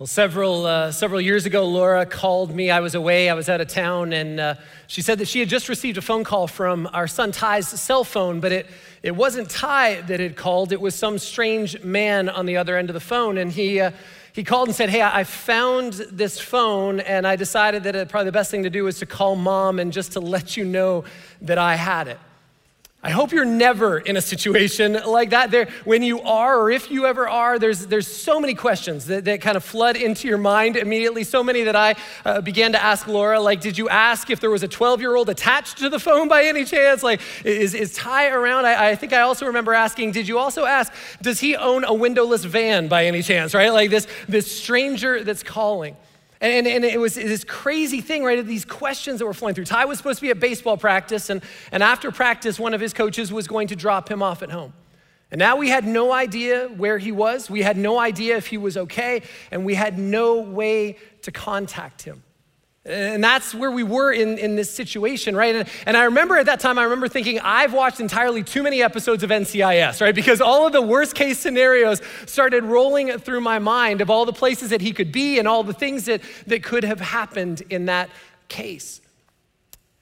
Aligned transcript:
Well, 0.00 0.06
several, 0.06 0.64
uh, 0.64 0.92
several 0.92 1.20
years 1.20 1.44
ago, 1.44 1.68
Laura 1.68 2.06
called 2.06 2.54
me. 2.54 2.70
I 2.70 2.80
was 2.80 2.94
away, 2.94 3.28
I 3.28 3.34
was 3.34 3.50
out 3.50 3.60
of 3.60 3.68
town, 3.68 4.14
and 4.14 4.40
uh, 4.40 4.54
she 4.86 5.02
said 5.02 5.18
that 5.18 5.28
she 5.28 5.40
had 5.40 5.50
just 5.50 5.68
received 5.68 5.98
a 5.98 6.00
phone 6.00 6.24
call 6.24 6.46
from 6.46 6.88
our 6.94 7.06
son 7.06 7.32
Ty's 7.32 7.68
cell 7.68 8.02
phone, 8.02 8.40
but 8.40 8.50
it, 8.50 8.66
it 9.02 9.10
wasn't 9.10 9.50
Ty 9.50 10.00
that 10.00 10.18
had 10.18 10.36
called, 10.36 10.72
it 10.72 10.80
was 10.80 10.94
some 10.94 11.18
strange 11.18 11.84
man 11.84 12.30
on 12.30 12.46
the 12.46 12.56
other 12.56 12.78
end 12.78 12.88
of 12.88 12.94
the 12.94 13.00
phone. 13.00 13.36
And 13.36 13.52
he, 13.52 13.78
uh, 13.78 13.90
he 14.32 14.42
called 14.42 14.68
and 14.68 14.74
said, 14.74 14.88
Hey, 14.88 15.02
I 15.02 15.22
found 15.24 15.92
this 16.10 16.40
phone, 16.40 17.00
and 17.00 17.26
I 17.26 17.36
decided 17.36 17.82
that 17.82 18.08
probably 18.08 18.24
the 18.24 18.32
best 18.32 18.50
thing 18.50 18.62
to 18.62 18.70
do 18.70 18.84
was 18.84 19.00
to 19.00 19.04
call 19.04 19.36
mom 19.36 19.78
and 19.78 19.92
just 19.92 20.12
to 20.12 20.20
let 20.20 20.56
you 20.56 20.64
know 20.64 21.04
that 21.42 21.58
I 21.58 21.74
had 21.74 22.08
it. 22.08 22.18
I 23.02 23.12
hope 23.12 23.32
you're 23.32 23.46
never 23.46 23.98
in 23.98 24.18
a 24.18 24.20
situation 24.20 24.92
like 25.06 25.30
that. 25.30 25.50
There, 25.50 25.68
when 25.84 26.02
you 26.02 26.20
are, 26.20 26.60
or 26.60 26.70
if 26.70 26.90
you 26.90 27.06
ever 27.06 27.26
are, 27.26 27.58
there's, 27.58 27.86
there's 27.86 28.06
so 28.06 28.38
many 28.38 28.54
questions 28.54 29.06
that, 29.06 29.24
that 29.24 29.40
kind 29.40 29.56
of 29.56 29.64
flood 29.64 29.96
into 29.96 30.28
your 30.28 30.36
mind 30.36 30.76
immediately. 30.76 31.24
So 31.24 31.42
many 31.42 31.62
that 31.62 31.74
I 31.74 31.94
uh, 32.26 32.42
began 32.42 32.72
to 32.72 32.82
ask 32.82 33.06
Laura, 33.06 33.40
like, 33.40 33.62
did 33.62 33.78
you 33.78 33.88
ask 33.88 34.28
if 34.28 34.40
there 34.40 34.50
was 34.50 34.62
a 34.62 34.68
12 34.68 35.00
year 35.00 35.16
old 35.16 35.30
attached 35.30 35.78
to 35.78 35.88
the 35.88 35.98
phone 35.98 36.28
by 36.28 36.44
any 36.44 36.66
chance? 36.66 37.02
Like, 37.02 37.22
is, 37.42 37.72
is 37.74 37.94
Ty 37.94 38.28
around? 38.28 38.66
I, 38.66 38.90
I 38.90 38.96
think 38.96 39.14
I 39.14 39.22
also 39.22 39.46
remember 39.46 39.72
asking, 39.72 40.12
did 40.12 40.28
you 40.28 40.38
also 40.38 40.66
ask, 40.66 40.92
does 41.22 41.40
he 41.40 41.56
own 41.56 41.84
a 41.84 41.94
windowless 41.94 42.44
van 42.44 42.88
by 42.88 43.06
any 43.06 43.22
chance, 43.22 43.54
right? 43.54 43.72
Like 43.72 43.88
this, 43.88 44.06
this 44.28 44.50
stranger 44.54 45.24
that's 45.24 45.42
calling. 45.42 45.96
And, 46.42 46.66
and, 46.66 46.84
it 46.86 46.98
was 46.98 47.16
this 47.16 47.44
crazy 47.44 48.00
thing, 48.00 48.24
right? 48.24 48.44
These 48.44 48.64
questions 48.64 49.18
that 49.18 49.26
were 49.26 49.34
flowing 49.34 49.54
through. 49.54 49.66
Ty 49.66 49.84
was 49.84 49.98
supposed 49.98 50.20
to 50.20 50.22
be 50.22 50.30
at 50.30 50.40
baseball 50.40 50.78
practice, 50.78 51.28
and, 51.28 51.42
and 51.70 51.82
after 51.82 52.10
practice, 52.10 52.58
one 52.58 52.72
of 52.72 52.80
his 52.80 52.94
coaches 52.94 53.30
was 53.30 53.46
going 53.46 53.68
to 53.68 53.76
drop 53.76 54.10
him 54.10 54.22
off 54.22 54.42
at 54.42 54.50
home. 54.50 54.72
And 55.30 55.38
now 55.38 55.56
we 55.56 55.68
had 55.68 55.86
no 55.86 56.12
idea 56.12 56.68
where 56.68 56.96
he 56.96 57.12
was. 57.12 57.50
We 57.50 57.60
had 57.60 57.76
no 57.76 57.98
idea 57.98 58.36
if 58.36 58.46
he 58.46 58.56
was 58.56 58.76
okay, 58.76 59.22
and 59.50 59.66
we 59.66 59.74
had 59.74 59.98
no 59.98 60.40
way 60.40 60.96
to 61.22 61.30
contact 61.30 62.02
him. 62.02 62.22
And 62.90 63.22
that's 63.22 63.54
where 63.54 63.70
we 63.70 63.82
were 63.82 64.12
in, 64.12 64.36
in 64.38 64.56
this 64.56 64.70
situation, 64.70 65.36
right? 65.36 65.54
And, 65.54 65.68
and 65.86 65.96
I 65.96 66.04
remember 66.04 66.36
at 66.36 66.46
that 66.46 66.60
time, 66.60 66.78
I 66.78 66.82
remember 66.82 67.08
thinking, 67.08 67.38
I've 67.40 67.72
watched 67.72 68.00
entirely 68.00 68.42
too 68.42 68.62
many 68.62 68.82
episodes 68.82 69.22
of 69.22 69.30
NCIS, 69.30 70.00
right? 70.00 70.14
Because 70.14 70.40
all 70.40 70.66
of 70.66 70.72
the 70.72 70.82
worst 70.82 71.14
case 71.14 71.38
scenarios 71.38 72.02
started 72.26 72.64
rolling 72.64 73.16
through 73.18 73.40
my 73.40 73.58
mind 73.58 74.00
of 74.00 74.10
all 74.10 74.26
the 74.26 74.32
places 74.32 74.70
that 74.70 74.80
he 74.80 74.92
could 74.92 75.12
be 75.12 75.38
and 75.38 75.46
all 75.46 75.62
the 75.62 75.72
things 75.72 76.06
that, 76.06 76.20
that 76.46 76.62
could 76.62 76.84
have 76.84 77.00
happened 77.00 77.62
in 77.70 77.86
that 77.86 78.10
case. 78.48 79.00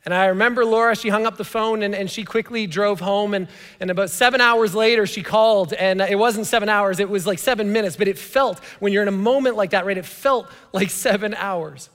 And 0.04 0.14
I 0.14 0.26
remember 0.26 0.64
Laura, 0.64 0.96
she 0.96 1.10
hung 1.10 1.26
up 1.26 1.36
the 1.36 1.44
phone 1.44 1.82
and, 1.82 1.94
and 1.94 2.10
she 2.10 2.24
quickly 2.24 2.66
drove 2.66 3.00
home. 3.00 3.34
And, 3.34 3.46
and 3.78 3.90
about 3.90 4.08
seven 4.08 4.40
hours 4.40 4.74
later, 4.74 5.06
she 5.06 5.22
called. 5.22 5.74
And 5.74 6.00
it 6.00 6.18
wasn't 6.18 6.46
seven 6.46 6.70
hours, 6.70 6.98
it 6.98 7.10
was 7.10 7.26
like 7.26 7.38
seven 7.38 7.72
minutes. 7.74 7.96
But 7.96 8.08
it 8.08 8.16
felt, 8.16 8.58
when 8.80 8.94
you're 8.94 9.02
in 9.02 9.08
a 9.08 9.12
moment 9.12 9.56
like 9.56 9.70
that, 9.70 9.84
right, 9.84 9.98
it 9.98 10.06
felt 10.06 10.46
like 10.72 10.88
seven 10.88 11.34
hours. 11.34 11.90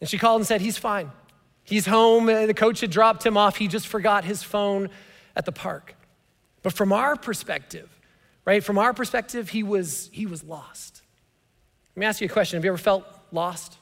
And 0.00 0.08
she 0.08 0.18
called 0.18 0.40
and 0.40 0.46
said, 0.46 0.60
He's 0.60 0.78
fine. 0.78 1.10
He's 1.64 1.86
home. 1.86 2.26
The 2.26 2.54
coach 2.54 2.80
had 2.80 2.90
dropped 2.90 3.26
him 3.26 3.36
off. 3.36 3.56
He 3.56 3.66
just 3.66 3.88
forgot 3.88 4.24
his 4.24 4.42
phone 4.42 4.88
at 5.34 5.44
the 5.44 5.52
park. 5.52 5.96
But 6.62 6.72
from 6.72 6.92
our 6.92 7.16
perspective, 7.16 7.88
right, 8.44 8.62
from 8.62 8.78
our 8.78 8.92
perspective, 8.92 9.48
he 9.50 9.62
was, 9.62 10.08
he 10.12 10.26
was 10.26 10.44
lost. 10.44 11.02
Let 11.94 12.00
me 12.00 12.06
ask 12.06 12.20
you 12.20 12.26
a 12.26 12.30
question 12.30 12.56
Have 12.58 12.64
you 12.64 12.70
ever 12.70 12.78
felt 12.78 13.04
lost? 13.32 13.78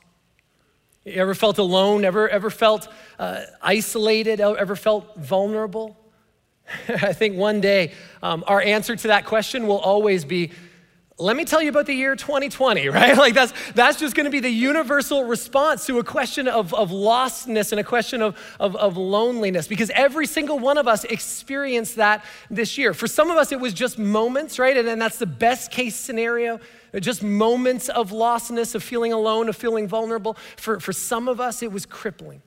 You 1.04 1.20
ever 1.20 1.34
felt 1.34 1.58
alone? 1.58 2.04
Ever, 2.04 2.28
ever 2.28 2.48
felt 2.48 2.88
uh, 3.18 3.42
isolated? 3.60 4.40
Ever 4.40 4.76
felt 4.76 5.16
vulnerable? 5.16 5.98
I 6.88 7.12
think 7.12 7.36
one 7.36 7.60
day 7.60 7.92
um, 8.22 8.42
our 8.46 8.62
answer 8.62 8.96
to 8.96 9.08
that 9.08 9.26
question 9.26 9.66
will 9.66 9.78
always 9.78 10.24
be 10.24 10.52
let 11.16 11.36
me 11.36 11.44
tell 11.44 11.62
you 11.62 11.68
about 11.68 11.86
the 11.86 11.94
year 11.94 12.16
2020, 12.16 12.88
right? 12.90 13.16
Like 13.16 13.34
that's, 13.34 13.52
that's 13.74 13.98
just 13.98 14.16
gonna 14.16 14.30
be 14.30 14.40
the 14.40 14.50
universal 14.50 15.24
response 15.24 15.86
to 15.86 15.98
a 15.98 16.04
question 16.04 16.48
of, 16.48 16.74
of 16.74 16.90
lostness 16.90 17.70
and 17.70 17.80
a 17.80 17.84
question 17.84 18.20
of, 18.20 18.36
of, 18.58 18.74
of 18.76 18.96
loneliness 18.96 19.68
because 19.68 19.90
every 19.90 20.26
single 20.26 20.58
one 20.58 20.76
of 20.76 20.88
us 20.88 21.04
experienced 21.04 21.96
that 21.96 22.24
this 22.50 22.76
year. 22.76 22.94
For 22.94 23.06
some 23.06 23.30
of 23.30 23.36
us, 23.36 23.52
it 23.52 23.60
was 23.60 23.72
just 23.72 23.98
moments, 23.98 24.58
right? 24.58 24.76
And, 24.76 24.88
and 24.88 25.00
that's 25.00 25.18
the 25.18 25.26
best 25.26 25.70
case 25.70 25.94
scenario, 25.94 26.58
just 26.98 27.22
moments 27.22 27.88
of 27.88 28.10
lostness, 28.10 28.74
of 28.74 28.82
feeling 28.82 29.12
alone, 29.12 29.48
of 29.48 29.56
feeling 29.56 29.86
vulnerable. 29.86 30.36
For, 30.56 30.80
for 30.80 30.92
some 30.92 31.28
of 31.28 31.40
us, 31.40 31.62
it 31.62 31.70
was 31.70 31.86
crippling. 31.86 32.42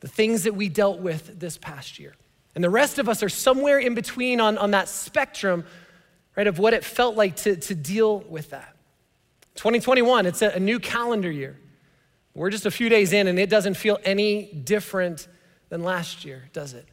The 0.00 0.08
things 0.08 0.44
that 0.44 0.54
we 0.54 0.68
dealt 0.68 1.00
with 1.00 1.38
this 1.38 1.58
past 1.58 1.98
year. 1.98 2.14
And 2.54 2.62
the 2.62 2.70
rest 2.70 2.98
of 2.98 3.08
us 3.08 3.22
are 3.22 3.28
somewhere 3.28 3.78
in 3.78 3.94
between 3.94 4.40
on, 4.40 4.58
on 4.58 4.72
that 4.72 4.88
spectrum 4.88 5.64
right, 6.36 6.46
of 6.46 6.58
what 6.58 6.74
it 6.74 6.84
felt 6.84 7.16
like 7.16 7.36
to, 7.36 7.56
to 7.56 7.74
deal 7.74 8.20
with 8.20 8.50
that. 8.50 8.76
2021, 9.54 10.26
it's 10.26 10.42
a, 10.42 10.50
a 10.50 10.60
new 10.60 10.78
calendar 10.78 11.30
year. 11.30 11.58
We're 12.34 12.50
just 12.50 12.64
a 12.64 12.70
few 12.70 12.88
days 12.88 13.12
in, 13.12 13.26
and 13.26 13.38
it 13.38 13.50
doesn't 13.50 13.74
feel 13.74 13.98
any 14.04 14.44
different 14.44 15.28
than 15.68 15.82
last 15.82 16.24
year, 16.24 16.48
does 16.52 16.72
it? 16.72 16.86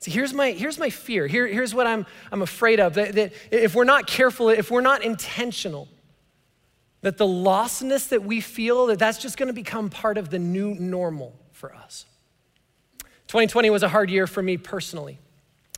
So 0.00 0.10
here's 0.10 0.34
my, 0.34 0.50
here's 0.50 0.78
my 0.78 0.90
fear. 0.90 1.26
Here, 1.26 1.46
here's 1.46 1.74
what 1.74 1.86
I'm, 1.86 2.06
I'm 2.30 2.42
afraid 2.42 2.80
of 2.80 2.94
that, 2.94 3.14
that 3.14 3.32
if 3.50 3.74
we're 3.74 3.84
not 3.84 4.06
careful, 4.06 4.48
if 4.48 4.70
we're 4.70 4.80
not 4.80 5.02
intentional, 5.04 5.88
that 7.02 7.18
the 7.18 7.26
lostness 7.26 8.08
that 8.08 8.22
we 8.22 8.40
feel, 8.40 8.86
that 8.86 8.98
that's 8.98 9.18
just 9.18 9.36
gonna 9.36 9.52
become 9.52 9.90
part 9.90 10.18
of 10.18 10.30
the 10.30 10.38
new 10.38 10.74
normal 10.74 11.34
for 11.52 11.74
us. 11.74 12.04
2020 13.28 13.70
was 13.70 13.82
a 13.82 13.88
hard 13.88 14.10
year 14.10 14.26
for 14.26 14.42
me 14.42 14.56
personally. 14.56 15.18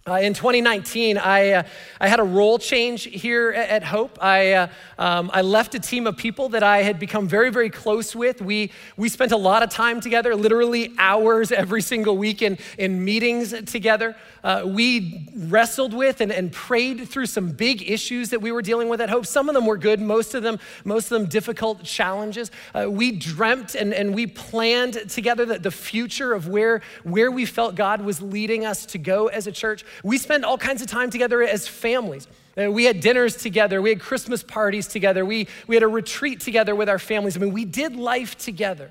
Uh, 0.06 0.16
in 0.16 0.34
2019, 0.34 1.16
I, 1.16 1.52
uh, 1.52 1.62
I 1.98 2.08
had 2.08 2.20
a 2.20 2.24
role 2.24 2.58
change 2.58 3.04
here 3.04 3.52
at, 3.52 3.70
at 3.70 3.84
Hope. 3.84 4.18
I, 4.22 4.52
uh, 4.52 4.66
um, 4.98 5.30
I 5.32 5.40
left 5.40 5.74
a 5.74 5.80
team 5.80 6.06
of 6.06 6.18
people 6.18 6.50
that 6.50 6.62
I 6.62 6.82
had 6.82 6.98
become 6.98 7.26
very, 7.26 7.50
very 7.50 7.70
close 7.70 8.14
with. 8.14 8.42
We, 8.42 8.70
we 8.98 9.08
spent 9.08 9.32
a 9.32 9.38
lot 9.38 9.62
of 9.62 9.70
time 9.70 10.02
together, 10.02 10.36
literally 10.36 10.92
hours 10.98 11.52
every 11.52 11.80
single 11.80 12.18
week 12.18 12.42
in, 12.42 12.58
in 12.76 13.02
meetings 13.02 13.54
together. 13.62 14.14
Uh, 14.42 14.64
we 14.66 15.26
wrestled 15.34 15.94
with 15.94 16.20
and, 16.20 16.30
and 16.30 16.52
prayed 16.52 17.08
through 17.08 17.24
some 17.24 17.52
big 17.52 17.90
issues 17.90 18.28
that 18.28 18.42
we 18.42 18.52
were 18.52 18.60
dealing 18.60 18.90
with 18.90 19.00
at 19.00 19.08
Hope. 19.08 19.24
Some 19.24 19.48
of 19.48 19.54
them 19.54 19.64
were 19.64 19.78
good, 19.78 20.02
most 20.02 20.34
of 20.34 20.42
them, 20.42 20.58
most 20.84 21.10
of 21.10 21.18
them 21.18 21.30
difficult 21.30 21.82
challenges. 21.82 22.50
Uh, 22.74 22.90
we 22.90 23.10
dreamt 23.10 23.74
and, 23.74 23.94
and 23.94 24.14
we 24.14 24.26
planned 24.26 25.08
together 25.08 25.46
the, 25.46 25.58
the 25.58 25.70
future 25.70 26.34
of 26.34 26.46
where, 26.46 26.82
where 27.04 27.30
we 27.30 27.46
felt 27.46 27.74
God 27.74 28.02
was 28.02 28.20
leading 28.20 28.66
us 28.66 28.84
to 28.84 28.98
go 28.98 29.28
as 29.28 29.46
a 29.46 29.52
church. 29.52 29.82
We 30.02 30.18
spent 30.18 30.44
all 30.44 30.58
kinds 30.58 30.82
of 30.82 30.88
time 30.88 31.10
together 31.10 31.42
as 31.42 31.68
families. 31.68 32.26
Uh, 32.56 32.70
we 32.70 32.84
had 32.84 33.00
dinners 33.00 33.36
together. 33.36 33.82
We 33.82 33.90
had 33.90 34.00
Christmas 34.00 34.42
parties 34.42 34.86
together. 34.86 35.24
We, 35.24 35.48
we 35.66 35.76
had 35.76 35.82
a 35.82 35.88
retreat 35.88 36.40
together 36.40 36.74
with 36.74 36.88
our 36.88 36.98
families. 36.98 37.36
I 37.36 37.40
mean, 37.40 37.52
we 37.52 37.64
did 37.64 37.96
life 37.96 38.36
together. 38.38 38.90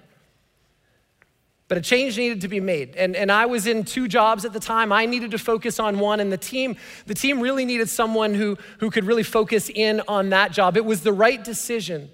But 1.69 1.78
a 1.78 1.81
change 1.81 2.18
needed 2.18 2.41
to 2.41 2.47
be 2.47 2.59
made. 2.59 2.96
And, 2.96 3.16
and 3.16 3.31
I 3.31 3.46
was 3.46 3.66
in 3.66 3.86
two 3.86 4.08
jobs 4.08 4.46
at 4.46 4.53
the 4.53 4.59
time. 4.59 4.91
I 4.91 5.06
needed 5.06 5.31
to 5.31 5.38
focus 5.38 5.80
on 5.80 5.97
one, 5.97 6.19
and 6.19 6.31
the 6.31 6.38
team, 6.38 6.75
the 7.08 7.16
team 7.16 7.40
really 7.40 7.66
needed 7.66 7.90
someone 7.90 8.34
who, 8.34 8.58
who 8.80 8.91
could 8.91 9.06
really 9.06 9.24
focus 9.24 9.72
in 9.74 10.02
on 10.08 10.30
that 10.30 10.52
job. 10.52 10.78
It 10.78 10.85
was 10.85 11.02
the 11.02 11.14
right 11.14 11.44
decision. 11.44 12.09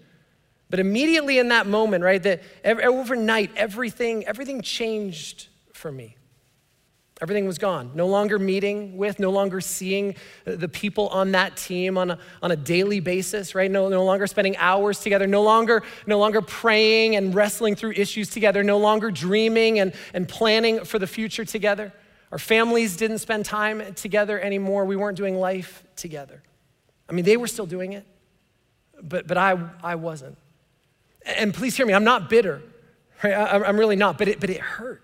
But 0.69 0.79
immediately 0.79 1.39
in 1.39 1.50
that 1.50 1.66
moment, 1.66 2.03
right, 2.03 2.21
that 2.21 2.41
overnight, 2.63 3.50
everything, 3.56 4.25
everything 4.25 4.61
changed 4.61 5.47
for 5.73 5.91
me. 5.91 6.16
Everything 7.22 7.46
was 7.46 7.57
gone. 7.57 7.91
No 7.96 8.07
longer 8.07 8.40
meeting 8.40 8.96
with, 8.96 9.19
no 9.19 9.30
longer 9.30 9.59
seeing 9.59 10.16
the 10.46 10.69
people 10.69 11.09
on 11.09 11.34
that 11.34 11.57
team 11.57 11.97
on 11.97 12.12
a, 12.12 12.19
on 12.41 12.52
a 12.52 12.56
daily 12.56 13.02
basis, 13.02 13.53
right? 13.53 13.69
No, 13.69 13.90
no 13.90 14.06
longer 14.06 14.25
spending 14.25 14.56
hours 14.56 15.02
together, 15.02 15.28
no 15.28 15.44
longer, 15.44 15.84
no 16.07 16.18
longer 16.18 16.41
praying 16.41 17.18
and 17.18 17.35
wrestling 17.35 17.75
through 17.75 17.91
issues 17.91 18.30
together, 18.30 18.63
no 18.63 18.78
longer 18.78 19.12
dreaming 19.12 19.80
and, 19.80 19.94
and 20.13 20.30
planning 20.30 20.85
for 20.85 20.97
the 20.97 21.07
future 21.07 21.44
together. 21.44 21.91
Our 22.31 22.40
families 22.40 22.96
didn't 22.96 23.18
spend 23.18 23.44
time 23.44 23.94
together 23.96 24.40
anymore. 24.40 24.86
We 24.86 24.96
weren't 24.96 25.18
doing 25.18 25.36
life 25.36 25.84
together. 25.97 26.41
I 27.09 27.13
mean, 27.13 27.25
they 27.25 27.36
were 27.36 27.47
still 27.47 27.66
doing 27.66 27.94
it, 27.94 28.06
but, 29.01 29.28
but 29.28 29.38
I, 29.38 29.57
I 29.84 29.96
wasn't. 29.96 30.38
And 31.25 31.54
please 31.54 31.75
hear 31.75 31.86
me, 31.86 31.94
I'm 31.94 32.06
not 32.06 32.30
bitter, 32.30 32.62
right? 33.24 33.33
I'm 33.33 33.77
really 33.77 33.98
not, 33.98 34.18
but 34.18 34.30
it, 34.30 34.39
but 34.39 34.50
it 34.50 34.62
hurt. 34.62 35.04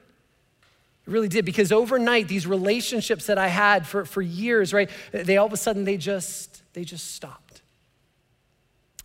It 1.06 1.12
really 1.12 1.28
did 1.28 1.46
because 1.46 1.72
overnight, 1.72 2.28
these 2.28 2.48
relationships 2.48 3.28
that 3.28 3.38
I 3.38 3.48
had 3.48 3.86
for, 3.86 4.06
for 4.06 4.22
years, 4.22 4.74
right, 4.74 4.90
they 5.12 5.38
all 5.38 5.46
of 5.46 5.54
a 5.54 5.58
sudden 5.58 5.84
they 5.84 5.98
just 5.98 6.64
they 6.74 6.84
just 6.84 7.14
stopped. 7.14 7.62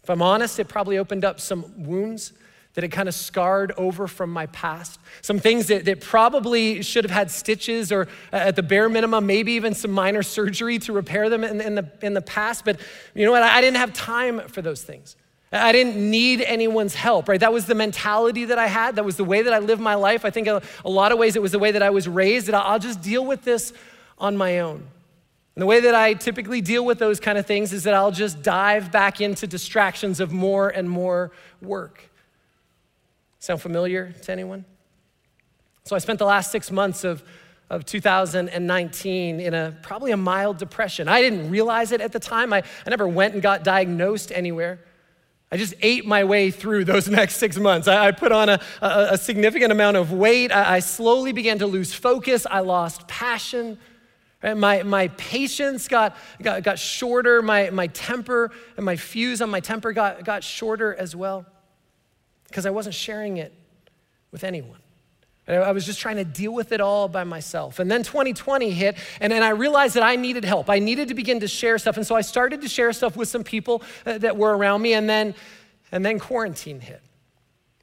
If 0.02 0.08
I'm 0.10 0.22
honest, 0.22 0.58
it 0.58 0.68
probably 0.68 0.98
opened 0.98 1.24
up 1.24 1.40
some 1.40 1.84
wounds 1.84 2.32
that 2.74 2.84
had 2.84 2.92
kind 2.92 3.08
of 3.08 3.14
scarred 3.14 3.72
over 3.76 4.06
from 4.06 4.32
my 4.32 4.46
past. 4.46 5.00
Some 5.22 5.38
things 5.38 5.66
that, 5.66 5.84
that 5.86 6.00
probably 6.00 6.82
should 6.82 7.04
have 7.04 7.10
had 7.10 7.30
stitches 7.30 7.90
or 7.90 8.02
uh, 8.32 8.36
at 8.36 8.56
the 8.56 8.62
bare 8.62 8.88
minimum, 8.88 9.26
maybe 9.26 9.52
even 9.52 9.74
some 9.74 9.90
minor 9.90 10.22
surgery 10.22 10.78
to 10.80 10.92
repair 10.92 11.28
them 11.28 11.42
in, 11.42 11.60
in, 11.60 11.74
the, 11.74 11.90
in 12.00 12.14
the 12.14 12.22
past. 12.22 12.64
But 12.64 12.78
you 13.14 13.24
know 13.24 13.32
what? 13.32 13.42
I 13.42 13.60
didn't 13.60 13.78
have 13.78 13.92
time 13.92 14.40
for 14.48 14.62
those 14.62 14.82
things. 14.82 15.16
I 15.52 15.72
didn't 15.72 15.96
need 15.96 16.42
anyone's 16.42 16.94
help, 16.94 17.28
right? 17.28 17.40
That 17.40 17.52
was 17.52 17.66
the 17.66 17.74
mentality 17.74 18.44
that 18.46 18.58
I 18.58 18.68
had. 18.68 18.96
That 18.96 19.04
was 19.04 19.16
the 19.16 19.24
way 19.24 19.42
that 19.42 19.52
I 19.52 19.58
lived 19.58 19.80
my 19.80 19.96
life. 19.96 20.24
I 20.24 20.30
think 20.30 20.46
a, 20.46 20.62
lot 20.84 21.10
of 21.10 21.18
ways 21.18 21.34
it 21.34 21.42
was 21.42 21.50
the 21.50 21.58
way 21.58 21.72
that 21.72 21.82
I 21.82 21.90
was 21.90 22.06
raised, 22.06 22.46
that 22.46 22.54
I'll 22.54 22.78
just 22.78 23.02
deal 23.02 23.24
with 23.26 23.42
this 23.42 23.72
on 24.16 24.36
my 24.36 24.60
own. 24.60 24.86
And 25.56 25.62
the 25.62 25.66
way 25.66 25.80
that 25.80 25.94
I 25.94 26.14
typically 26.14 26.60
deal 26.60 26.84
with 26.84 27.00
those 27.00 27.18
kind 27.18 27.36
of 27.36 27.46
things 27.46 27.72
is 27.72 27.82
that 27.82 27.94
I'll 27.94 28.12
just 28.12 28.42
dive 28.42 28.92
back 28.92 29.20
into 29.20 29.48
distractions 29.48 30.20
of 30.20 30.32
more 30.32 30.68
and 30.68 30.88
more 30.88 31.32
work. 31.60 32.08
Sound 33.40 33.60
familiar 33.60 34.12
to 34.22 34.32
anyone? 34.32 34.64
So 35.82 35.96
I 35.96 35.98
spent 35.98 36.20
the 36.20 36.26
last 36.26 36.52
six 36.52 36.70
months 36.70 37.02
of, 37.02 37.24
of 37.70 37.84
2019 37.84 39.40
in 39.40 39.54
a 39.54 39.76
probably 39.82 40.12
a 40.12 40.16
mild 40.16 40.58
depression. 40.58 41.08
I 41.08 41.20
didn't 41.20 41.50
realize 41.50 41.90
it 41.90 42.00
at 42.00 42.12
the 42.12 42.20
time. 42.20 42.52
I, 42.52 42.62
I 42.86 42.90
never 42.90 43.08
went 43.08 43.34
and 43.34 43.42
got 43.42 43.64
diagnosed 43.64 44.30
anywhere. 44.30 44.78
I 45.52 45.56
just 45.56 45.74
ate 45.82 46.06
my 46.06 46.24
way 46.24 46.50
through 46.50 46.84
those 46.84 47.08
next 47.20 47.36
six 47.36 47.56
months. 47.56 47.88
I, 47.88 48.08
I 48.08 48.10
put 48.12 48.32
on 48.32 48.48
a, 48.48 48.60
a, 48.80 49.08
a, 49.12 49.18
significant 49.18 49.72
amount 49.72 49.96
of 49.96 50.12
weight. 50.12 50.52
I, 50.52 50.76
I, 50.76 50.78
slowly 50.78 51.32
began 51.32 51.58
to 51.58 51.66
lose 51.66 51.92
focus. 51.92 52.46
I 52.48 52.60
lost 52.60 53.08
passion. 53.08 53.78
My, 54.42 54.82
my 54.84 55.08
patience 55.08 55.86
got, 55.88 56.16
got, 56.40 56.62
got 56.62 56.78
shorter. 56.78 57.42
My, 57.42 57.70
my 57.70 57.88
temper 57.88 58.50
and 58.76 58.86
my 58.86 58.96
fuse 58.96 59.42
on 59.42 59.50
my 59.50 59.60
temper 59.60 59.92
got, 59.92 60.24
got 60.24 60.42
shorter 60.44 60.94
as 60.94 61.14
well 61.14 61.44
because 62.44 62.64
I 62.64 62.70
wasn't 62.70 62.94
sharing 62.94 63.36
it 63.36 63.52
with 64.30 64.44
anyone. 64.44 64.79
I 65.56 65.72
was 65.72 65.84
just 65.84 66.00
trying 66.00 66.16
to 66.16 66.24
deal 66.24 66.52
with 66.52 66.72
it 66.72 66.80
all 66.80 67.08
by 67.08 67.24
myself. 67.24 67.78
And 67.78 67.90
then 67.90 68.02
2020 68.02 68.70
hit, 68.70 68.96
and 69.20 69.32
then 69.32 69.42
I 69.42 69.50
realized 69.50 69.94
that 69.96 70.02
I 70.02 70.16
needed 70.16 70.44
help. 70.44 70.70
I 70.70 70.78
needed 70.78 71.08
to 71.08 71.14
begin 71.14 71.40
to 71.40 71.48
share 71.48 71.78
stuff. 71.78 71.96
And 71.96 72.06
so 72.06 72.14
I 72.14 72.20
started 72.20 72.60
to 72.62 72.68
share 72.68 72.92
stuff 72.92 73.16
with 73.16 73.28
some 73.28 73.44
people 73.44 73.82
uh, 74.06 74.18
that 74.18 74.36
were 74.36 74.56
around 74.56 74.82
me, 74.82 74.94
and 74.94 75.08
then, 75.08 75.34
and 75.92 76.04
then 76.04 76.18
quarantine 76.18 76.80
hit. 76.80 77.02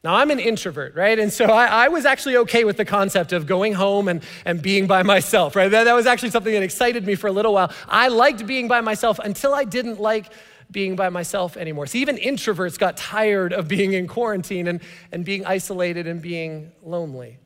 Now, 0.04 0.16
I'm 0.16 0.32
an 0.32 0.40
introvert, 0.40 0.96
right? 0.96 1.18
And 1.18 1.34
so 1.34 1.46
I, 1.46 1.66
I, 1.66 1.88
was 1.90 2.06
actually 2.06 2.38
okay 2.38 2.64
with 2.64 2.78
the 2.78 2.86
concept 2.86 3.34
of 3.34 3.48
going 3.48 3.74
home 3.74 4.08
and, 4.08 4.24
and 4.46 4.62
being 4.62 4.86
by 4.88 5.04
myself, 5.04 5.56
right? 5.56 5.70
That, 5.70 5.86
that 5.86 5.94
was 5.94 6.06
actually 6.06 6.30
something 6.30 6.54
that 6.54 6.64
excited 6.64 7.06
me 7.06 7.16
for 7.16 7.28
a 7.28 7.32
little 7.32 7.54
while. 7.54 7.74
I 7.90 8.08
liked 8.08 8.46
being 8.46 8.68
by 8.68 8.80
myself 8.80 9.20
until 9.20 9.54
I 9.54 9.64
didn't 9.64 10.00
like 10.00 10.32
being 10.70 10.96
by 10.96 11.10
myself 11.10 11.58
anymore. 11.58 11.88
See, 11.88 12.00
even 12.00 12.16
introverts 12.18 12.78
got 12.78 12.96
tired 12.96 13.54
of 13.54 13.68
being 13.68 13.94
in 13.94 14.08
quarantine 14.08 14.68
and, 14.68 14.82
and 15.12 15.26
being 15.26 15.46
isolated 15.46 16.08
and 16.08 16.22
being 16.22 16.72
lonely. 16.84 17.40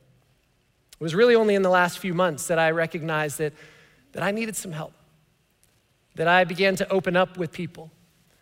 It 1.02 1.06
was 1.10 1.16
really 1.16 1.34
only 1.34 1.56
in 1.56 1.62
the 1.62 1.68
last 1.68 1.98
few 1.98 2.14
months 2.14 2.46
that 2.46 2.60
I 2.60 2.70
recognized 2.70 3.38
that, 3.38 3.52
that 4.12 4.22
I 4.22 4.30
needed 4.30 4.54
some 4.54 4.70
help, 4.70 4.92
that 6.14 6.28
I 6.28 6.44
began 6.44 6.76
to 6.76 6.88
open 6.92 7.16
up 7.16 7.36
with 7.36 7.50
people. 7.50 7.90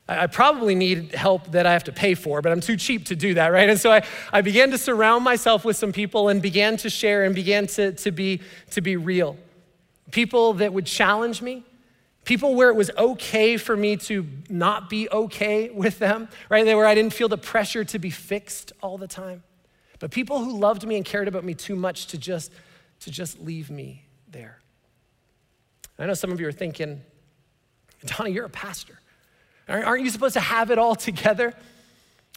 I, 0.07 0.25
I 0.25 0.27
probably 0.27 0.75
need 0.75 1.15
help 1.15 1.53
that 1.53 1.65
I 1.65 1.73
have 1.73 1.85
to 1.85 1.93
pay 1.93 2.13
for, 2.13 2.43
but 2.43 2.53
I'm 2.53 2.61
too 2.61 2.77
cheap 2.77 3.07
to 3.07 3.17
do 3.17 3.33
that, 3.33 3.47
right? 3.47 3.71
And 3.71 3.81
so 3.81 3.91
I, 3.91 4.05
I 4.31 4.43
began 4.43 4.71
to 4.73 4.77
surround 4.77 5.25
myself 5.25 5.65
with 5.65 5.79
some 5.79 5.91
people 5.91 6.29
and 6.29 6.43
began 6.43 6.77
to 6.77 6.91
share 6.91 7.25
and 7.25 7.35
began 7.35 7.67
to, 7.69 7.93
to, 7.93 8.11
be, 8.11 8.43
to 8.73 8.83
be 8.83 8.97
real. 8.97 9.39
People 10.11 10.53
that 10.53 10.75
would 10.75 10.85
challenge 10.85 11.41
me, 11.41 11.65
people 12.27 12.55
where 12.55 12.69
it 12.69 12.77
was 12.77 12.91
okay 12.99 13.57
for 13.57 13.75
me 13.75 13.97
to 13.97 14.27
not 14.51 14.91
be 14.91 15.09
okay 15.09 15.71
with 15.71 15.99
them, 15.99 16.29
right? 16.51 16.67
Where 16.67 16.85
I 16.85 16.95
didn't 16.95 17.15
feel 17.15 17.29
the 17.29 17.39
pressure 17.39 17.85
to 17.85 17.99
be 17.99 18.11
fixed 18.11 18.75
all 18.83 18.99
the 18.99 19.09
time 19.09 19.45
but 20.01 20.11
people 20.11 20.43
who 20.43 20.59
loved 20.59 20.87
me 20.87 20.97
and 20.97 21.05
cared 21.05 21.29
about 21.29 21.45
me 21.45 21.55
too 21.55 21.77
much 21.77 22.09
to 22.09 22.19
just, 22.19 22.51
to 23.01 23.11
just 23.11 23.39
leave 23.41 23.71
me 23.71 24.03
there. 24.29 24.59
I 25.99 26.07
know 26.07 26.15
some 26.15 26.33
of 26.33 26.41
you 26.41 26.49
are 26.49 26.53
thinking, 26.53 27.03
Donnie, 28.07 28.33
you're 28.33 28.47
a 28.47 28.51
pastor. 28.51 28.99
Aren't 29.69 30.03
you 30.03 30.11
supposed 30.11 30.35
to 30.35 30.41
have 30.41 30.71
it 30.71 30.79
all 30.79 30.95
together? 30.97 31.55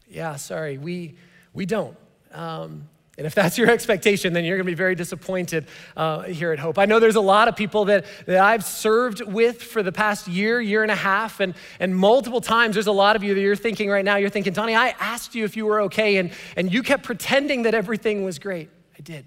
Yeah, 0.09 0.35
sorry, 0.35 0.77
we, 0.77 1.15
we 1.53 1.65
don't. 1.65 1.97
Um, 2.31 2.89
and 3.17 3.27
if 3.27 3.35
that's 3.35 3.57
your 3.57 3.69
expectation, 3.71 4.33
then 4.33 4.43
you're 4.43 4.57
going 4.57 4.65
to 4.65 4.71
be 4.71 4.75
very 4.75 4.95
disappointed 4.95 5.67
uh, 5.95 6.23
here 6.23 6.51
at 6.51 6.59
Hope. 6.59 6.79
I 6.79 6.85
know 6.85 6.99
there's 6.99 7.15
a 7.15 7.21
lot 7.21 7.47
of 7.47 7.55
people 7.55 7.85
that, 7.85 8.05
that 8.25 8.39
I've 8.39 8.63
served 8.63 9.21
with 9.21 9.61
for 9.61 9.83
the 9.83 9.91
past 9.91 10.27
year, 10.27 10.59
year 10.59 10.81
and 10.81 10.91
a 10.91 10.95
half, 10.95 11.39
and, 11.39 11.53
and 11.79 11.95
multiple 11.95 12.41
times 12.41 12.75
there's 12.75 12.87
a 12.87 12.91
lot 12.91 13.15
of 13.15 13.23
you 13.23 13.35
that 13.35 13.41
you're 13.41 13.55
thinking 13.55 13.89
right 13.89 14.05
now, 14.05 14.15
you're 14.15 14.29
thinking, 14.29 14.53
Donnie, 14.53 14.75
I 14.75 14.89
asked 14.99 15.35
you 15.35 15.45
if 15.45 15.55
you 15.55 15.65
were 15.65 15.81
okay, 15.81 16.17
and, 16.17 16.31
and 16.55 16.73
you 16.73 16.81
kept 16.81 17.03
pretending 17.03 17.63
that 17.63 17.73
everything 17.73 18.23
was 18.23 18.39
great. 18.39 18.69
I 18.97 19.01
did. 19.01 19.25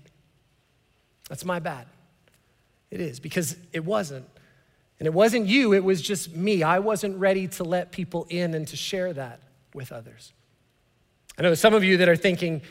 That's 1.29 1.45
my 1.45 1.59
bad. 1.59 1.87
It 2.91 3.01
is, 3.01 3.21
because 3.21 3.57
it 3.73 3.85
wasn't. 3.85 4.27
And 4.99 5.07
it 5.07 5.13
wasn't 5.13 5.47
you, 5.47 5.75
it 5.75 5.85
was 5.85 6.01
just 6.01 6.35
me. 6.35 6.63
I 6.63 6.79
wasn't 6.79 7.19
ready 7.19 7.49
to 7.49 7.65
let 7.65 7.93
people 7.93 8.27
in 8.31 8.55
and 8.55 8.67
to 8.69 8.77
share 8.77 9.13
that 9.13 9.41
with 9.75 9.93
others. 9.93 10.33
I 11.39 11.43
know 11.43 11.55
some 11.55 11.75
of 11.75 11.85
you 11.85 11.99
that 11.99 12.09
are 12.09 12.17
thinking, 12.17 12.63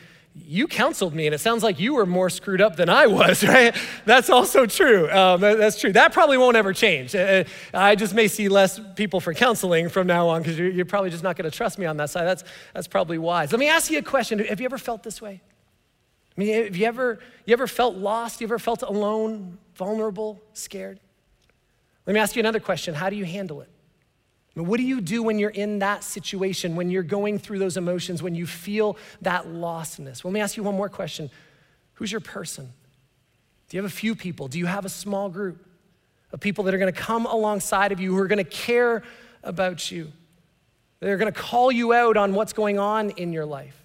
you 0.44 0.68
counseled 0.68 1.14
me, 1.14 1.26
and 1.26 1.34
it 1.34 1.38
sounds 1.38 1.62
like 1.62 1.80
you 1.80 1.94
were 1.94 2.06
more 2.06 2.30
screwed 2.30 2.60
up 2.60 2.76
than 2.76 2.88
I 2.88 3.06
was, 3.06 3.42
right? 3.48 3.74
That's 4.04 4.30
also 4.30 4.66
true. 4.66 5.10
Um, 5.10 5.40
that's 5.40 5.80
true. 5.80 5.92
That 5.92 6.12
probably 6.12 6.38
won't 6.38 6.56
ever 6.56 6.72
change. 6.72 7.14
Uh, 7.14 7.44
I 7.72 7.94
just 7.94 8.14
may 8.14 8.28
see 8.28 8.48
less 8.48 8.80
people 8.94 9.20
for 9.20 9.34
counseling 9.34 9.88
from 9.88 10.06
now 10.06 10.28
on 10.28 10.42
because 10.42 10.58
you're, 10.58 10.70
you're, 10.70 10.84
probably 10.84 11.10
just 11.10 11.22
not 11.22 11.36
going 11.36 11.50
to 11.50 11.56
trust 11.56 11.78
me 11.78 11.86
on 11.86 11.96
that 11.96 12.10
side. 12.10 12.24
That's, 12.24 12.44
that's 12.74 12.86
probably 12.86 13.18
wise. 13.18 13.52
Let 13.52 13.58
me 13.58 13.68
ask 13.68 13.90
you 13.90 13.98
a 13.98 14.02
question. 14.02 14.38
Have 14.38 14.60
you 14.60 14.66
ever 14.66 14.78
felt 14.78 15.02
this 15.02 15.20
way? 15.20 15.40
I 16.36 16.40
mean, 16.40 16.64
have 16.64 16.76
you 16.76 16.86
ever, 16.86 17.18
you 17.46 17.52
ever 17.52 17.66
felt 17.66 17.96
lost? 17.96 18.40
You 18.40 18.46
ever 18.46 18.58
felt 18.58 18.82
alone, 18.82 19.58
vulnerable, 19.74 20.42
scared? 20.52 21.00
Let 22.06 22.12
me 22.12 22.20
ask 22.20 22.36
you 22.36 22.40
another 22.40 22.60
question. 22.60 22.94
How 22.94 23.10
do 23.10 23.16
you 23.16 23.24
handle 23.24 23.62
it? 23.62 23.68
What 24.64 24.78
do 24.78 24.84
you 24.84 25.02
do 25.02 25.22
when 25.22 25.38
you're 25.38 25.50
in 25.50 25.80
that 25.80 26.02
situation, 26.02 26.76
when 26.76 26.88
you're 26.88 27.02
going 27.02 27.38
through 27.38 27.58
those 27.58 27.76
emotions, 27.76 28.22
when 28.22 28.34
you 28.34 28.46
feel 28.46 28.96
that 29.20 29.46
lostness? 29.46 30.24
Well, 30.24 30.30
let 30.30 30.34
me 30.34 30.40
ask 30.40 30.56
you 30.56 30.62
one 30.62 30.76
more 30.76 30.88
question 30.88 31.30
Who's 31.94 32.10
your 32.10 32.22
person? 32.22 32.72
Do 33.68 33.76
you 33.76 33.82
have 33.82 33.90
a 33.90 33.94
few 33.94 34.14
people? 34.14 34.48
Do 34.48 34.58
you 34.58 34.66
have 34.66 34.84
a 34.84 34.88
small 34.88 35.28
group 35.28 35.62
of 36.32 36.40
people 36.40 36.64
that 36.64 36.74
are 36.74 36.78
going 36.78 36.92
to 36.92 36.98
come 36.98 37.26
alongside 37.26 37.92
of 37.92 38.00
you, 38.00 38.14
who 38.14 38.20
are 38.20 38.28
going 38.28 38.42
to 38.42 38.44
care 38.44 39.02
about 39.42 39.90
you? 39.90 40.10
They're 41.00 41.18
going 41.18 41.32
to 41.32 41.38
call 41.38 41.70
you 41.70 41.92
out 41.92 42.16
on 42.16 42.32
what's 42.32 42.54
going 42.54 42.78
on 42.78 43.10
in 43.10 43.32
your 43.32 43.44
life. 43.44 43.76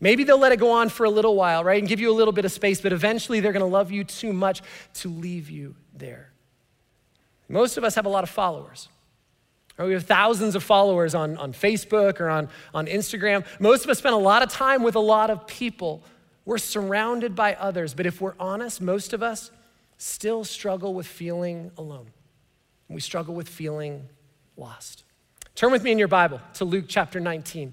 Maybe 0.00 0.24
they'll 0.24 0.38
let 0.38 0.52
it 0.52 0.58
go 0.58 0.70
on 0.70 0.88
for 0.88 1.04
a 1.04 1.10
little 1.10 1.34
while, 1.34 1.64
right, 1.64 1.78
and 1.78 1.88
give 1.88 2.00
you 2.00 2.10
a 2.10 2.14
little 2.14 2.32
bit 2.32 2.44
of 2.44 2.52
space, 2.52 2.80
but 2.80 2.92
eventually 2.92 3.40
they're 3.40 3.52
going 3.52 3.60
to 3.60 3.66
love 3.66 3.90
you 3.90 4.04
too 4.04 4.32
much 4.32 4.62
to 4.94 5.08
leave 5.08 5.50
you 5.50 5.74
there. 5.92 6.32
Most 7.48 7.76
of 7.76 7.84
us 7.84 7.94
have 7.96 8.06
a 8.06 8.08
lot 8.08 8.22
of 8.22 8.30
followers. 8.30 8.88
We 9.86 9.92
have 9.92 10.04
thousands 10.04 10.56
of 10.56 10.64
followers 10.64 11.14
on, 11.14 11.36
on 11.36 11.52
Facebook 11.52 12.20
or 12.20 12.28
on, 12.28 12.48
on 12.74 12.86
Instagram. 12.86 13.46
Most 13.60 13.84
of 13.84 13.90
us 13.90 13.98
spend 13.98 14.14
a 14.14 14.18
lot 14.18 14.42
of 14.42 14.48
time 14.48 14.82
with 14.82 14.96
a 14.96 15.00
lot 15.00 15.30
of 15.30 15.46
people. 15.46 16.02
We're 16.44 16.58
surrounded 16.58 17.36
by 17.36 17.54
others, 17.54 17.94
but 17.94 18.04
if 18.04 18.20
we're 18.20 18.34
honest, 18.40 18.80
most 18.80 19.12
of 19.12 19.22
us 19.22 19.52
still 19.96 20.44
struggle 20.44 20.94
with 20.94 21.06
feeling 21.06 21.70
alone. 21.78 22.08
We 22.88 23.00
struggle 23.00 23.34
with 23.34 23.48
feeling 23.48 24.08
lost. 24.56 25.04
Turn 25.54 25.70
with 25.70 25.84
me 25.84 25.92
in 25.92 25.98
your 25.98 26.08
Bible 26.08 26.40
to 26.54 26.64
Luke 26.64 26.86
chapter 26.88 27.20
19. 27.20 27.72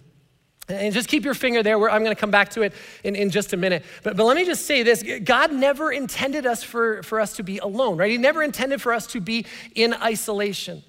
And 0.67 0.93
just 0.93 1.07
keep 1.07 1.23
your 1.23 1.35
finger 1.35 1.63
there. 1.63 1.75
I'm 1.89 2.03
going 2.03 2.15
to 2.15 2.19
come 2.19 2.31
back 2.31 2.49
to 2.49 2.63
it 2.63 2.73
in, 3.03 3.15
in 3.15 3.29
just 3.29 3.53
a 3.53 3.57
minute. 3.57 3.83
But, 4.03 4.17
but 4.17 4.25
let 4.25 4.35
me 4.35 4.45
just 4.45 4.65
say 4.65 4.83
this 4.83 5.03
God 5.23 5.53
never 5.53 5.91
intended 5.91 6.45
us 6.45 6.63
for, 6.63 7.01
for 7.03 7.19
us 7.19 7.35
to 7.37 7.43
be 7.43 7.59
alone, 7.59 7.97
right? 7.97 8.11
He 8.11 8.17
never 8.17 8.43
intended 8.43 8.81
for 8.81 8.93
us 8.93 9.07
to 9.07 9.21
be 9.21 9.45
in 9.73 9.93
isolation 9.93 10.83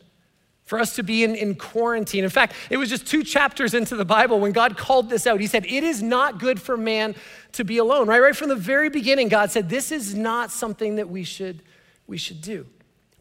for 0.66 0.78
us 0.78 0.96
to 0.96 1.02
be 1.02 1.24
in, 1.24 1.34
in 1.34 1.54
quarantine. 1.54 2.24
In 2.24 2.30
fact, 2.30 2.54
it 2.68 2.76
was 2.76 2.90
just 2.90 3.06
two 3.06 3.22
chapters 3.22 3.72
into 3.72 3.96
the 3.96 4.04
Bible 4.04 4.40
when 4.40 4.52
God 4.52 4.76
called 4.76 5.08
this 5.08 5.26
out. 5.26 5.40
He 5.40 5.46
said, 5.46 5.64
It 5.64 5.82
is 5.84 6.02
not 6.02 6.38
good 6.38 6.60
for 6.60 6.76
man 6.76 7.14
to 7.52 7.64
be 7.64 7.78
alone, 7.78 8.08
right? 8.08 8.20
Right 8.20 8.36
from 8.36 8.48
the 8.48 8.56
very 8.56 8.90
beginning, 8.90 9.28
God 9.28 9.50
said, 9.50 9.70
This 9.70 9.90
is 9.90 10.14
not 10.14 10.50
something 10.50 10.96
that 10.96 11.08
we 11.08 11.24
should, 11.24 11.62
we 12.06 12.18
should 12.18 12.42
do. 12.42 12.66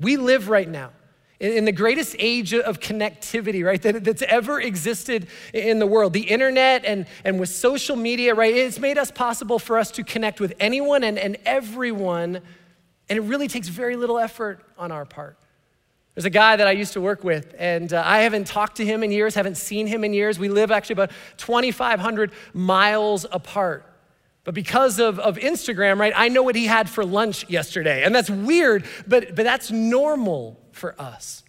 We 0.01 0.17
live 0.17 0.49
right 0.49 0.67
now 0.67 0.91
in 1.39 1.65
the 1.65 1.71
greatest 1.71 2.15
age 2.17 2.53
of 2.53 2.79
connectivity, 2.79 3.63
right, 3.65 3.81
that, 3.81 4.03
that's 4.03 4.21
ever 4.23 4.59
existed 4.59 5.27
in 5.53 5.79
the 5.79 5.85
world. 5.85 6.13
The 6.13 6.21
internet 6.21 6.85
and, 6.85 7.05
and 7.25 7.39
with 7.39 7.49
social 7.49 7.95
media, 7.95 8.33
right, 8.33 8.53
it's 8.53 8.79
made 8.79 8.97
us 8.97 9.11
possible 9.11 9.59
for 9.59 9.77
us 9.77 9.91
to 9.91 10.03
connect 10.03 10.39
with 10.39 10.53
anyone 10.59 11.03
and, 11.03 11.19
and 11.19 11.37
everyone, 11.45 12.39
and 13.09 13.17
it 13.17 13.21
really 13.21 13.49
takes 13.49 13.67
very 13.67 13.97
little 13.97 14.17
effort 14.17 14.63
on 14.77 14.91
our 14.91 15.05
part. 15.05 15.37
There's 16.15 16.25
a 16.25 16.29
guy 16.29 16.55
that 16.55 16.65
I 16.65 16.71
used 16.71 16.93
to 16.93 17.01
work 17.01 17.25
with, 17.25 17.53
and 17.59 17.91
uh, 17.91 18.01
I 18.05 18.21
haven't 18.21 18.47
talked 18.47 18.77
to 18.77 18.85
him 18.85 19.03
in 19.03 19.11
years, 19.11 19.35
haven't 19.35 19.57
seen 19.57 19.85
him 19.85 20.05
in 20.05 20.13
years. 20.13 20.39
We 20.39 20.47
live 20.47 20.71
actually 20.71 20.93
about 20.93 21.11
2,500 21.37 22.31
miles 22.53 23.25
apart. 23.29 23.85
But 24.45 24.53
because 24.53 24.99
of, 24.99 25.19
of 25.19 25.35
Instagram, 25.37 25.99
right, 25.99 26.13
I 26.15 26.29
know 26.29 26.41
what 26.41 26.55
he 26.55 26.67
had 26.67 26.89
for 26.89 27.03
lunch 27.03 27.49
yesterday. 27.49 28.03
And 28.03 28.15
that's 28.15 28.29
weird, 28.29 28.85
but, 29.05 29.35
but 29.35 29.43
that's 29.43 29.71
normal 29.71 30.57
for 30.71 30.99
us. 31.01 31.43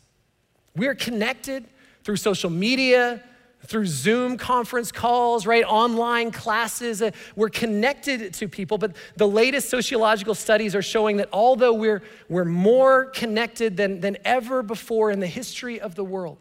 We're 0.75 0.95
connected 0.97 1.69
through 2.03 2.17
social 2.17 2.51
media, 2.51 3.23
through 3.67 3.87
Zoom 3.87 4.37
conference 4.37 4.93
calls, 4.93 5.47
right? 5.47 5.65
Online 5.65 6.31
classes. 6.31 7.03
Uh, 7.03 7.11
we're 7.35 7.49
connected 7.49 8.33
to 8.35 8.49
people, 8.49 8.79
but 8.79 8.97
the 9.17 9.29
latest 9.29 9.69
sociological 9.69 10.35
studies 10.35 10.75
are 10.75 10.83
showing 10.83 11.17
that 11.19 11.29
although 11.33 11.73
we're, 11.73 12.03
we're 12.29 12.45
more 12.45 13.07
connected 13.07 13.77
than, 13.77 14.01
than 14.01 14.17
ever 14.25 14.63
before 14.63 15.11
in 15.11 15.21
the 15.21 15.27
history 15.27 15.81
of 15.81 15.95
the 15.95 16.05
world, 16.05 16.39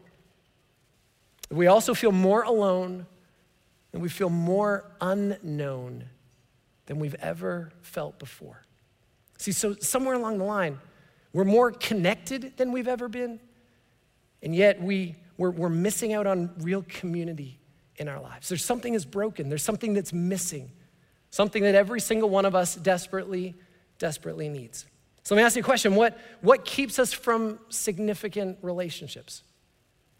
we 1.50 1.66
also 1.66 1.94
feel 1.94 2.12
more 2.12 2.42
alone 2.42 3.06
and 3.92 4.02
we 4.02 4.08
feel 4.08 4.30
more 4.30 4.84
unknown 5.00 6.04
than 6.86 6.98
we've 6.98 7.14
ever 7.16 7.72
felt 7.82 8.18
before. 8.18 8.62
See, 9.38 9.52
so 9.52 9.74
somewhere 9.80 10.14
along 10.14 10.38
the 10.38 10.44
line, 10.44 10.78
We're 11.36 11.44
more 11.44 11.70
connected 11.70 12.56
than 12.56 12.72
we've 12.72 12.88
ever 12.88 13.10
been. 13.10 13.40
And 14.42 14.54
yet 14.54 14.80
we, 14.80 15.16
we're, 15.36 15.50
we're 15.50 15.68
missing 15.68 16.12
out 16.12 16.26
on 16.26 16.50
real 16.60 16.84
community 16.88 17.58
in 17.96 18.08
our 18.08 18.20
lives. 18.20 18.48
There's 18.48 18.64
something 18.64 18.92
that's 18.92 19.04
broken, 19.04 19.48
there's 19.48 19.62
something 19.62 19.94
that's 19.94 20.12
missing, 20.12 20.70
something 21.30 21.62
that 21.62 21.74
every 21.74 22.00
single 22.00 22.28
one 22.28 22.44
of 22.44 22.54
us 22.54 22.74
desperately, 22.74 23.54
desperately 23.98 24.48
needs. 24.48 24.86
So 25.22 25.34
let 25.34 25.40
me 25.40 25.44
ask 25.44 25.56
you 25.56 25.60
a 25.60 25.64
question 25.64 25.94
what, 25.94 26.18
what 26.40 26.64
keeps 26.64 26.98
us 26.98 27.12
from 27.12 27.58
significant 27.68 28.58
relationships? 28.62 29.42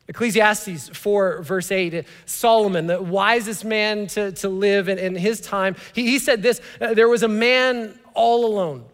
Ecclesiastes 0.09 0.89
4, 0.91 1.43
verse 1.43 1.73
8, 1.73 2.05
Solomon, 2.27 2.87
the 2.87 3.03
wisest 3.03 3.65
man 3.65 4.07
to, 4.09 4.31
to 4.33 4.49
live 4.49 4.89
in, 4.89 4.99
in 4.99 5.17
his 5.17 5.41
time, 5.41 5.75
he, 5.95 6.07
he 6.07 6.19
said 6.19 6.43
this 6.43 6.61
uh, 6.81 6.95
there 6.95 7.09
was 7.09 7.23
a 7.23 7.29
man 7.29 7.99
all 8.15 8.47
alone. 8.47 8.85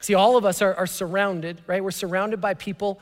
See, 0.00 0.14
all 0.14 0.36
of 0.36 0.44
us 0.44 0.62
are, 0.62 0.74
are 0.74 0.86
surrounded, 0.86 1.60
right? 1.66 1.82
We're 1.82 1.90
surrounded 1.90 2.40
by 2.40 2.54
people. 2.54 3.00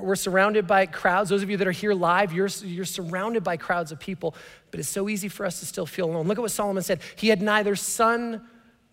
We're, 0.00 0.16
surrounded 0.16 0.66
by 0.66 0.86
crowds. 0.86 1.30
Those 1.30 1.42
of 1.42 1.50
you 1.50 1.56
that 1.58 1.68
are 1.68 1.72
here 1.72 1.94
live, 1.94 2.32
you're, 2.32 2.48
you're 2.62 2.84
surrounded 2.84 3.44
by 3.44 3.56
crowds 3.56 3.92
of 3.92 4.00
people, 4.00 4.34
but 4.70 4.80
it's 4.80 4.88
so 4.88 5.08
easy 5.08 5.28
for 5.28 5.46
us 5.46 5.60
to 5.60 5.66
still 5.66 5.86
feel 5.86 6.06
alone. 6.06 6.26
Look 6.26 6.38
at 6.38 6.40
what 6.40 6.50
Solomon 6.50 6.82
said. 6.82 7.00
He 7.16 7.28
had 7.28 7.40
neither 7.40 7.76
son 7.76 8.46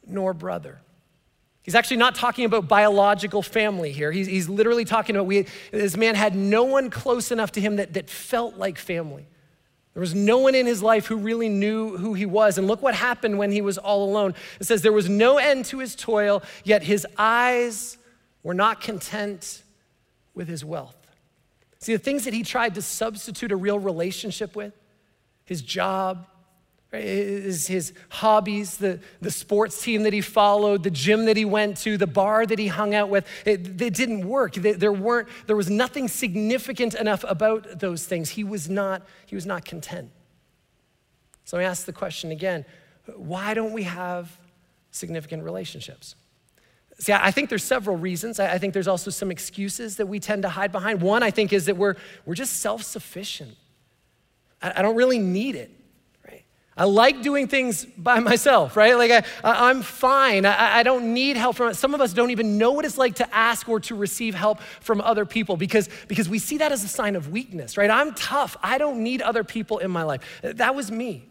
nor 0.05 0.33
brother. 0.33 0.79
He's 1.63 1.75
actually 1.75 1.97
not 1.97 2.15
talking 2.15 2.45
about 2.45 2.67
biological 2.67 3.41
family 3.41 3.91
here. 3.91 4.11
He's, 4.11 4.27
he's 4.27 4.49
literally 4.49 4.85
talking 4.85 5.15
about 5.15 5.27
we, 5.27 5.45
this 5.71 5.95
man 5.95 6.15
had 6.15 6.35
no 6.35 6.63
one 6.63 6.89
close 6.89 7.31
enough 7.31 7.51
to 7.53 7.61
him 7.61 7.77
that, 7.77 7.93
that 7.93 8.09
felt 8.09 8.57
like 8.57 8.77
family. 8.77 9.27
There 9.93 10.01
was 10.01 10.15
no 10.15 10.37
one 10.37 10.55
in 10.55 10.65
his 10.65 10.81
life 10.81 11.07
who 11.07 11.17
really 11.17 11.49
knew 11.49 11.97
who 11.97 12.13
he 12.13 12.25
was. 12.25 12.57
And 12.57 12.67
look 12.67 12.81
what 12.81 12.95
happened 12.95 13.37
when 13.37 13.51
he 13.51 13.61
was 13.61 13.77
all 13.77 14.03
alone. 14.03 14.33
It 14.59 14.65
says, 14.65 14.81
There 14.81 14.91
was 14.91 15.09
no 15.09 15.37
end 15.37 15.65
to 15.65 15.79
his 15.79 15.95
toil, 15.95 16.41
yet 16.63 16.83
his 16.83 17.05
eyes 17.17 17.97
were 18.41 18.53
not 18.53 18.81
content 18.81 19.63
with 20.33 20.47
his 20.47 20.63
wealth. 20.63 20.95
See, 21.79 21.93
the 21.93 21.99
things 21.99 22.25
that 22.25 22.33
he 22.33 22.43
tried 22.43 22.75
to 22.75 22.81
substitute 22.81 23.51
a 23.51 23.55
real 23.55 23.79
relationship 23.79 24.55
with 24.55 24.73
his 25.45 25.61
job, 25.61 26.27
his, 26.91 27.67
his 27.67 27.93
hobbies, 28.09 28.77
the, 28.77 28.99
the 29.21 29.31
sports 29.31 29.81
team 29.81 30.03
that 30.03 30.13
he 30.13 30.21
followed, 30.21 30.83
the 30.83 30.91
gym 30.91 31.25
that 31.25 31.37
he 31.37 31.45
went 31.45 31.77
to, 31.77 31.97
the 31.97 32.07
bar 32.07 32.45
that 32.45 32.59
he 32.59 32.67
hung 32.67 32.93
out 32.93 33.09
with, 33.09 33.25
it, 33.45 33.81
it 33.81 33.93
didn't 33.93 34.27
work. 34.27 34.53
There, 34.55 34.91
weren't, 34.91 35.27
there 35.47 35.55
was 35.55 35.69
nothing 35.69 36.07
significant 36.07 36.93
enough 36.95 37.23
about 37.27 37.79
those 37.79 38.05
things. 38.05 38.29
He 38.29 38.43
was 38.43 38.69
not, 38.69 39.03
he 39.25 39.35
was 39.35 39.45
not 39.45 39.65
content. 39.65 40.11
So 41.45 41.57
I 41.57 41.63
ask 41.63 41.85
the 41.85 41.93
question 41.93 42.31
again 42.31 42.65
why 43.15 43.53
don't 43.53 43.73
we 43.73 43.83
have 43.83 44.37
significant 44.91 45.43
relationships? 45.43 46.15
See, 47.01 47.13
I 47.13 47.31
think 47.31 47.49
there's 47.49 47.63
several 47.63 47.97
reasons. 47.97 48.39
I 48.39 48.59
think 48.59 48.75
there's 48.75 48.87
also 48.87 49.09
some 49.09 49.31
excuses 49.31 49.97
that 49.97 50.05
we 50.05 50.19
tend 50.19 50.43
to 50.43 50.49
hide 50.49 50.71
behind. 50.71 51.01
One, 51.01 51.23
I 51.23 51.31
think, 51.31 51.51
is 51.51 51.65
that 51.65 51.75
we're, 51.75 51.95
we're 52.27 52.35
just 52.35 52.57
self 52.57 52.83
sufficient. 52.83 53.57
I, 54.61 54.73
I 54.75 54.81
don't 54.83 54.95
really 54.95 55.17
need 55.17 55.55
it. 55.55 55.71
I 56.77 56.85
like 56.85 57.21
doing 57.21 57.47
things 57.47 57.85
by 57.85 58.19
myself, 58.19 58.77
right? 58.77 58.95
Like 58.95 59.25
I, 59.43 59.71
am 59.71 59.81
fine. 59.81 60.45
I, 60.45 60.77
I, 60.77 60.83
don't 60.83 61.13
need 61.13 61.37
help 61.37 61.57
from 61.57 61.73
some 61.73 61.93
of 61.93 62.01
us 62.01 62.13
don't 62.13 62.31
even 62.31 62.57
know 62.57 62.71
what 62.71 62.85
it's 62.85 62.97
like 62.97 63.15
to 63.15 63.35
ask 63.35 63.67
or 63.67 63.79
to 63.81 63.95
receive 63.95 64.35
help 64.35 64.61
from 64.79 65.01
other 65.01 65.25
people 65.25 65.57
because, 65.57 65.89
because 66.07 66.29
we 66.29 66.39
see 66.39 66.59
that 66.59 66.71
as 66.71 66.83
a 66.83 66.87
sign 66.87 67.15
of 67.17 67.29
weakness, 67.29 67.77
right? 67.77 67.89
I'm 67.89 68.13
tough. 68.13 68.55
I 68.63 68.77
don't 68.77 69.03
need 69.03 69.21
other 69.21 69.43
people 69.43 69.79
in 69.79 69.91
my 69.91 70.03
life. 70.03 70.21
That 70.43 70.73
was 70.73 70.89
me. 70.89 71.27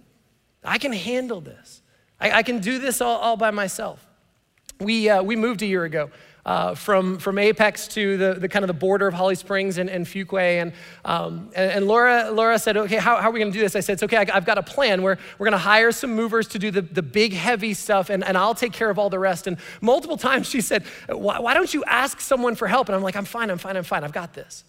I 0.63 0.79
can 0.79 0.93
handle 0.93 1.41
this. 1.41 1.81
I, 2.21 2.33
I 2.33 2.43
can 2.43 2.59
do 2.59 2.79
this 2.79 3.01
all, 3.01 3.17
all 3.17 3.37
by 3.39 3.51
myself. 3.51 4.07
We, 4.81 5.11
uh, 5.11 5.23
we 5.23 5.37
moved 5.37 5.61
a 5.63 5.67
year 5.67 5.85
ago 5.85 6.11
uh, 6.47 6.75
from, 6.75 7.19
from 7.19 7.39
Apex 7.39 7.87
to 7.89 8.17
the, 8.17 8.35
the 8.35 8.49
kind 8.49 8.63
of 8.63 8.67
the 8.69 8.75
border 8.75 9.07
of 9.07 9.15
Holly 9.15 9.35
Springs 9.35 9.79
and, 9.79 9.91
and 9.91 10.07
Fuquay. 10.07 10.63
And, 10.63 10.73
um, 11.05 11.51
and, 11.55 11.73
and, 11.73 11.87
Laura, 11.87 12.31
Laura 12.31 12.59
said, 12.59 12.77
okay, 12.77 12.97
how, 12.97 13.17
how 13.17 13.29
are 13.29 13.33
we 13.33 13.41
gonna 13.41 13.51
do 13.51 13.61
this? 13.61 13.77
I 13.77 13.81
said, 13.81 13.95
it's 13.95 14.03
okay, 14.05 14.17
I, 14.17 14.33
have 14.33 14.47
got 14.47 14.59
a 14.59 14.63
plan 14.63 15.03
where 15.03 15.19
we're 15.39 15.45
gonna 15.45 15.59
hire 15.59 15.93
some 15.93 16.15
movers 16.15 16.49
to 16.49 16.59
do 16.59 16.71
the, 16.71 16.83
the 16.83 17.03
big 17.03 17.35
heavy 17.35 17.75
stuff 17.75 18.11
and, 18.11 18.25
and 18.25 18.39
I'll 18.39 18.55
take 18.55 18.73
care 18.73 18.91
of 18.91 18.99
all 18.99 19.11
the 19.11 19.19
rest. 19.19 19.47
And 19.47 19.59
multiple 19.81 20.17
times 20.31 20.49
she 20.49 20.61
said, 20.61 20.85
why, 21.09 21.39
why 21.39 21.55
don't 21.55 21.73
you 21.73 21.85
ask 21.85 22.21
someone 22.21 22.55
for 22.55 22.67
help? 22.67 22.89
And 22.89 22.97
I'm 22.97 23.03
like, 23.03 23.17
I'm 23.17 23.27
fine, 23.27 23.51
I'm 23.51 23.59
fine, 23.59 23.77
I'm 23.77 23.85
fine, 23.85 24.03
I've 24.03 24.13
got 24.13 24.33
this. 24.33 24.65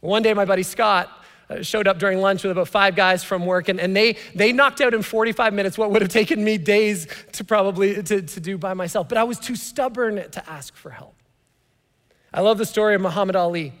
One 0.00 0.22
day 0.22 0.34
my 0.34 0.44
buddy 0.44 0.64
Scott, 0.64 1.23
showed 1.62 1.86
up 1.86 1.98
during 1.98 2.20
lunch 2.20 2.42
with 2.42 2.52
about 2.52 2.68
five 2.68 2.96
guys 2.96 3.22
from 3.22 3.46
work 3.46 3.68
and, 3.68 3.78
and 3.80 3.94
they, 3.94 4.16
they 4.34 4.52
knocked 4.52 4.80
out 4.80 4.94
in 4.94 5.02
45 5.02 5.52
minutes 5.52 5.76
what 5.76 5.90
would 5.90 6.02
have 6.02 6.10
taken 6.10 6.42
me 6.42 6.58
days 6.58 7.06
to 7.32 7.44
probably 7.44 8.02
to, 8.02 8.22
to 8.22 8.40
do 8.40 8.56
by 8.56 8.74
myself 8.74 9.08
but 9.08 9.18
i 9.18 9.24
was 9.24 9.38
too 9.38 9.56
stubborn 9.56 10.30
to 10.30 10.50
ask 10.50 10.74
for 10.74 10.90
help 10.90 11.14
I 12.34 12.40
love 12.40 12.58
the 12.58 12.66
story 12.66 12.96
of 12.96 13.00
Muhammad 13.00 13.36
Ali. 13.36 13.72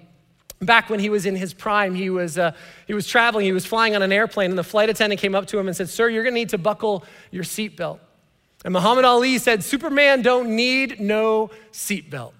Back 0.60 0.88
when 0.88 1.00
he 1.00 1.10
was 1.10 1.26
in 1.26 1.34
his 1.34 1.52
prime, 1.52 1.96
he 1.96 2.08
was, 2.08 2.38
uh, 2.38 2.52
he 2.86 2.94
was 2.94 3.04
traveling, 3.08 3.44
he 3.44 3.52
was 3.52 3.66
flying 3.66 3.96
on 3.96 4.02
an 4.02 4.12
airplane, 4.12 4.50
and 4.50 4.58
the 4.58 4.62
flight 4.62 4.88
attendant 4.88 5.20
came 5.20 5.34
up 5.34 5.46
to 5.46 5.58
him 5.58 5.66
and 5.66 5.76
said, 5.76 5.88
Sir, 5.88 6.08
you're 6.08 6.22
gonna 6.22 6.34
need 6.34 6.50
to 6.50 6.58
buckle 6.58 7.04
your 7.32 7.42
seatbelt. 7.42 7.98
And 8.64 8.72
Muhammad 8.72 9.04
Ali 9.04 9.38
said, 9.38 9.64
Superman 9.64 10.22
don't 10.22 10.54
need 10.54 11.00
no 11.00 11.50
seatbelt. 11.72 12.32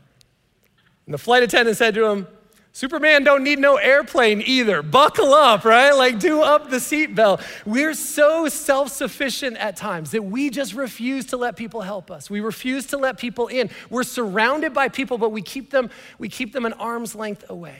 And 1.06 1.12
the 1.12 1.18
flight 1.18 1.42
attendant 1.42 1.76
said 1.76 1.94
to 1.94 2.06
him, 2.06 2.28
Superman 2.76 3.22
don't 3.22 3.44
need 3.44 3.60
no 3.60 3.76
airplane 3.76 4.42
either. 4.44 4.82
Buckle 4.82 5.32
up, 5.32 5.64
right? 5.64 5.92
Like 5.92 6.18
do 6.18 6.42
up 6.42 6.70
the 6.70 6.78
seatbelt. 6.78 7.40
We're 7.64 7.94
so 7.94 8.48
self-sufficient 8.48 9.56
at 9.58 9.76
times 9.76 10.10
that 10.10 10.24
we 10.24 10.50
just 10.50 10.74
refuse 10.74 11.26
to 11.26 11.36
let 11.36 11.54
people 11.54 11.82
help 11.82 12.10
us. 12.10 12.28
We 12.28 12.40
refuse 12.40 12.86
to 12.86 12.98
let 12.98 13.16
people 13.16 13.46
in. 13.46 13.70
We're 13.90 14.02
surrounded 14.02 14.74
by 14.74 14.88
people, 14.88 15.18
but 15.18 15.30
we 15.30 15.40
keep 15.40 15.70
them, 15.70 15.88
we 16.18 16.28
keep 16.28 16.52
them 16.52 16.66
an 16.66 16.72
arm's 16.72 17.14
length 17.14 17.44
away. 17.48 17.78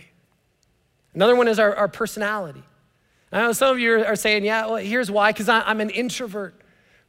Another 1.13 1.35
one 1.35 1.49
is 1.49 1.59
our, 1.59 1.75
our 1.75 1.89
personality. 1.89 2.63
I 3.33 3.41
know 3.41 3.53
some 3.53 3.73
of 3.73 3.81
you 3.81 4.05
are 4.05 4.15
saying, 4.15 4.45
yeah, 4.45 4.67
well, 4.67 4.77
here's 4.77 5.11
why, 5.11 5.33
because 5.33 5.49
I'm 5.49 5.81
an 5.81 5.91
introvert. 5.91 6.55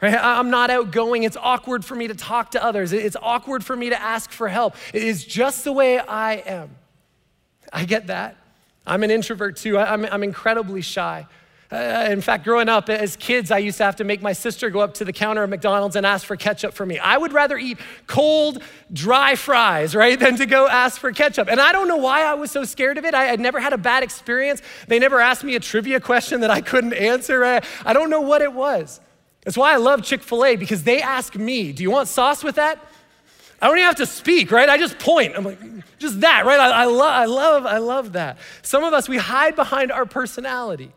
Right? 0.01 0.15
I'm 0.15 0.49
not 0.49 0.71
outgoing. 0.71 1.21
It's 1.21 1.37
awkward 1.37 1.85
for 1.85 1.93
me 1.93 2.07
to 2.07 2.15
talk 2.15 2.49
to 2.51 2.63
others. 2.63 2.93
It's 2.93 3.15
awkward 3.21 3.63
for 3.63 3.75
me 3.75 3.91
to 3.91 4.01
ask 4.01 4.31
for 4.31 4.47
help. 4.47 4.75
It 4.91 5.03
is 5.03 5.23
just 5.23 5.63
the 5.63 5.71
way 5.71 5.99
I 5.99 6.37
am. 6.47 6.77
I 7.71 7.85
get 7.85 8.07
that. 8.07 8.37
I'm 8.87 9.03
an 9.03 9.11
introvert 9.11 9.57
too. 9.57 9.77
I'm, 9.77 10.05
I'm 10.05 10.23
incredibly 10.23 10.81
shy. 10.81 11.25
Uh, 11.71 12.07
in 12.11 12.21
fact, 12.21 12.43
growing 12.43 12.69
up 12.69 12.89
as 12.89 13.15
kids, 13.15 13.49
I 13.49 13.57
used 13.57 13.79
to 13.79 13.83
have 13.83 13.95
to 13.95 14.03
make 14.03 14.21
my 14.21 14.33
sister 14.33 14.69
go 14.69 14.81
up 14.81 14.93
to 14.95 15.05
the 15.05 15.11
counter 15.11 15.43
at 15.43 15.49
McDonald's 15.49 15.95
and 15.95 16.05
ask 16.05 16.25
for 16.25 16.35
ketchup 16.35 16.73
for 16.73 16.85
me. 16.85 16.99
I 16.99 17.17
would 17.17 17.33
rather 17.33 17.57
eat 17.57 17.79
cold, 18.05 18.61
dry 18.93 19.35
fries, 19.35 19.95
right, 19.95 20.19
than 20.19 20.37
to 20.37 20.45
go 20.45 20.67
ask 20.67 21.01
for 21.01 21.11
ketchup. 21.11 21.49
And 21.49 21.59
I 21.59 21.71
don't 21.71 21.87
know 21.87 21.97
why 21.97 22.23
I 22.23 22.35
was 22.35 22.51
so 22.51 22.63
scared 22.63 22.99
of 22.99 23.05
it. 23.05 23.15
I 23.15 23.25
had 23.25 23.39
never 23.39 23.59
had 23.59 23.73
a 23.73 23.77
bad 23.77 24.03
experience. 24.03 24.61
They 24.87 24.99
never 24.99 25.19
asked 25.19 25.43
me 25.43 25.55
a 25.55 25.59
trivia 25.59 25.99
question 25.99 26.41
that 26.41 26.51
I 26.51 26.61
couldn't 26.61 26.93
answer. 26.93 27.43
I, 27.43 27.61
I 27.83 27.93
don't 27.93 28.11
know 28.11 28.21
what 28.21 28.43
it 28.43 28.53
was. 28.53 29.01
That's 29.43 29.57
why 29.57 29.73
I 29.73 29.77
love 29.77 30.03
Chick 30.03 30.21
fil 30.21 30.45
A 30.45 30.55
because 30.55 30.83
they 30.83 31.01
ask 31.01 31.35
me, 31.35 31.71
Do 31.71 31.81
you 31.81 31.89
want 31.89 32.07
sauce 32.07 32.43
with 32.43 32.55
that? 32.55 32.79
I 33.61 33.67
don't 33.67 33.77
even 33.77 33.87
have 33.87 33.95
to 33.95 34.05
speak, 34.05 34.51
right? 34.51 34.69
I 34.69 34.77
just 34.77 34.99
point. 34.99 35.33
I'm 35.35 35.43
like, 35.43 35.59
just 35.97 36.21
that, 36.21 36.45
right? 36.45 36.59
I, 36.59 36.83
I, 36.83 36.85
lo- 36.85 37.07
I 37.07 37.25
love, 37.25 37.65
I 37.65 37.77
love 37.77 38.13
that. 38.13 38.37
Some 38.61 38.83
of 38.83 38.93
us, 38.93 39.07
we 39.07 39.17
hide 39.17 39.55
behind 39.55 39.91
our 39.91 40.05
personality. 40.05 40.91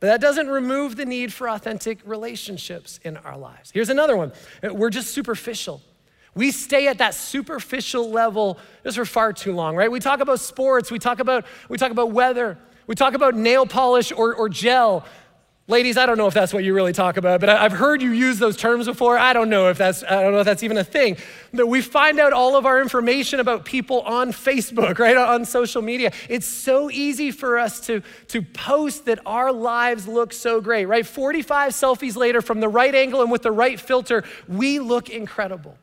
But 0.00 0.06
that 0.06 0.20
doesn't 0.20 0.48
remove 0.48 0.94
the 0.94 1.04
need 1.04 1.32
for 1.32 1.48
authentic 1.48 1.98
relationships 2.04 3.00
in 3.02 3.16
our 3.16 3.36
lives. 3.36 3.72
Here's 3.72 3.88
another 3.88 4.16
one. 4.16 4.32
We're 4.62 4.90
just 4.90 5.12
superficial. 5.12 5.82
We 6.34 6.52
stay 6.52 6.86
at 6.86 6.98
that 6.98 7.14
superficial 7.14 8.08
level 8.10 8.58
just 8.84 8.96
for 8.96 9.04
far 9.04 9.32
too 9.32 9.52
long, 9.52 9.74
right? 9.74 9.90
We 9.90 9.98
talk 9.98 10.20
about 10.20 10.38
sports, 10.38 10.90
we 10.92 11.00
talk 11.00 11.18
about, 11.18 11.44
we 11.68 11.78
talk 11.78 11.90
about 11.90 12.12
weather, 12.12 12.58
we 12.86 12.94
talk 12.94 13.14
about 13.14 13.34
nail 13.34 13.66
polish 13.66 14.12
or, 14.12 14.34
or 14.34 14.48
gel, 14.48 15.04
Ladies, 15.70 15.98
I 15.98 16.06
don't 16.06 16.16
know 16.16 16.26
if 16.26 16.32
that's 16.32 16.54
what 16.54 16.64
you 16.64 16.72
really 16.72 16.94
talk 16.94 17.18
about, 17.18 17.40
but 17.40 17.50
I've 17.50 17.72
heard 17.72 18.00
you 18.00 18.10
use 18.10 18.38
those 18.38 18.56
terms 18.56 18.86
before. 18.86 19.18
I 19.18 19.34
don't 19.34 19.50
know 19.50 19.68
if 19.68 19.76
that's 19.76 20.02
I 20.02 20.22
don't 20.22 20.32
know 20.32 20.38
if 20.38 20.46
that's 20.46 20.62
even 20.62 20.78
a 20.78 20.84
thing. 20.84 21.18
That 21.52 21.66
we 21.66 21.82
find 21.82 22.18
out 22.18 22.32
all 22.32 22.56
of 22.56 22.64
our 22.64 22.80
information 22.80 23.38
about 23.38 23.66
people 23.66 24.00
on 24.00 24.32
Facebook, 24.32 24.98
right? 24.98 25.14
On 25.14 25.44
social 25.44 25.82
media. 25.82 26.10
It's 26.30 26.46
so 26.46 26.90
easy 26.90 27.30
for 27.30 27.58
us 27.58 27.80
to, 27.80 28.02
to 28.28 28.40
post 28.40 29.04
that 29.04 29.18
our 29.26 29.52
lives 29.52 30.08
look 30.08 30.32
so 30.32 30.62
great, 30.62 30.86
right? 30.86 31.04
45 31.04 31.72
selfies 31.72 32.16
later 32.16 32.40
from 32.40 32.60
the 32.60 32.68
right 32.68 32.94
angle 32.94 33.20
and 33.20 33.30
with 33.30 33.42
the 33.42 33.52
right 33.52 33.78
filter, 33.78 34.24
we 34.48 34.78
look 34.78 35.10
incredible. 35.10 35.76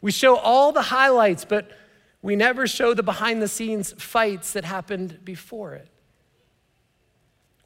We 0.00 0.10
show 0.10 0.38
all 0.38 0.72
the 0.72 0.82
highlights, 0.82 1.44
but 1.44 1.70
we 2.20 2.34
never 2.34 2.66
show 2.66 2.94
the 2.94 3.04
behind 3.04 3.40
the 3.40 3.48
scenes 3.48 3.92
fights 3.92 4.54
that 4.54 4.64
happened 4.64 5.20
before 5.24 5.74
it. 5.74 5.88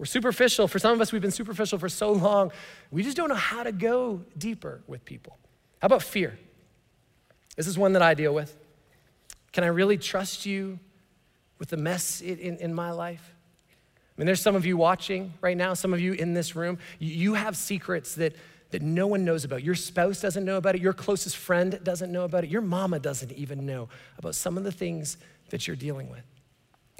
We're 0.04 0.08
superficial. 0.08 0.68
For 0.68 0.78
some 0.78 0.92
of 0.92 1.00
us, 1.00 1.12
we've 1.12 1.22
been 1.22 1.30
superficial 1.30 1.78
for 1.78 1.88
so 1.88 2.12
long, 2.12 2.52
we 2.90 3.02
just 3.02 3.16
don't 3.16 3.30
know 3.30 3.34
how 3.34 3.62
to 3.62 3.72
go 3.72 4.20
deeper 4.36 4.82
with 4.86 5.02
people. 5.06 5.38
How 5.80 5.86
about 5.86 6.02
fear? 6.02 6.38
This 7.56 7.66
is 7.66 7.78
one 7.78 7.94
that 7.94 8.02
I 8.02 8.12
deal 8.12 8.34
with. 8.34 8.54
Can 9.52 9.64
I 9.64 9.68
really 9.68 9.96
trust 9.96 10.44
you 10.44 10.78
with 11.58 11.70
the 11.70 11.78
mess 11.78 12.20
in, 12.20 12.58
in, 12.58 12.74
my 12.74 12.90
life? 12.90 13.32
I 13.96 14.12
mean, 14.18 14.26
there's 14.26 14.42
some 14.42 14.54
of 14.54 14.66
you 14.66 14.76
watching 14.76 15.32
right 15.40 15.56
now, 15.56 15.72
some 15.72 15.94
of 15.94 16.00
you 16.00 16.12
in 16.12 16.34
this 16.34 16.54
room. 16.54 16.76
You 16.98 17.32
have 17.32 17.56
secrets 17.56 18.14
that, 18.16 18.36
that 18.72 18.82
no 18.82 19.06
one 19.06 19.24
knows 19.24 19.46
about. 19.46 19.62
Your 19.62 19.74
spouse 19.74 20.20
doesn't 20.20 20.44
know 20.44 20.58
about 20.58 20.74
it. 20.74 20.82
Your 20.82 20.92
closest 20.92 21.38
friend 21.38 21.80
doesn't 21.82 22.12
know 22.12 22.24
about 22.24 22.44
it. 22.44 22.50
Your 22.50 22.60
mama 22.60 22.98
doesn't 22.98 23.32
even 23.32 23.64
know 23.64 23.88
about 24.18 24.34
some 24.34 24.58
of 24.58 24.64
the 24.64 24.72
things 24.72 25.16
that 25.48 25.66
you're 25.66 25.76
dealing 25.76 26.10
with. 26.10 26.24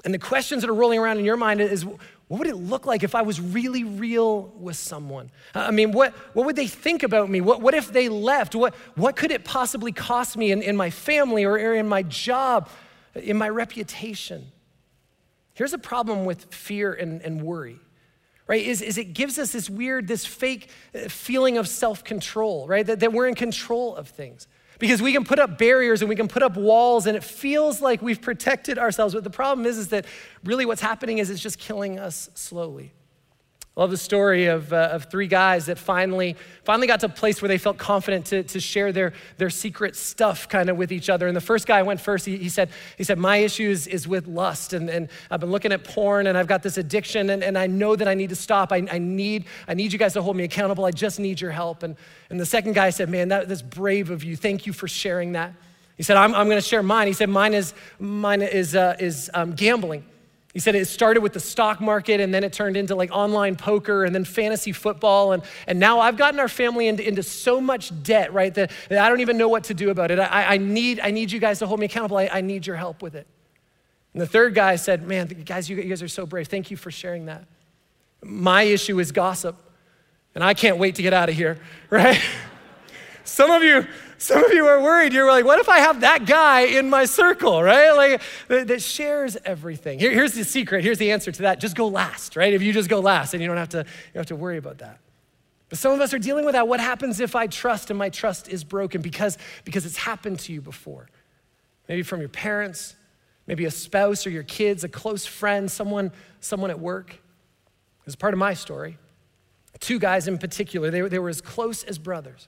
And 0.05 0.13
the 0.13 0.19
questions 0.19 0.61
that 0.61 0.69
are 0.69 0.73
rolling 0.73 0.99
around 0.99 1.17
in 1.17 1.25
your 1.25 1.35
mind 1.35 1.59
is 1.59 1.85
what 2.27 2.39
would 2.39 2.47
it 2.47 2.55
look 2.55 2.87
like 2.87 3.03
if 3.03 3.13
I 3.13 3.21
was 3.21 3.39
really 3.39 3.83
real 3.83 4.43
with 4.57 4.77
someone? 4.77 5.29
I 5.53 5.69
mean, 5.69 5.91
what, 5.91 6.13
what 6.33 6.47
would 6.47 6.55
they 6.55 6.67
think 6.67 7.03
about 7.03 7.29
me? 7.29 7.39
What, 7.39 7.61
what 7.61 7.75
if 7.75 7.93
they 7.93 8.09
left? 8.09 8.55
What, 8.55 8.73
what 8.95 9.15
could 9.15 9.31
it 9.31 9.43
possibly 9.43 9.91
cost 9.91 10.35
me 10.35 10.51
in, 10.51 10.63
in 10.63 10.75
my 10.75 10.89
family 10.89 11.43
or 11.43 11.57
in 11.75 11.87
my 11.87 12.01
job, 12.01 12.69
in 13.13 13.37
my 13.37 13.49
reputation? 13.49 14.51
Here's 15.53 15.73
a 15.73 15.77
problem 15.77 16.25
with 16.25 16.53
fear 16.53 16.93
and, 16.93 17.21
and 17.21 17.41
worry 17.41 17.79
right 18.47 18.63
is, 18.63 18.81
is 18.81 18.97
it 18.97 19.13
gives 19.13 19.39
us 19.39 19.51
this 19.51 19.69
weird 19.69 20.07
this 20.07 20.23
fake 20.23 20.69
uh, 20.93 21.07
feeling 21.09 21.57
of 21.57 21.67
self-control 21.67 22.67
right 22.67 22.85
that, 22.85 22.99
that 22.99 23.11
we're 23.11 23.27
in 23.27 23.33
control 23.33 23.95
of 23.95 24.07
things 24.07 24.47
because 24.79 25.01
we 25.01 25.13
can 25.13 25.23
put 25.23 25.39
up 25.39 25.57
barriers 25.57 26.01
and 26.01 26.09
we 26.09 26.15
can 26.15 26.27
put 26.27 26.43
up 26.43 26.57
walls 26.57 27.05
and 27.05 27.15
it 27.15 27.23
feels 27.23 27.81
like 27.81 28.01
we've 28.01 28.21
protected 28.21 28.77
ourselves. 28.79 29.13
But 29.13 29.23
the 29.23 29.29
problem 29.29 29.65
is, 29.65 29.77
is 29.77 29.89
that 29.89 30.05
really 30.43 30.65
what's 30.65 30.81
happening 30.81 31.19
is 31.19 31.29
it's 31.29 31.41
just 31.41 31.59
killing 31.59 31.99
us 31.99 32.29
slowly. 32.33 32.93
I 33.75 33.81
love 33.81 33.91
the 33.91 33.97
story 33.97 34.45
of, 34.45 34.71
uh, 34.71 34.89
of 34.93 35.11
three 35.11 35.27
guys 35.27 35.65
that 35.65 35.77
finally, 35.77 36.37
finally 36.63 36.87
got 36.87 37.01
to 37.01 37.07
a 37.07 37.09
place 37.09 37.41
where 37.41 37.49
they 37.49 37.57
felt 37.57 37.77
confident 37.77 38.25
to, 38.27 38.43
to 38.43 38.61
share 38.61 38.93
their, 38.93 39.11
their 39.37 39.49
secret 39.49 39.97
stuff 39.97 40.47
kind 40.47 40.69
of 40.69 40.77
with 40.77 40.93
each 40.93 41.09
other. 41.09 41.27
And 41.27 41.35
the 41.35 41.41
first 41.41 41.67
guy 41.67 41.81
went 41.83 41.99
first. 41.99 42.25
He, 42.25 42.37
he, 42.37 42.47
said, 42.47 42.69
he 42.97 43.03
said, 43.03 43.17
My 43.17 43.37
issue 43.37 43.69
is, 43.69 43.85
is 43.87 44.07
with 44.07 44.27
lust. 44.27 44.71
And, 44.71 44.89
and 44.89 45.09
I've 45.29 45.41
been 45.41 45.51
looking 45.51 45.73
at 45.73 45.83
porn 45.83 46.27
and 46.27 46.37
I've 46.37 46.47
got 46.47 46.63
this 46.63 46.77
addiction 46.77 47.29
and, 47.29 47.43
and 47.43 47.57
I 47.57 47.67
know 47.67 47.97
that 47.97 48.07
I 48.07 48.13
need 48.13 48.29
to 48.29 48.35
stop. 48.35 48.71
I, 48.71 48.87
I, 48.89 48.97
need, 48.97 49.43
I 49.67 49.73
need 49.73 49.91
you 49.91 49.99
guys 49.99 50.13
to 50.13 50.21
hold 50.21 50.37
me 50.37 50.45
accountable. 50.45 50.85
I 50.85 50.91
just 50.91 51.19
need 51.19 51.41
your 51.41 51.51
help. 51.51 51.83
And, 51.83 51.97
and 52.29 52.39
the 52.39 52.45
second 52.45 52.75
guy 52.75 52.91
said, 52.91 53.09
Man, 53.09 53.27
that, 53.27 53.49
that's 53.49 53.61
brave 53.61 54.09
of 54.09 54.23
you. 54.23 54.37
Thank 54.37 54.65
you 54.65 54.71
for 54.71 54.87
sharing 54.87 55.33
that. 55.33 55.53
He 55.97 56.03
said, 56.03 56.15
I'm, 56.15 56.33
I'm 56.33 56.47
going 56.47 56.61
to 56.61 56.65
share 56.65 56.83
mine. 56.83 57.07
He 57.07 57.13
said, 57.13 57.27
Mine 57.27 57.53
is, 57.53 57.73
mine 57.99 58.41
is, 58.41 58.73
uh, 58.73 58.95
is 58.99 59.29
um, 59.33 59.51
gambling. 59.51 60.05
He 60.55 60.61
said 60.61 60.73
it 60.73 60.85
started 60.85 61.19
with 61.19 61.33
the 61.33 61.41
stock 61.41 61.81
market 61.81 62.21
and 62.21 62.33
then 62.33 62.45
it 62.45 62.53
turned 62.53 62.77
into 62.77 62.95
like 62.95 63.11
online 63.11 63.57
poker 63.57 64.05
and 64.05 64.15
then 64.15 64.23
fantasy 64.23 64.71
football. 64.71 65.33
And, 65.33 65.43
and 65.67 65.81
now 65.81 65.99
I've 65.99 66.15
gotten 66.15 66.39
our 66.39 66.47
family 66.47 66.87
into, 66.87 67.05
into 67.05 67.23
so 67.23 67.59
much 67.59 67.91
debt, 68.03 68.31
right, 68.31 68.53
that, 68.53 68.71
that 68.87 69.03
I 69.03 69.09
don't 69.09 69.19
even 69.19 69.37
know 69.37 69.49
what 69.49 69.65
to 69.65 69.73
do 69.73 69.89
about 69.89 70.11
it. 70.11 70.17
I, 70.17 70.53
I, 70.53 70.57
need, 70.57 71.01
I 71.01 71.11
need 71.11 71.29
you 71.29 71.41
guys 71.41 71.59
to 71.59 71.67
hold 71.67 71.81
me 71.81 71.87
accountable. 71.87 72.15
I, 72.15 72.29
I 72.31 72.39
need 72.39 72.65
your 72.65 72.77
help 72.77 73.01
with 73.01 73.15
it. 73.15 73.27
And 74.13 74.21
the 74.21 74.27
third 74.27 74.55
guy 74.55 74.77
said, 74.77 75.05
Man, 75.05 75.27
guys, 75.27 75.69
you 75.69 75.75
guys 75.83 76.01
are 76.01 76.07
so 76.07 76.25
brave. 76.25 76.47
Thank 76.47 76.71
you 76.71 76.77
for 76.77 76.89
sharing 76.89 77.25
that. 77.25 77.43
My 78.23 78.61
issue 78.61 78.97
is 79.01 79.11
gossip, 79.11 79.57
and 80.35 80.41
I 80.41 80.53
can't 80.53 80.77
wait 80.77 80.95
to 80.95 81.01
get 81.01 81.11
out 81.11 81.27
of 81.27 81.35
here, 81.35 81.59
right? 81.89 82.21
Some 83.25 83.51
of 83.51 83.61
you, 83.61 83.85
some 84.25 84.43
of 84.43 84.51
you 84.51 84.65
are 84.65 84.81
worried. 84.81 85.13
You're 85.13 85.29
like, 85.29 85.45
what 85.45 85.59
if 85.59 85.69
I 85.69 85.79
have 85.79 86.01
that 86.01 86.25
guy 86.25 86.61
in 86.61 86.89
my 86.89 87.05
circle, 87.05 87.61
right? 87.61 87.91
Like 87.91 88.21
that, 88.47 88.67
that 88.67 88.81
shares 88.81 89.37
everything. 89.45 89.99
Here, 89.99 90.11
here's 90.11 90.33
the 90.33 90.43
secret. 90.43 90.83
Here's 90.83 90.97
the 90.97 91.11
answer 91.11 91.31
to 91.31 91.41
that. 91.43 91.59
Just 91.59 91.75
go 91.75 91.87
last, 91.87 92.35
right? 92.35 92.53
If 92.53 92.61
you 92.61 92.73
just 92.73 92.89
go 92.89 92.99
last, 92.99 93.33
and 93.33 93.41
you 93.41 93.47
don't 93.47 93.57
have 93.57 93.69
to, 93.69 93.79
you 93.79 94.13
don't 94.13 94.21
have 94.21 94.25
to 94.27 94.35
worry 94.35 94.57
about 94.57 94.79
that. 94.79 94.99
But 95.69 95.79
some 95.79 95.91
of 95.91 96.01
us 96.01 96.13
are 96.13 96.19
dealing 96.19 96.45
with 96.45 96.53
that. 96.53 96.67
What 96.67 96.79
happens 96.79 97.19
if 97.19 97.35
I 97.35 97.47
trust 97.47 97.89
and 97.89 97.99
my 97.99 98.09
trust 98.09 98.49
is 98.49 98.63
broken 98.63 99.01
because, 99.01 99.37
because 99.63 99.85
it's 99.85 99.97
happened 99.97 100.39
to 100.41 100.53
you 100.53 100.61
before? 100.61 101.09
Maybe 101.87 102.03
from 102.03 102.19
your 102.19 102.29
parents, 102.29 102.95
maybe 103.47 103.65
a 103.65 103.71
spouse 103.71 104.25
or 104.25 104.29
your 104.31 104.43
kids, 104.43 104.83
a 104.83 104.89
close 104.89 105.25
friend, 105.25 105.69
someone, 105.69 106.11
someone 106.39 106.71
at 106.71 106.79
work. 106.79 107.21
It's 108.05 108.15
part 108.15 108.33
of 108.33 108.39
my 108.39 108.53
story. 108.53 108.97
Two 109.79 109.99
guys 109.99 110.27
in 110.27 110.37
particular, 110.37 110.89
they, 110.89 111.01
they 111.01 111.19
were 111.19 111.29
as 111.29 111.41
close 111.41 111.83
as 111.83 111.97
brothers. 111.97 112.47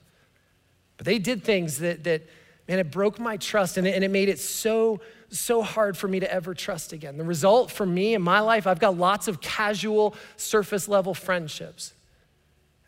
But 0.98 1.06
they 1.06 1.18
did 1.18 1.42
things 1.42 1.78
that, 1.78 2.04
that 2.04 2.28
man, 2.68 2.78
it 2.78 2.90
broke 2.90 3.18
my 3.18 3.38
trust 3.38 3.78
and 3.78 3.86
it, 3.86 3.94
and 3.94 4.04
it 4.04 4.10
made 4.10 4.28
it 4.28 4.38
so, 4.38 5.00
so 5.30 5.62
hard 5.62 5.96
for 5.96 6.08
me 6.08 6.20
to 6.20 6.30
ever 6.30 6.52
trust 6.52 6.92
again. 6.92 7.16
The 7.16 7.24
result 7.24 7.70
for 7.70 7.86
me 7.86 8.14
in 8.14 8.20
my 8.20 8.40
life, 8.40 8.66
I've 8.66 8.80
got 8.80 8.98
lots 8.98 9.28
of 9.28 9.40
casual, 9.40 10.14
surface 10.36 10.86
level 10.86 11.14
friendships. 11.14 11.94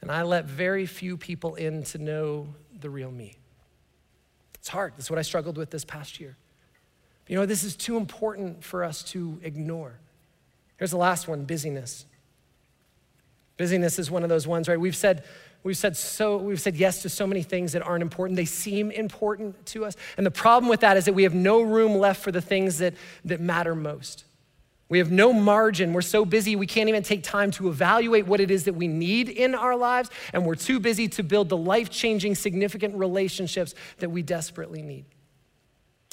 And 0.03 0.11
I 0.11 0.23
let 0.23 0.45
very 0.45 0.87
few 0.87 1.17
people 1.17 1.55
in 1.55 1.85
to 1.85 1.99
know 1.99 2.49
the 2.79 2.91
real 2.91 3.11
me. 3.11 3.37
It's 4.55 4.69
hard. 4.69 4.95
That's 4.97 5.11
what 5.11 5.19
I 5.19 5.23
struggled 5.23 5.57
with 5.57 5.71
this 5.71 5.85
past 5.85 6.21
year. 6.21 6.37
You 7.29 7.37
know, 7.37 7.47
this 7.47 7.63
is 7.63 7.77
too 7.77 7.97
important 7.97 8.65
for 8.65 8.83
us 8.83 9.03
to 9.05 9.39
ignore. 9.43 10.01
Here's 10.79 10.91
the 10.91 10.97
last 10.97 11.29
one 11.29 11.45
busyness. 11.45 12.07
Busyness 13.57 13.99
is 13.99 14.11
one 14.11 14.23
of 14.23 14.29
those 14.29 14.47
ones, 14.47 14.69
right? 14.69 14.81
We've 14.81 14.97
said 14.97 15.25
We've 15.63 15.77
said, 15.77 15.97
so, 15.97 16.39
we've 16.39 16.61
said 16.61 16.77
yes 16.77 17.03
to 17.03 17.11
so 17.11 17.27
many 17.27 17.43
things 17.43 17.73
that 17.73 17.83
aren't 17.83 18.03
important. 18.03 18.37
They 18.37 18.47
seem 18.47 18.91
important 18.91 19.67
to 19.67 19.85
us. 19.85 19.95
And 20.17 20.25
the 20.25 20.31
problem 20.31 20.71
with 20.71 20.81
that 20.81 20.97
is 20.97 21.05
that 21.05 21.13
we 21.13 21.25
have 21.25 21.35
no 21.35 21.61
room 21.61 21.97
left 21.97 22.23
for 22.23 22.33
the 22.33 22.41
things 22.41 22.79
that, 22.79 22.95
that 23.27 23.41
matter 23.41 23.75
most. 23.75 24.25
We 24.89 24.99
have 24.99 25.13
no 25.13 25.33
margin. 25.33 25.93
We're 25.93 26.01
so 26.01 26.25
busy, 26.25 26.57
we 26.57 26.67
can't 26.67 26.89
even 26.89 27.03
take 27.03 27.23
time 27.23 27.51
to 27.53 27.69
evaluate 27.69 28.27
what 28.27 28.41
it 28.41 28.51
is 28.51 28.65
that 28.65 28.75
we 28.75 28.89
need 28.89 29.29
in 29.29 29.55
our 29.55 29.77
lives. 29.77 30.11
And 30.33 30.45
we're 30.45 30.57
too 30.57 30.81
busy 30.81 31.09
to 31.09 31.23
build 31.23 31.49
the 31.49 31.57
life 31.57 31.91
changing, 31.91 32.35
significant 32.35 32.97
relationships 32.97 33.75
that 33.99 34.11
we 34.11 34.23
desperately 34.23 34.83
need. 34.83 35.05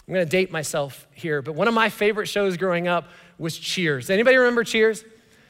I'm 0.08 0.14
gonna 0.14 0.26
date 0.26 0.52
myself 0.52 1.08
here, 1.14 1.42
but 1.42 1.54
one 1.56 1.68
of 1.68 1.74
my 1.74 1.90
favorite 1.90 2.28
shows 2.28 2.56
growing 2.56 2.88
up 2.88 3.10
was 3.38 3.58
Cheers. 3.58 4.10
Anybody 4.10 4.38
remember 4.38 4.64
Cheers? 4.64 5.04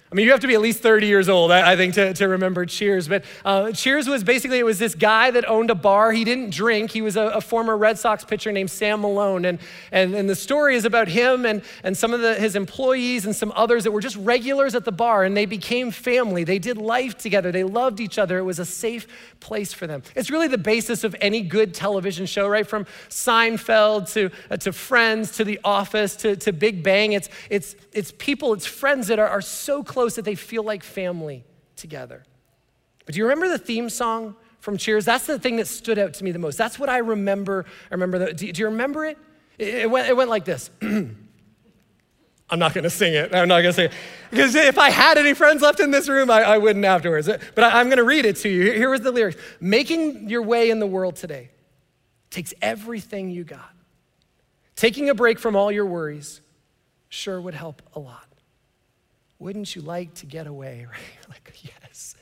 I 0.09 0.15
mean, 0.15 0.25
you 0.25 0.31
have 0.31 0.39
to 0.39 0.47
be 0.47 0.53
at 0.53 0.61
least 0.61 0.79
30 0.79 1.05
years 1.05 1.27
old, 1.27 1.51
I, 1.51 1.75
think, 1.75 1.95
to, 1.95 2.13
to 2.13 2.29
remember 2.29 2.65
Cheers. 2.65 3.09
But 3.09 3.25
uh, 3.43 3.73
Cheers 3.73 4.07
was 4.07 4.23
basically, 4.23 4.57
it 4.57 4.65
was 4.65 4.79
this 4.79 4.95
guy 4.95 5.31
that 5.31 5.45
owned 5.49 5.69
a 5.69 5.75
bar. 5.75 6.13
He 6.13 6.23
didn't 6.23 6.51
drink. 6.51 6.91
He 6.91 7.01
was 7.01 7.17
a, 7.17 7.23
a, 7.23 7.41
former 7.41 7.75
Red 7.75 7.99
Sox 7.99 8.23
pitcher 8.23 8.53
named 8.53 8.71
Sam 8.71 9.01
Malone. 9.01 9.43
And, 9.43 9.59
and, 9.91 10.15
and 10.15 10.29
the 10.29 10.35
story 10.35 10.77
is 10.77 10.85
about 10.85 11.09
him 11.09 11.45
and, 11.45 11.61
and 11.83 11.97
some 11.97 12.13
of 12.13 12.21
the, 12.21 12.35
his 12.35 12.55
employees 12.55 13.25
and 13.25 13.35
some 13.35 13.51
others 13.53 13.83
that 13.83 13.91
were 13.91 13.99
just 13.99 14.15
regulars 14.15 14.75
at 14.75 14.85
the 14.85 14.93
bar. 14.93 15.25
And 15.25 15.35
they 15.35 15.45
became 15.45 15.91
family. 15.91 16.45
They 16.45 16.59
did 16.59 16.77
life 16.77 17.17
together. 17.17 17.51
They 17.51 17.65
loved 17.65 17.99
each 17.99 18.17
other. 18.17 18.37
It 18.37 18.43
was 18.43 18.59
a 18.59 18.65
safe 18.65 19.07
place 19.41 19.73
for 19.73 19.87
them. 19.87 20.03
It's 20.15 20.29
really 20.29 20.47
the 20.47 20.57
basis 20.57 21.03
of 21.03 21.17
any 21.19 21.41
good 21.41 21.73
television 21.73 22.27
show, 22.27 22.47
right? 22.47 22.65
From 22.65 22.85
Seinfeld 23.09 24.09
to, 24.13 24.31
uh, 24.49 24.55
to 24.55 24.71
Friends 24.71 25.31
to 25.31 25.43
The 25.43 25.59
Office 25.65 26.15
to, 26.17 26.37
to 26.37 26.53
Big 26.53 26.81
Bang. 26.81 27.11
It's, 27.11 27.27
it's, 27.49 27.75
it's 27.91 28.13
people, 28.17 28.53
it's 28.53 28.65
friends 28.65 29.07
that 29.07 29.19
are, 29.19 29.27
are 29.27 29.41
so 29.41 29.83
close 29.83 29.96
close 29.97 30.13
that 30.13 30.25
they 30.25 30.35
feel 30.35 30.61
like 30.61 30.83
family 30.83 31.43
together. 31.75 32.23
But 33.07 33.15
do 33.15 33.17
you 33.17 33.23
remember 33.23 33.49
the 33.49 33.57
theme 33.57 33.89
song 33.89 34.35
from 34.59 34.77
Cheers? 34.77 35.05
That's 35.05 35.25
the 35.25 35.39
thing 35.39 35.55
that 35.55 35.65
stood 35.65 35.97
out 35.97 36.13
to 36.13 36.23
me 36.23 36.31
the 36.31 36.37
most. 36.37 36.55
That's 36.55 36.77
what 36.77 36.87
I 36.87 36.99
remember. 36.99 37.65
I 37.89 37.95
remember. 37.95 38.19
The, 38.19 38.31
do, 38.31 38.51
do 38.51 38.61
you 38.61 38.67
remember 38.67 39.05
it? 39.05 39.17
It, 39.57 39.73
it, 39.73 39.89
went, 39.89 40.07
it 40.07 40.15
went 40.15 40.29
like 40.29 40.45
this. 40.45 40.69
I'm 40.83 42.59
not 42.59 42.75
gonna 42.75 42.91
sing 42.91 43.15
it. 43.15 43.33
I'm 43.33 43.47
not 43.47 43.61
gonna 43.61 43.73
sing 43.73 43.85
it. 43.85 43.93
Because 44.29 44.53
if 44.53 44.77
I 44.77 44.91
had 44.91 45.17
any 45.17 45.33
friends 45.33 45.63
left 45.63 45.79
in 45.79 45.89
this 45.89 46.07
room, 46.07 46.29
I, 46.29 46.43
I 46.43 46.57
wouldn't 46.59 46.85
afterwards. 46.85 47.27
But 47.55 47.63
I, 47.63 47.79
I'm 47.79 47.89
gonna 47.89 48.03
read 48.03 48.27
it 48.27 48.35
to 48.35 48.49
you. 48.49 48.73
Here 48.73 48.91
was 48.91 49.01
the 49.01 49.11
lyrics 49.11 49.41
Making 49.59 50.29
your 50.29 50.43
way 50.43 50.69
in 50.69 50.77
the 50.77 50.85
world 50.85 51.15
today 51.15 51.49
takes 52.29 52.53
everything 52.61 53.31
you 53.31 53.43
got. 53.43 53.73
Taking 54.75 55.09
a 55.09 55.15
break 55.15 55.39
from 55.39 55.55
all 55.55 55.71
your 55.71 55.87
worries 55.87 56.41
sure 57.09 57.41
would 57.41 57.55
help 57.55 57.81
a 57.95 57.99
lot. 57.99 58.26
Wouldn't 59.39 59.75
you 59.75 59.81
like 59.81 60.13
to 60.15 60.25
get 60.25 60.47
away? 60.47 60.87
Right? 60.91 61.29
like, 61.29 61.53
yes. 61.63 62.15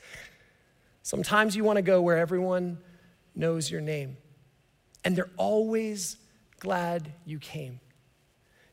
Sometimes 1.02 1.54
you 1.54 1.64
want 1.64 1.76
to 1.76 1.82
go 1.82 2.02
where 2.02 2.18
everyone 2.18 2.78
knows 3.34 3.70
your 3.70 3.80
name, 3.80 4.16
and 5.04 5.14
they're 5.16 5.30
always 5.36 6.16
glad 6.58 7.12
you 7.24 7.38
came. 7.38 7.80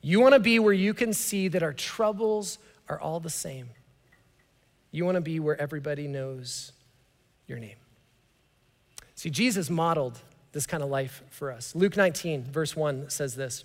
You 0.02 0.20
want 0.20 0.34
to 0.34 0.40
be 0.40 0.60
where 0.60 0.74
you 0.74 0.94
can 0.94 1.14
see 1.14 1.48
that 1.50 1.64
our 1.64 1.74
troubles 1.74 2.58
are 2.90 3.00
all 3.00 3.20
the 3.20 3.30
same. 3.30 3.70
You 4.92 5.06
want 5.06 5.16
to 5.16 5.22
be 5.22 5.40
where 5.40 5.60
everybody 5.60 6.08
knows 6.08 6.72
your 7.48 7.60
name. 7.60 7.78
See, 9.16 9.30
Jesus 9.30 9.70
modeled 9.70 10.20
this 10.52 10.66
kind 10.66 10.84
of 10.84 10.90
life 10.90 11.24
for 11.30 11.52
us. 11.52 11.76
Luke 11.76 11.96
19, 11.96 12.44
verse 12.44 12.76
1 12.76 13.10
says 13.10 13.36
this 13.36 13.64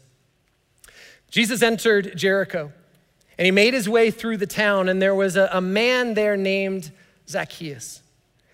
Jesus 1.31 1.63
entered 1.63 2.17
Jericho 2.17 2.73
and 3.39 3.45
he 3.45 3.53
made 3.53 3.73
his 3.73 3.89
way 3.89 4.11
through 4.11 4.37
the 4.37 4.47
town, 4.47 4.89
and 4.89 5.01
there 5.01 5.15
was 5.15 5.37
a, 5.37 5.49
a 5.53 5.61
man 5.61 6.15
there 6.15 6.37
named 6.37 6.91
Zacchaeus. 7.29 8.03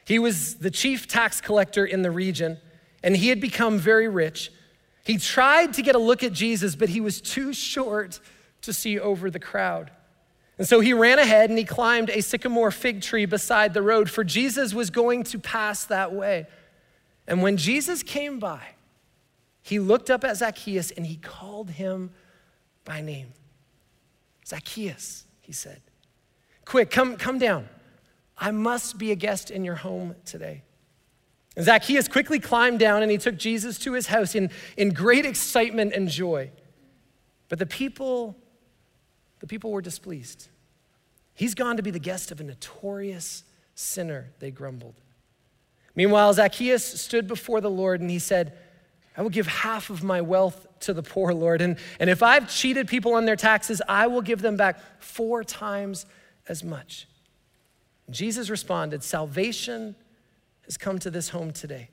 He 0.04 0.18
was 0.18 0.56
the 0.56 0.70
chief 0.70 1.08
tax 1.08 1.40
collector 1.40 1.86
in 1.86 2.02
the 2.02 2.10
region, 2.10 2.58
and 3.02 3.16
he 3.16 3.28
had 3.28 3.40
become 3.40 3.78
very 3.78 4.08
rich. 4.08 4.52
He 5.04 5.16
tried 5.16 5.72
to 5.74 5.82
get 5.82 5.94
a 5.94 5.98
look 5.98 6.22
at 6.22 6.32
Jesus, 6.32 6.76
but 6.76 6.90
he 6.90 7.00
was 7.00 7.20
too 7.20 7.52
short 7.52 8.20
to 8.62 8.72
see 8.72 8.98
over 8.98 9.30
the 9.30 9.38
crowd. 9.38 9.90
And 10.56 10.68
so 10.68 10.80
he 10.80 10.92
ran 10.92 11.18
ahead 11.18 11.50
and 11.50 11.58
he 11.58 11.64
climbed 11.64 12.10
a 12.10 12.20
sycamore 12.20 12.70
fig 12.70 13.02
tree 13.02 13.26
beside 13.26 13.74
the 13.74 13.82
road, 13.82 14.08
for 14.10 14.22
Jesus 14.22 14.72
was 14.72 14.90
going 14.90 15.24
to 15.24 15.38
pass 15.38 15.84
that 15.84 16.12
way. 16.12 16.46
And 17.26 17.42
when 17.42 17.56
Jesus 17.56 18.02
came 18.02 18.38
by, 18.38 18.62
he 19.62 19.78
looked 19.78 20.10
up 20.10 20.24
at 20.24 20.36
Zacchaeus 20.36 20.90
and 20.90 21.06
he 21.06 21.16
called 21.16 21.70
him 21.70 22.10
by 22.84 23.00
name. 23.00 23.32
Zacchaeus, 24.46 25.24
he 25.40 25.52
said, 25.52 25.80
Quick, 26.64 26.90
come, 26.90 27.16
come 27.16 27.38
down. 27.38 27.68
I 28.36 28.50
must 28.50 28.98
be 28.98 29.12
a 29.12 29.14
guest 29.14 29.50
in 29.50 29.64
your 29.64 29.76
home 29.76 30.16
today. 30.24 30.62
And 31.56 31.64
Zacchaeus 31.64 32.08
quickly 32.08 32.40
climbed 32.40 32.78
down 32.78 33.02
and 33.02 33.10
he 33.10 33.18
took 33.18 33.36
Jesus 33.36 33.78
to 33.80 33.92
his 33.92 34.08
house 34.08 34.34
in, 34.34 34.50
in 34.76 34.90
great 34.90 35.24
excitement 35.24 35.92
and 35.94 36.08
joy. 36.08 36.50
But 37.48 37.58
the 37.58 37.66
people, 37.66 38.36
the 39.40 39.46
people 39.46 39.70
were 39.70 39.82
displeased. 39.82 40.48
He's 41.34 41.54
gone 41.54 41.76
to 41.76 41.82
be 41.82 41.90
the 41.90 41.98
guest 41.98 42.32
of 42.32 42.40
a 42.40 42.44
notorious 42.44 43.44
sinner, 43.74 44.30
they 44.38 44.50
grumbled. 44.50 44.94
Meanwhile, 45.94 46.34
Zacchaeus 46.34 47.00
stood 47.00 47.28
before 47.28 47.60
the 47.60 47.70
Lord 47.70 48.00
and 48.00 48.10
he 48.10 48.18
said, 48.18 48.56
I 49.16 49.22
will 49.22 49.30
give 49.30 49.46
half 49.46 49.90
of 49.90 50.02
my 50.02 50.20
wealth 50.20 50.66
to 50.80 50.92
the 50.92 51.02
poor, 51.02 51.32
Lord. 51.32 51.60
And, 51.60 51.76
and 52.00 52.10
if 52.10 52.22
I've 52.22 52.48
cheated 52.48 52.88
people 52.88 53.14
on 53.14 53.26
their 53.26 53.36
taxes, 53.36 53.80
I 53.88 54.06
will 54.08 54.22
give 54.22 54.42
them 54.42 54.56
back 54.56 54.80
four 55.00 55.44
times 55.44 56.06
as 56.48 56.64
much. 56.64 57.06
Jesus 58.10 58.50
responded, 58.50 59.02
Salvation 59.02 59.94
has 60.62 60.76
come 60.76 60.98
to 60.98 61.10
this 61.10 61.28
home 61.28 61.52
today. 61.52 61.88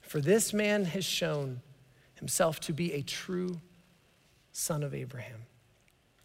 For 0.00 0.20
this 0.20 0.52
man 0.52 0.84
has 0.86 1.04
shown 1.04 1.60
himself 2.14 2.60
to 2.60 2.72
be 2.72 2.92
a 2.92 3.02
true 3.02 3.60
son 4.52 4.82
of 4.82 4.94
Abraham. 4.94 5.40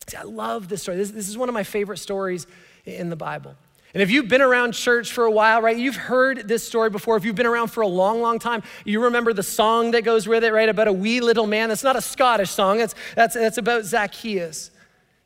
See, 0.08 0.18
I 0.18 0.24
love 0.24 0.68
this 0.68 0.84
story. 0.84 0.98
This, 0.98 1.12
this 1.12 1.30
is 1.30 1.38
one 1.38 1.50
of 1.50 1.54
my 1.54 1.64
favorite 1.64 1.98
stories 1.98 2.46
in 2.86 3.10
the 3.10 3.16
Bible. 3.16 3.56
And 3.96 4.02
if 4.02 4.12
you've 4.12 4.28
been 4.28 4.42
around 4.42 4.74
church 4.74 5.14
for 5.14 5.24
a 5.24 5.32
while, 5.32 5.62
right, 5.62 5.78
you've 5.78 5.96
heard 5.96 6.50
this 6.50 6.68
story 6.68 6.90
before. 6.90 7.16
If 7.16 7.24
you've 7.24 7.38
been 7.38 7.46
around 7.46 7.70
for 7.70 7.80
a 7.80 7.88
long, 7.88 8.20
long 8.20 8.40
time, 8.40 8.62
you 8.84 9.06
remember 9.06 9.32
the 9.32 9.42
song 9.42 9.92
that 9.92 10.04
goes 10.04 10.28
with 10.28 10.44
it, 10.44 10.52
right, 10.52 10.68
about 10.68 10.90
a 10.90 10.94
wee 10.94 11.22
little 11.22 11.48
man. 11.48 11.70
That's 11.70 11.82
not 11.82 11.96
a 11.96 12.02
Scottish 12.02 12.50
song, 12.50 12.78
that's, 12.78 12.94
that's, 13.16 13.36
that's 13.36 13.58
about 13.58 13.86
Zacchaeus. 13.86 14.72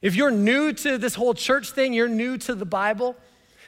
If 0.04 0.16
you're 0.16 0.30
new 0.30 0.72
to 0.72 1.00
this 1.00 1.16
whole 1.16 1.34
church 1.34 1.72
thing, 1.72 1.94
you're 1.94 2.08
new 2.08 2.38
to 2.38 2.54
the 2.54 2.66
Bible. 2.66 3.16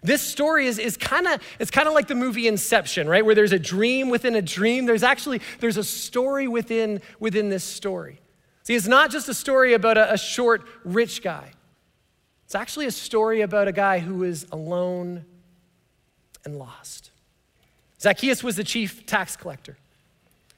This 0.03 0.21
story 0.21 0.67
is, 0.67 0.77
is 0.77 0.97
kind 0.97 1.25
of 1.25 1.41
it's 1.57 1.71
kind 1.71 1.87
of 1.87 1.95
like 1.95 2.07
the 2.07 2.15
movie 2.15 2.47
Inception, 2.47 3.09
right? 3.09 3.25
Where 3.25 3.33
there's 3.33 3.53
a 3.53 3.59
dream 3.59 4.09
within 4.09 4.35
a 4.35 4.41
dream. 4.41 4.85
There's 4.85 5.03
actually 5.03 5.41
there's 5.59 5.77
a 5.77 5.83
story 5.83 6.47
within 6.47 7.01
within 7.19 7.49
this 7.49 7.63
story. 7.63 8.19
See, 8.63 8.75
it's 8.75 8.87
not 8.87 9.11
just 9.11 9.29
a 9.29 9.33
story 9.33 9.73
about 9.73 9.97
a, 9.97 10.13
a 10.13 10.17
short 10.17 10.63
rich 10.83 11.21
guy. 11.21 11.51
It's 12.51 12.55
actually 12.57 12.85
a 12.87 12.91
story 12.91 13.39
about 13.39 13.69
a 13.69 13.71
guy 13.71 13.99
who 13.99 14.23
is 14.23 14.45
alone 14.51 15.23
and 16.43 16.59
lost. 16.59 17.09
Zacchaeus 18.01 18.43
was 18.43 18.57
the 18.57 18.65
chief 18.65 19.05
tax 19.05 19.37
collector. 19.37 19.77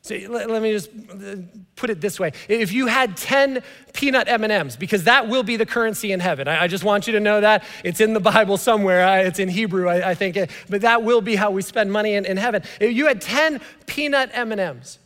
So 0.02 0.16
let, 0.28 0.60
me 0.64 0.72
just 0.72 0.90
uh, 0.90 1.36
put 1.76 1.92
it 1.92 2.02
this 2.02 2.20
way. 2.20 2.32
If 2.50 2.74
you 2.74 2.88
had 2.88 3.16
10 3.16 3.62
peanut 3.94 4.28
M&Ms, 4.28 4.76
because 4.76 5.04
that 5.04 5.28
will 5.28 5.44
be 5.44 5.56
the 5.56 5.68
currency 5.68 6.12
in 6.12 6.20
heaven. 6.20 6.48
I, 6.48 6.66
just 6.66 6.84
want 6.84 7.06
you 7.06 7.14
to 7.14 7.20
know 7.20 7.42
that. 7.42 7.64
It's 7.84 8.02
in 8.02 8.14
the 8.14 8.20
Bible 8.20 8.58
somewhere. 8.58 9.28
It's 9.28 9.38
in 9.38 9.48
Hebrew, 9.48 9.88
I, 9.88 10.10
I, 10.10 10.16
think. 10.16 10.36
But 10.68 10.82
that 10.82 11.04
will 11.04 11.22
be 11.22 11.36
how 11.36 11.52
we 11.52 11.62
spend 11.62 11.92
money 11.92 12.16
in, 12.16 12.26
in 12.26 12.38
heaven. 12.38 12.64
If 12.80 12.92
you 12.94 13.06
had 13.06 13.22
10 13.22 13.62
peanut 13.86 14.32
M&Ms, 14.34 14.98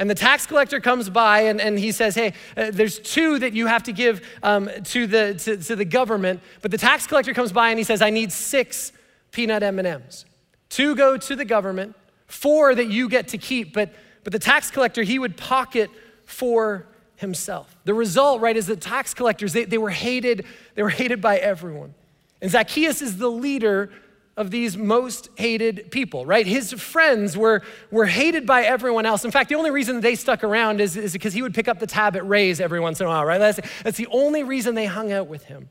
and 0.00 0.08
the 0.08 0.14
tax 0.14 0.46
collector 0.46 0.80
comes 0.80 1.10
by 1.10 1.42
and, 1.42 1.60
and 1.60 1.78
he 1.78 1.92
says, 1.92 2.14
Hey, 2.14 2.32
uh, 2.56 2.70
there's 2.72 2.98
two 2.98 3.38
that 3.38 3.52
you 3.52 3.66
have 3.66 3.82
to 3.82 3.92
give 3.92 4.26
um, 4.42 4.70
to, 4.84 5.06
the, 5.06 5.34
to, 5.34 5.58
to 5.58 5.76
the 5.76 5.84
government. 5.84 6.40
But 6.62 6.70
the 6.70 6.78
tax 6.78 7.06
collector 7.06 7.34
comes 7.34 7.52
by 7.52 7.68
and 7.68 7.78
he 7.78 7.84
says, 7.84 8.00
I 8.00 8.08
need 8.08 8.32
six 8.32 8.92
peanut 9.30 9.62
M&Ms. 9.62 10.24
Two 10.70 10.96
go 10.96 11.18
to 11.18 11.36
the 11.36 11.44
government, 11.44 11.94
four 12.28 12.74
that 12.74 12.88
you 12.88 13.10
get 13.10 13.28
to 13.28 13.38
keep. 13.38 13.74
But, 13.74 13.92
but 14.24 14.32
the 14.32 14.38
tax 14.38 14.70
collector, 14.70 15.02
he 15.02 15.18
would 15.18 15.36
pocket 15.36 15.90
for 16.24 16.86
himself. 17.16 17.76
The 17.84 17.92
result, 17.92 18.40
right, 18.40 18.56
is 18.56 18.66
the 18.66 18.76
tax 18.76 19.12
collectors, 19.12 19.52
they, 19.52 19.66
they 19.66 19.76
were 19.76 19.90
hated, 19.90 20.46
they 20.76 20.82
were 20.82 20.88
hated 20.88 21.20
by 21.20 21.36
everyone. 21.36 21.92
And 22.40 22.50
Zacchaeus 22.50 23.02
is 23.02 23.18
the 23.18 23.30
leader 23.30 23.90
of 24.40 24.50
these 24.50 24.74
most 24.74 25.28
hated 25.36 25.90
people, 25.90 26.24
right? 26.24 26.46
His 26.46 26.72
friends 26.72 27.36
were, 27.36 27.60
were 27.90 28.06
hated 28.06 28.46
by 28.46 28.62
everyone 28.62 29.04
else. 29.04 29.22
In 29.22 29.30
fact, 29.30 29.50
the 29.50 29.54
only 29.54 29.70
reason 29.70 30.00
they 30.00 30.14
stuck 30.14 30.42
around 30.42 30.80
is, 30.80 30.96
is 30.96 31.12
because 31.12 31.34
he 31.34 31.42
would 31.42 31.52
pick 31.52 31.68
up 31.68 31.78
the 31.78 31.86
tab 31.86 32.16
at 32.16 32.26
Ray's 32.26 32.58
every 32.58 32.80
once 32.80 33.00
in 33.00 33.06
a 33.06 33.10
while, 33.10 33.26
right? 33.26 33.36
That's, 33.36 33.60
that's 33.82 33.98
the 33.98 34.06
only 34.06 34.42
reason 34.42 34.74
they 34.74 34.86
hung 34.86 35.12
out 35.12 35.26
with 35.26 35.44
him. 35.44 35.68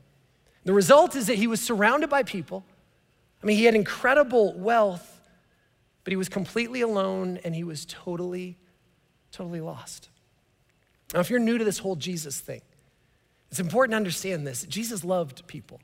The 0.64 0.72
result 0.72 1.16
is 1.16 1.26
that 1.26 1.34
he 1.34 1.48
was 1.48 1.60
surrounded 1.60 2.10
by 2.10 2.22
people. 2.22 2.64
I 3.42 3.46
mean, 3.46 3.56
he 3.56 3.64
had 3.64 3.74
incredible 3.74 4.56
wealth, 4.56 5.20
but 6.04 6.12
he 6.12 6.16
was 6.16 6.28
completely 6.28 6.80
alone 6.80 7.40
and 7.42 7.52
he 7.52 7.64
was 7.64 7.84
totally, 7.84 8.56
totally 9.32 9.60
lost. 9.60 10.10
Now, 11.12 11.18
if 11.18 11.28
you're 11.28 11.40
new 11.40 11.58
to 11.58 11.64
this 11.64 11.78
whole 11.78 11.96
Jesus 11.96 12.38
thing, 12.38 12.62
it's 13.50 13.58
important 13.58 13.94
to 13.94 13.96
understand 13.96 14.46
this. 14.46 14.62
Jesus 14.62 15.02
loved 15.02 15.44
people. 15.48 15.80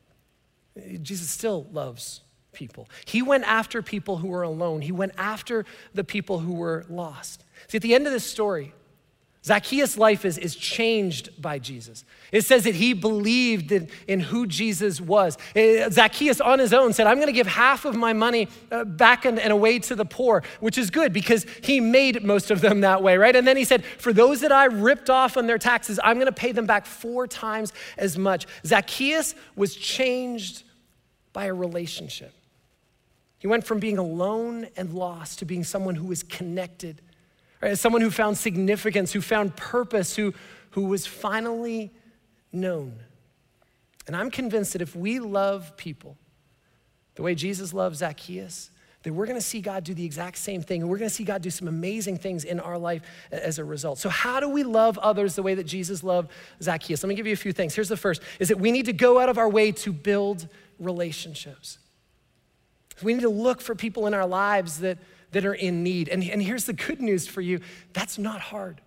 Jesus 1.03 1.29
still 1.29 1.67
loves 1.73 2.21
people. 2.57 2.89
He 3.05 3.23
went 3.23 3.45
after 3.45 3.83
people 3.83 4.17
who 4.17 4.29
were 4.29 4.43
alone, 4.43 4.81
he 4.81 4.93
went 4.93 5.13
after 5.17 5.65
the 5.95 6.03
people 6.03 6.41
who 6.41 6.55
were 6.55 6.85
lost. 6.89 7.45
See, 7.69 7.77
at 7.77 7.83
the 7.83 7.95
end 7.95 8.07
of 8.07 8.13
this 8.13 8.25
story, 8.25 8.73
Zacchaeus' 9.45 9.97
life 9.97 10.25
is, 10.25 10.39
is 10.39 10.57
changed 10.57 11.41
by 11.41 11.61
Jesus. 11.61 12.05
It 12.33 12.45
says 12.45 12.65
that 12.65 12.75
he 12.75 12.95
believed 12.95 13.71
in, 13.71 13.89
in 14.09 14.19
who 14.19 14.45
Jesus 14.45 15.01
was. 15.01 15.39
Eh, 15.55 15.89
Zacchaeus, 15.89 16.41
on 16.41 16.59
his 16.59 16.73
own, 16.73 16.93
said, 16.93 17.07
I'm 17.07 17.19
going 17.19 17.29
to 17.29 17.33
give 17.33 17.47
half 17.47 17.85
of 17.85 17.95
my 17.95 18.13
money 18.13 18.49
uh, 18.73 18.83
back 18.83 19.25
and, 19.25 19.39
and 19.39 19.53
away 19.53 19.79
to 19.79 19.95
the 19.95 20.05
poor, 20.05 20.43
which 20.59 20.79
is 20.79 20.91
good 20.91 21.13
because 21.13 21.47
he 21.63 21.79
made 21.79 22.25
most 22.25 22.51
of 22.51 22.61
them 22.61 22.81
that 22.81 23.05
way, 23.05 23.17
right? 23.19 23.37
And 23.37 23.47
then 23.47 23.57
he 23.57 23.63
said, 23.63 23.85
For 23.85 24.13
those 24.13 24.41
that 24.41 24.51
I 24.51 24.65
ripped 24.65 25.11
off 25.11 25.37
on 25.37 25.47
their 25.47 25.59
taxes, 25.59 26.01
I'm 26.03 26.17
going 26.17 26.27
to 26.27 26.33
pay 26.33 26.51
them 26.51 26.67
back 26.67 26.85
four 26.85 27.29
times 27.29 27.73
as 27.97 28.19
much. 28.19 28.47
Zacchaeus 28.65 29.37
was 29.55 29.77
changed 29.77 30.65
by 31.33 31.45
a 31.45 31.55
relationship. 31.55 32.33
He 33.39 33.47
went 33.47 33.65
from 33.65 33.79
being 33.79 33.99
alone 33.99 34.69
and 34.77 34.93
lost 34.93 35.41
to 35.41 35.45
being 35.45 35.65
someone 35.65 35.95
who 35.95 36.07
was 36.07 36.23
connected, 36.23 37.03
right? 37.61 37.79
someone 37.79 38.01
who 38.01 38.11
found 38.11 38.39
significance, 38.39 39.13
who 39.13 39.21
found 39.21 39.57
purpose, 39.57 40.17
who, 40.17 40.35
who 40.71 40.87
was 40.87 41.07
finally 41.07 41.93
known. 42.53 42.99
And 44.07 44.17
I'm 44.17 44.31
convinced 44.31 44.73
that 44.73 44.83
if 44.83 44.95
we 44.97 45.19
love 45.19 45.77
people 45.77 46.17
the 47.17 47.23
way 47.23 47.35
Jesus 47.35 47.73
loved 47.73 47.97
Zacchaeus, 47.97 48.71
that 49.03 49.13
we're 49.13 49.27
gonna 49.27 49.41
see 49.41 49.61
God 49.61 49.85
do 49.85 49.95
the 49.95 50.05
exact 50.05 50.37
same 50.37 50.63
thing, 50.63 50.83
and 50.83 50.91
we're 50.91 50.99
gonna 50.99 51.09
see 51.09 51.25
God 51.25 51.41
do 51.41 51.51
some 51.51 51.69
amazing 51.69 52.19
things 52.19 52.45
in 52.45 52.59
our 52.59 52.77
life 52.77 53.03
as 53.31 53.59
a 53.59 53.65
result. 53.65 53.99
So, 53.99 54.09
how 54.09 54.41
do 54.41 54.49
we 54.49 54.65
love 54.65 54.99
others 54.99 55.37
the 55.37 55.43
way 55.43 55.55
that 55.55 55.65
Jesus 55.65 56.03
loved 56.03 56.31
Zacchaeus? 56.61 57.03
Let 57.03 57.09
me 57.09 57.15
give 57.15 57.27
you 57.27 57.33
a 57.33 57.37
few 57.37 57.53
things. 57.53 57.75
Here's 57.75 57.89
the 57.89 57.97
first 57.97 58.21
is 58.41 58.49
that 58.49 58.59
we 58.59 58.73
need 58.73 58.87
to 58.87 58.93
go 58.93 59.21
out 59.21 59.29
of 59.29 59.39
our 59.39 59.49
way 59.49 59.71
to 59.73 59.93
build 59.93 60.49
relationships. 60.81 61.79
We 63.03 63.15
need 63.15 63.23
to 63.23 63.29
look 63.29 63.61
for 63.61 63.75
people 63.75 64.07
in 64.07 64.15
our 64.15 64.27
lives 64.27 64.81
that, 64.81 64.99
that 65.33 65.45
are 65.45 65.55
in 65.55 65.83
need. 65.83 66.09
And, 66.09 66.23
and 66.25 66.43
here's 66.43 66.65
the 66.65 66.73
good 66.73 67.01
news 67.01 67.27
for 67.27 67.41
you 67.41 67.61
that's 67.93 68.19
not 68.19 68.41
hard 68.41 68.81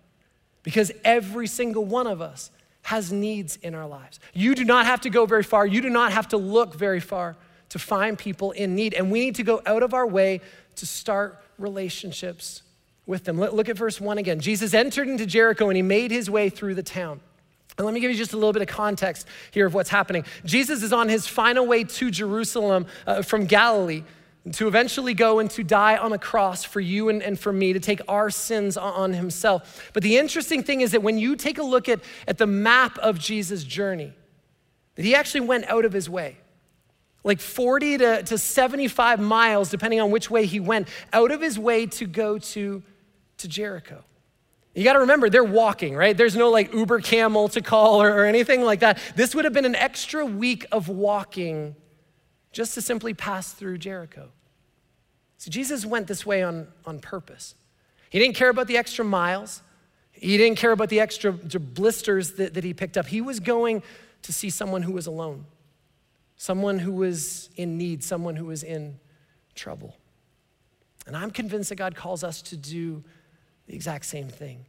because 0.62 0.92
every 1.04 1.46
single 1.46 1.84
one 1.84 2.06
of 2.06 2.20
us 2.20 2.50
has 2.82 3.12
needs 3.12 3.56
in 3.56 3.74
our 3.74 3.86
lives. 3.86 4.20
You 4.32 4.54
do 4.54 4.64
not 4.64 4.86
have 4.86 5.02
to 5.02 5.10
go 5.10 5.26
very 5.26 5.42
far, 5.42 5.66
you 5.66 5.80
do 5.80 5.90
not 5.90 6.12
have 6.12 6.28
to 6.28 6.36
look 6.36 6.74
very 6.74 7.00
far 7.00 7.36
to 7.70 7.78
find 7.78 8.18
people 8.18 8.50
in 8.52 8.74
need. 8.74 8.94
And 8.94 9.10
we 9.10 9.20
need 9.20 9.36
to 9.36 9.42
go 9.42 9.62
out 9.64 9.82
of 9.82 9.94
our 9.94 10.06
way 10.06 10.40
to 10.76 10.86
start 10.86 11.40
relationships 11.58 12.62
with 13.06 13.24
them. 13.24 13.38
Look 13.38 13.68
at 13.68 13.76
verse 13.76 14.00
1 14.00 14.18
again. 14.18 14.40
Jesus 14.40 14.74
entered 14.74 15.08
into 15.08 15.26
Jericho 15.26 15.68
and 15.68 15.76
he 15.76 15.82
made 15.82 16.10
his 16.10 16.30
way 16.30 16.48
through 16.48 16.74
the 16.74 16.82
town. 16.82 17.20
And 17.80 17.86
let 17.86 17.94
me 17.94 18.00
give 18.00 18.10
you 18.10 18.16
just 18.18 18.34
a 18.34 18.36
little 18.36 18.52
bit 18.52 18.60
of 18.60 18.68
context 18.68 19.26
here 19.52 19.64
of 19.64 19.72
what's 19.72 19.88
happening. 19.88 20.26
Jesus 20.44 20.82
is 20.82 20.92
on 20.92 21.08
his 21.08 21.26
final 21.26 21.66
way 21.66 21.82
to 21.82 22.10
Jerusalem 22.10 22.84
uh, 23.06 23.22
from 23.22 23.46
Galilee 23.46 24.02
to 24.52 24.68
eventually 24.68 25.14
go 25.14 25.38
and 25.38 25.50
to 25.52 25.64
die 25.64 25.96
on 25.96 26.12
a 26.12 26.18
cross 26.18 26.62
for 26.62 26.78
you 26.78 27.08
and, 27.08 27.22
and 27.22 27.40
for 27.40 27.54
me, 27.54 27.72
to 27.72 27.80
take 27.80 28.02
our 28.06 28.28
sins 28.28 28.76
on 28.76 29.14
himself. 29.14 29.90
But 29.94 30.02
the 30.02 30.18
interesting 30.18 30.62
thing 30.62 30.82
is 30.82 30.92
that 30.92 31.02
when 31.02 31.16
you 31.16 31.36
take 31.36 31.56
a 31.56 31.62
look 31.62 31.88
at, 31.88 32.00
at 32.28 32.36
the 32.36 32.46
map 32.46 32.98
of 32.98 33.18
Jesus' 33.18 33.64
journey, 33.64 34.12
that 34.96 35.04
he 35.06 35.14
actually 35.14 35.40
went 35.40 35.64
out 35.64 35.86
of 35.86 35.94
his 35.94 36.10
way. 36.10 36.36
Like 37.24 37.40
40 37.40 37.96
to, 37.96 38.22
to 38.24 38.36
75 38.36 39.20
miles, 39.20 39.70
depending 39.70 40.02
on 40.02 40.10
which 40.10 40.30
way 40.30 40.44
he 40.44 40.60
went, 40.60 40.86
out 41.14 41.30
of 41.30 41.40
his 41.40 41.58
way 41.58 41.86
to 41.86 42.04
go 42.04 42.36
to, 42.36 42.82
to 43.38 43.48
Jericho. 43.48 44.04
You 44.74 44.84
got 44.84 44.92
to 44.92 45.00
remember, 45.00 45.28
they're 45.28 45.42
walking, 45.42 45.96
right? 45.96 46.16
There's 46.16 46.36
no 46.36 46.50
like 46.50 46.72
Uber 46.72 47.00
camel 47.00 47.48
to 47.48 47.60
call 47.60 48.00
or, 48.00 48.10
or, 48.10 48.24
anything 48.24 48.62
like 48.62 48.80
that. 48.80 48.98
This 49.16 49.34
would 49.34 49.44
have 49.44 49.52
been 49.52 49.64
an 49.64 49.74
extra 49.74 50.24
week 50.24 50.64
of 50.70 50.88
walking 50.88 51.74
just 52.52 52.74
to 52.74 52.82
simply 52.82 53.12
pass 53.12 53.52
through 53.52 53.78
Jericho. 53.78 54.30
So 55.38 55.50
Jesus 55.50 55.84
went 55.84 56.06
this 56.06 56.24
way 56.24 56.42
on, 56.42 56.68
on 56.86 57.00
purpose. 57.00 57.54
He 58.10 58.18
didn't 58.18 58.36
care 58.36 58.48
about 58.48 58.68
the 58.68 58.76
extra 58.76 59.04
miles, 59.04 59.62
he 60.12 60.36
didn't 60.36 60.58
care 60.58 60.72
about 60.72 60.90
the 60.90 61.00
extra 61.00 61.32
blisters 61.32 62.32
that, 62.32 62.54
that 62.54 62.62
he 62.62 62.74
picked 62.74 62.98
up. 62.98 63.06
He 63.06 63.20
was 63.20 63.40
going 63.40 63.82
to 64.22 64.32
see 64.32 64.50
someone 64.50 64.82
who 64.82 64.92
was 64.92 65.06
alone, 65.06 65.46
someone 66.36 66.78
who 66.78 66.92
was 66.92 67.48
in 67.56 67.78
need, 67.78 68.04
someone 68.04 68.36
who 68.36 68.44
was 68.44 68.62
in 68.62 69.00
trouble. 69.54 69.96
And 71.06 71.16
I'm 71.16 71.30
convinced 71.30 71.70
that 71.70 71.76
God 71.76 71.96
calls 71.96 72.22
us 72.22 72.42
to 72.42 72.56
do 72.56 73.02
the 73.70 73.76
exact 73.76 74.04
same 74.04 74.26
thing. 74.26 74.64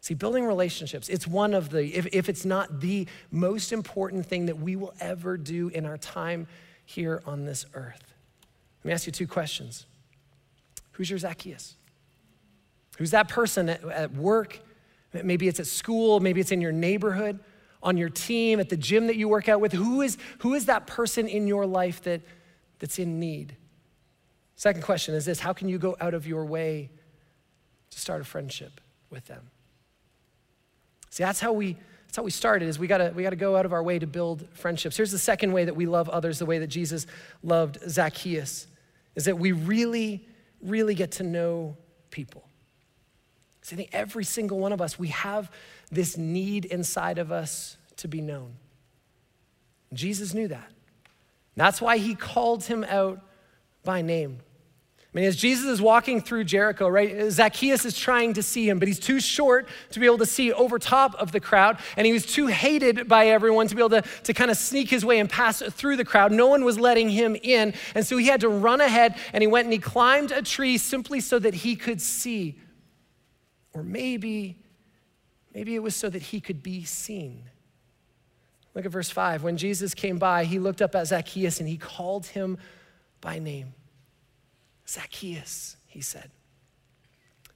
See, 0.00 0.14
building 0.14 0.44
relationships, 0.44 1.08
it's 1.08 1.24
one 1.24 1.54
of 1.54 1.70
the, 1.70 1.86
if, 1.96 2.06
if 2.12 2.28
it's 2.28 2.44
not 2.44 2.80
the 2.80 3.06
most 3.30 3.72
important 3.72 4.26
thing 4.26 4.46
that 4.46 4.58
we 4.58 4.74
will 4.74 4.92
ever 4.98 5.36
do 5.36 5.68
in 5.68 5.86
our 5.86 5.96
time 5.96 6.48
here 6.84 7.22
on 7.26 7.44
this 7.44 7.64
earth. 7.74 8.12
Let 8.82 8.88
me 8.88 8.92
ask 8.92 9.06
you 9.06 9.12
two 9.12 9.28
questions 9.28 9.86
Who's 10.92 11.08
your 11.08 11.18
Zacchaeus? 11.18 11.76
Who's 12.98 13.12
that 13.12 13.28
person 13.28 13.68
at, 13.68 13.84
at 13.84 14.12
work? 14.12 14.58
Maybe 15.12 15.46
it's 15.46 15.60
at 15.60 15.68
school, 15.68 16.18
maybe 16.18 16.40
it's 16.40 16.50
in 16.50 16.60
your 16.60 16.72
neighborhood, 16.72 17.38
on 17.84 17.96
your 17.96 18.08
team, 18.08 18.58
at 18.58 18.68
the 18.68 18.76
gym 18.76 19.06
that 19.06 19.16
you 19.16 19.28
work 19.28 19.48
out 19.48 19.60
with. 19.60 19.72
Who 19.72 20.02
is, 20.02 20.18
who 20.38 20.54
is 20.54 20.66
that 20.66 20.88
person 20.88 21.28
in 21.28 21.46
your 21.46 21.66
life 21.66 22.02
that, 22.02 22.20
that's 22.80 22.98
in 22.98 23.20
need? 23.20 23.56
Second 24.56 24.82
question 24.82 25.14
is 25.14 25.24
this 25.24 25.38
How 25.38 25.52
can 25.52 25.68
you 25.68 25.78
go 25.78 25.96
out 26.00 26.14
of 26.14 26.26
your 26.26 26.44
way 26.44 26.90
to 27.94 28.00
start 28.00 28.20
a 28.20 28.24
friendship 28.24 28.80
with 29.10 29.26
them? 29.26 29.50
See, 31.10 31.22
that's 31.22 31.40
how 31.40 31.52
we 31.52 31.76
that's 32.06 32.16
how 32.16 32.22
we 32.22 32.30
started 32.30 32.68
is 32.68 32.78
we 32.78 32.86
gotta 32.86 33.12
we 33.14 33.22
gotta 33.22 33.36
go 33.36 33.56
out 33.56 33.66
of 33.66 33.72
our 33.72 33.82
way 33.82 33.98
to 33.98 34.06
build 34.06 34.46
friendships. 34.52 34.96
Here's 34.96 35.10
the 35.10 35.18
second 35.18 35.52
way 35.52 35.64
that 35.64 35.74
we 35.74 35.86
love 35.86 36.08
others, 36.08 36.38
the 36.38 36.46
way 36.46 36.58
that 36.58 36.68
Jesus 36.68 37.06
loved 37.42 37.78
Zacchaeus, 37.88 38.66
is 39.14 39.24
that 39.24 39.38
we 39.38 39.52
really, 39.52 40.26
really 40.60 40.94
get 40.94 41.12
to 41.12 41.22
know 41.22 41.76
people. 42.10 42.44
See, 43.62 43.74
I 43.74 43.78
think 43.78 43.90
every 43.92 44.24
single 44.24 44.58
one 44.58 44.72
of 44.72 44.80
us, 44.80 44.98
we 44.98 45.08
have 45.08 45.50
this 45.90 46.16
need 46.16 46.66
inside 46.66 47.18
of 47.18 47.32
us 47.32 47.78
to 47.96 48.08
be 48.08 48.20
known. 48.20 48.56
Jesus 49.92 50.34
knew 50.34 50.48
that. 50.48 50.70
That's 51.56 51.80
why 51.80 51.98
he 51.98 52.14
called 52.14 52.64
him 52.64 52.84
out 52.84 53.20
by 53.84 54.02
name. 54.02 54.38
I 55.14 55.18
mean, 55.18 55.26
as 55.26 55.36
Jesus 55.36 55.66
is 55.66 55.80
walking 55.80 56.20
through 56.20 56.42
Jericho, 56.42 56.88
right, 56.88 57.30
Zacchaeus 57.30 57.84
is 57.84 57.96
trying 57.96 58.34
to 58.34 58.42
see 58.42 58.68
him, 58.68 58.80
but 58.80 58.88
he's 58.88 58.98
too 58.98 59.20
short 59.20 59.68
to 59.90 60.00
be 60.00 60.06
able 60.06 60.18
to 60.18 60.26
see 60.26 60.52
over 60.52 60.76
top 60.76 61.14
of 61.14 61.30
the 61.30 61.38
crowd, 61.38 61.78
and 61.96 62.04
he 62.04 62.12
was 62.12 62.26
too 62.26 62.48
hated 62.48 63.06
by 63.06 63.28
everyone 63.28 63.68
to 63.68 63.76
be 63.76 63.80
able 63.80 63.90
to, 63.90 64.02
to 64.24 64.34
kind 64.34 64.50
of 64.50 64.56
sneak 64.56 64.90
his 64.90 65.04
way 65.04 65.20
and 65.20 65.30
pass 65.30 65.62
through 65.62 65.96
the 65.96 66.04
crowd. 66.04 66.32
No 66.32 66.48
one 66.48 66.64
was 66.64 66.80
letting 66.80 67.10
him 67.10 67.36
in, 67.40 67.74
and 67.94 68.04
so 68.04 68.16
he 68.16 68.26
had 68.26 68.40
to 68.40 68.48
run 68.48 68.80
ahead, 68.80 69.16
and 69.32 69.40
he 69.40 69.46
went 69.46 69.66
and 69.66 69.72
he 69.72 69.78
climbed 69.78 70.32
a 70.32 70.42
tree 70.42 70.76
simply 70.78 71.20
so 71.20 71.38
that 71.38 71.54
he 71.54 71.76
could 71.76 72.00
see. 72.00 72.58
Or 73.72 73.84
maybe, 73.84 74.58
maybe 75.54 75.76
it 75.76 75.82
was 75.82 75.94
so 75.94 76.10
that 76.10 76.22
he 76.22 76.40
could 76.40 76.60
be 76.60 76.82
seen. 76.82 77.44
Look 78.74 78.84
at 78.84 78.90
verse 78.90 79.10
5. 79.10 79.44
When 79.44 79.58
Jesus 79.58 79.94
came 79.94 80.18
by, 80.18 80.42
he 80.42 80.58
looked 80.58 80.82
up 80.82 80.96
at 80.96 81.06
Zacchaeus 81.06 81.60
and 81.60 81.68
he 81.68 81.76
called 81.76 82.26
him 82.26 82.58
by 83.20 83.38
name. 83.38 83.74
Zacchaeus, 84.86 85.76
he 85.86 86.00
said. 86.00 86.30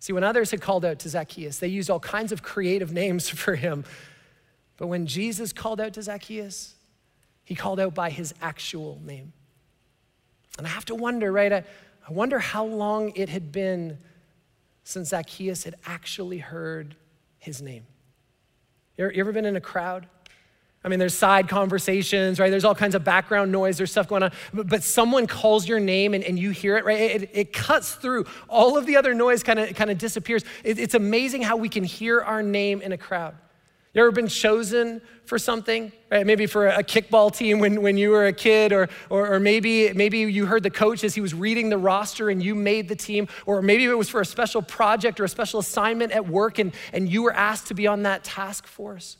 See, 0.00 0.12
when 0.12 0.24
others 0.24 0.50
had 0.50 0.60
called 0.60 0.84
out 0.84 0.98
to 1.00 1.08
Zacchaeus, 1.08 1.58
they 1.58 1.68
used 1.68 1.90
all 1.90 2.00
kinds 2.00 2.32
of 2.32 2.42
creative 2.42 2.92
names 2.92 3.28
for 3.28 3.56
him. 3.56 3.84
But 4.76 4.86
when 4.86 5.06
Jesus 5.06 5.52
called 5.52 5.80
out 5.80 5.94
to 5.94 6.02
Zacchaeus, 6.02 6.74
he 7.44 7.54
called 7.54 7.80
out 7.80 7.94
by 7.94 8.10
his 8.10 8.34
actual 8.40 9.00
name. 9.04 9.32
And 10.56 10.66
I 10.66 10.70
have 10.70 10.84
to 10.86 10.94
wonder, 10.94 11.32
right? 11.32 11.52
I, 11.52 11.64
I 12.08 12.12
wonder 12.12 12.38
how 12.38 12.64
long 12.64 13.12
it 13.14 13.28
had 13.28 13.52
been 13.52 13.98
since 14.84 15.10
Zacchaeus 15.10 15.64
had 15.64 15.74
actually 15.84 16.38
heard 16.38 16.96
his 17.38 17.60
name. 17.60 17.86
You 18.96 19.10
you 19.10 19.20
ever 19.20 19.32
been 19.32 19.44
in 19.44 19.56
a 19.56 19.60
crowd 19.60 20.06
I 20.84 20.88
mean, 20.88 21.00
there's 21.00 21.14
side 21.14 21.48
conversations, 21.48 22.38
right? 22.38 22.50
There's 22.50 22.64
all 22.64 22.74
kinds 22.74 22.94
of 22.94 23.02
background 23.02 23.50
noise, 23.50 23.78
there's 23.78 23.90
stuff 23.90 24.08
going 24.08 24.22
on. 24.22 24.32
But, 24.54 24.84
someone 24.84 25.26
calls 25.26 25.68
your 25.68 25.80
name 25.80 26.14
and, 26.14 26.22
and 26.22 26.38
you 26.38 26.50
hear 26.50 26.76
it, 26.76 26.84
right? 26.84 26.98
It, 26.98 27.30
it 27.32 27.52
cuts 27.52 27.94
through. 27.94 28.26
All 28.48 28.78
of 28.78 28.86
the 28.86 28.96
other 28.96 29.12
noise 29.12 29.42
kind 29.42 29.58
of 29.58 29.74
kind 29.74 29.90
of 29.90 29.98
disappears. 29.98 30.44
It, 30.62 30.78
it's 30.78 30.94
amazing 30.94 31.42
how 31.42 31.56
we 31.56 31.68
can 31.68 31.84
hear 31.84 32.20
our 32.20 32.42
name 32.42 32.80
in 32.80 32.92
a 32.92 32.96
crowd. 32.96 33.34
You 33.92 34.02
ever 34.02 34.12
been 34.12 34.28
chosen 34.28 35.00
for 35.24 35.38
something? 35.38 35.90
Right? 36.10 36.24
Maybe 36.24 36.46
for 36.46 36.68
a 36.68 36.84
kickball 36.84 37.34
team 37.34 37.58
when, 37.58 37.82
when 37.82 37.98
you 37.98 38.10
were 38.10 38.26
a 38.26 38.32
kid, 38.32 38.72
or, 38.72 38.88
or, 39.10 39.34
or 39.34 39.40
maybe, 39.40 39.92
maybe 39.92 40.20
you 40.20 40.46
heard 40.46 40.62
the 40.62 40.70
coach 40.70 41.02
as 41.02 41.14
he 41.14 41.20
was 41.20 41.34
reading 41.34 41.68
the 41.68 41.78
roster 41.78 42.30
and 42.30 42.40
you 42.40 42.54
made 42.54 42.88
the 42.88 42.94
team, 42.94 43.26
or 43.46 43.60
maybe 43.60 43.84
it 43.84 43.98
was 43.98 44.08
for 44.08 44.20
a 44.20 44.26
special 44.26 44.62
project 44.62 45.18
or 45.18 45.24
a 45.24 45.28
special 45.28 45.58
assignment 45.58 46.12
at 46.12 46.28
work 46.28 46.58
and, 46.58 46.72
and 46.92 47.08
you 47.08 47.22
were 47.22 47.32
asked 47.32 47.66
to 47.68 47.74
be 47.74 47.86
on 47.86 48.04
that 48.04 48.22
task 48.22 48.66
force. 48.66 49.16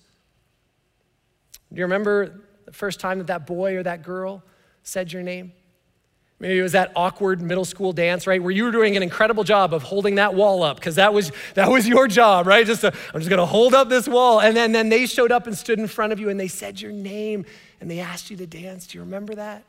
Do 1.72 1.78
you 1.78 1.85
remember 1.85 2.40
the 2.64 2.72
first 2.72 3.00
time 3.00 3.18
that 3.18 3.26
that 3.28 3.46
boy 3.46 3.76
or 3.76 3.83
that 3.83 4.02
girl 4.02 4.42
said 4.83 5.12
your 5.12 5.22
name? 5.22 5.52
Maybe 6.40 6.59
it 6.59 6.62
was 6.62 6.72
that 6.72 6.92
awkward 6.94 7.40
middle 7.40 7.64
school 7.64 7.92
dance, 7.92 8.26
right? 8.26 8.40
Where 8.40 8.52
you 8.52 8.62
were 8.62 8.70
doing 8.70 8.96
an 8.96 9.02
incredible 9.02 9.42
job 9.42 9.74
of 9.74 9.83
holding 9.83 10.14
that 10.16 10.35
wall 10.35 10.62
up 10.62 10.76
because 10.76 10.94
that 10.94 11.12
was, 11.12 11.33
that 11.54 11.68
was 11.68 11.88
your 11.88 12.07
job, 12.07 12.46
right? 12.46 12.64
Just 12.64 12.83
to, 12.83 12.92
I'm 13.12 13.20
just 13.20 13.28
gonna 13.28 13.44
hold 13.44 13.74
up 13.74 13.88
this 13.88 14.07
wall. 14.07 14.40
And 14.40 14.57
then, 14.57 14.70
then 14.70 14.88
they 14.88 15.07
showed 15.07 15.33
up 15.33 15.48
and 15.48 15.59
stood 15.59 15.81
in 15.81 15.88
front 15.88 16.12
of 16.12 16.20
you 16.20 16.28
and 16.28 16.38
they 16.38 16.46
said 16.46 16.81
your 16.81 16.92
name 16.92 17.44
and 17.81 17.90
they 17.90 17.98
asked 17.98 18.31
you 18.31 18.37
to 18.37 18.46
dance. 18.46 18.87
Do 18.87 18.98
you 18.98 19.04
remember 19.04 19.35
that? 19.35 19.64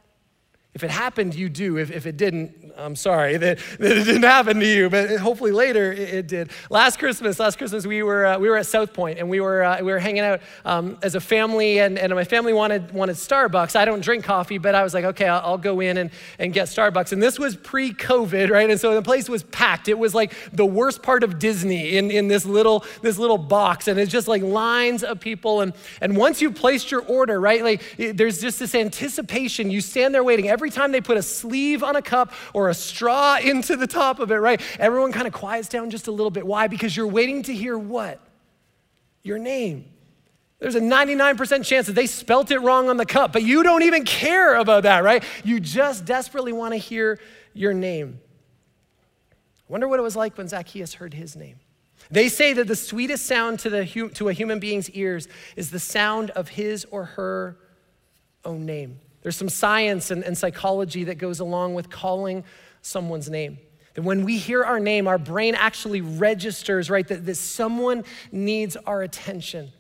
If 0.76 0.84
it 0.84 0.92
happened, 0.92 1.34
you 1.34 1.50
do. 1.50 1.78
If, 1.78 1.90
if 1.90 2.06
it 2.06 2.16
didn't, 2.16 2.72
I'm 2.78 2.96
sorry 2.96 3.38
that, 3.38 3.58
that 3.80 3.98
it 3.98 4.04
didn't 4.04 4.24
happen 4.24 4.60
to 4.60 4.66
you, 4.66 4.88
but 4.90 5.18
hopefully 5.18 5.52
later 5.52 5.92
it, 5.92 6.00
it 6.00 6.28
did. 6.28 6.52
Last 6.70 7.00
Christmas, 7.00 7.40
last 7.40 7.58
Christmas 7.58 7.88
we 7.88 8.04
were, 8.04 8.26
uh, 8.26 8.38
we 8.38 8.50
were 8.50 8.58
at 8.58 8.68
South 8.68 8.94
Point 8.94 9.18
and 9.18 9.30
we 9.30 9.40
were, 9.40 9.64
uh, 9.64 9.80
we 9.80 9.92
were 9.92 9.98
hanging 9.98 10.22
out 10.22 10.42
um, 10.66 11.00
as 11.02 11.16
a 11.16 11.20
family 11.20 11.80
and, 11.80 11.98
and 11.98 12.14
my 12.14 12.24
family 12.24 12.54
wanted, 12.54 12.92
wanted 12.92 13.16
Starbucks. 13.16 13.76
I 13.76 13.84
don't 13.84 14.02
drink 14.02 14.24
coffee, 14.24 14.60
but 14.60 14.76
I 14.76 14.84
was 14.84 14.94
like, 14.94 15.06
okay, 15.06 15.28
I'll, 15.28 15.42
I'll 15.44 15.58
go 15.58 15.80
in 15.80 15.98
and, 15.98 16.12
and 16.38 16.54
get 16.54 16.68
Starbucks. 16.68 17.14
And 17.14 17.22
this 17.22 17.40
was 17.40 17.56
pre-COVID, 17.56 18.52
right? 18.52 18.70
And 18.70 18.80
so 18.80 18.94
the 18.94 19.02
place 19.02 19.28
was 19.28 19.42
packed. 19.44 19.88
It 19.88 19.98
was 19.98 20.14
like 20.14 20.34
the 20.54 20.68
worst 20.68 21.02
part 21.02 21.24
of 21.24 21.40
Disney 21.40 21.98
in, 21.98 22.12
in 22.12 22.28
this, 22.28 22.46
little, 22.46 22.86
this 23.02 23.18
little 23.18 23.40
box. 23.40 23.88
And 23.88 24.00
it's 24.00 24.12
just 24.12 24.28
like 24.28 24.44
lines 24.44 25.04
of 25.04 25.20
people. 25.20 25.62
And, 25.62 25.74
and 26.00 26.16
once 26.16 26.44
you've 26.44 26.56
placed 26.56 26.92
your 26.92 27.02
order, 27.02 27.42
right, 27.42 27.64
like 27.64 27.82
there's 27.98 28.40
just 28.40 28.60
this 28.60 28.76
anticipation. 28.76 29.72
You 29.72 29.82
stand 29.82 30.14
there 30.14 30.24
waiting 30.24 30.48
every 30.60 30.70
time 30.70 30.92
they 30.92 31.00
put 31.00 31.16
a 31.16 31.22
sleeve 31.22 31.84
on 31.84 31.96
a 31.96 32.02
cup 32.02 32.34
or 32.54 32.68
a 32.68 32.74
straw 32.74 33.38
into 33.42 33.78
the 33.78 33.88
top 33.88 34.20
of 34.20 34.30
it, 34.30 34.36
right? 34.36 34.60
Everyone 34.78 35.14
kind 35.14 35.26
of 35.26 35.32
quiets 35.32 35.70
down 35.70 35.90
just 35.90 36.08
a 36.08 36.12
little 36.12 36.32
bit. 36.32 36.46
Why? 36.46 36.68
Because 36.68 36.96
you're 36.98 37.08
waiting 37.08 37.44
to 37.44 37.54
hear 37.54 37.78
what? 37.78 38.20
Your 39.24 39.38
name. 39.38 39.86
There's 40.60 40.76
a 40.76 40.82
99% 40.82 41.64
chance 41.64 41.88
that 41.88 41.94
they 41.94 42.08
spelt 42.08 42.52
it 42.52 42.60
wrong 42.60 42.90
on 42.90 42.98
the 42.98 43.06
cup, 43.06 43.32
but 43.32 43.44
you 43.44 43.64
don't 43.64 43.84
even 43.84 44.04
care 44.04 44.56
about 44.56 44.84
that, 44.84 45.06
right? 45.06 45.24
You 45.46 45.62
just 45.62 46.04
desperately 46.04 46.52
want 46.52 46.74
to 46.74 46.78
hear 46.78 47.18
your 47.54 47.74
name. 47.74 48.20
I 49.32 49.72
wonder 49.72 49.88
what 49.88 49.98
it 49.98 50.04
was 50.04 50.18
like 50.18 50.38
when 50.38 50.50
Zacchaeus 50.50 50.96
heard 50.96 51.14
his 51.14 51.38
name. 51.38 51.56
They 52.12 52.28
say 52.28 52.52
that 52.52 52.68
the 52.68 52.76
sweetest 52.76 53.26
sound 53.26 53.60
to, 53.60 53.70
the, 53.70 54.12
to 54.16 54.28
a 54.28 54.34
human 54.34 54.60
being's 54.60 54.90
ears 54.90 55.30
is 55.56 55.72
the 55.72 55.80
sound 55.80 56.32
of 56.32 56.50
his 56.50 56.86
or 56.92 57.06
her 57.06 57.58
own 58.44 58.66
name. 58.66 59.00
There's 59.22 59.36
some 59.36 59.50
science 59.50 60.12
and, 60.12 60.24
and 60.24 60.38
psychology 60.38 61.06
that 61.06 61.16
goes 61.16 61.40
along 61.40 61.74
with 61.74 61.90
calling 61.90 62.44
someone's 62.82 63.30
name. 63.30 63.58
That 63.96 64.04
when 64.04 64.24
we 64.24 64.38
hear 64.38 64.64
our 64.64 64.80
name, 64.80 65.08
our 65.08 65.18
brain 65.18 65.56
actually 65.56 66.02
registers, 66.02 66.90
right, 66.90 67.08
that, 67.08 67.26
that 67.26 67.36
someone 67.36 68.04
needs 68.32 68.76
our 68.78 69.02
attention. 69.02 69.72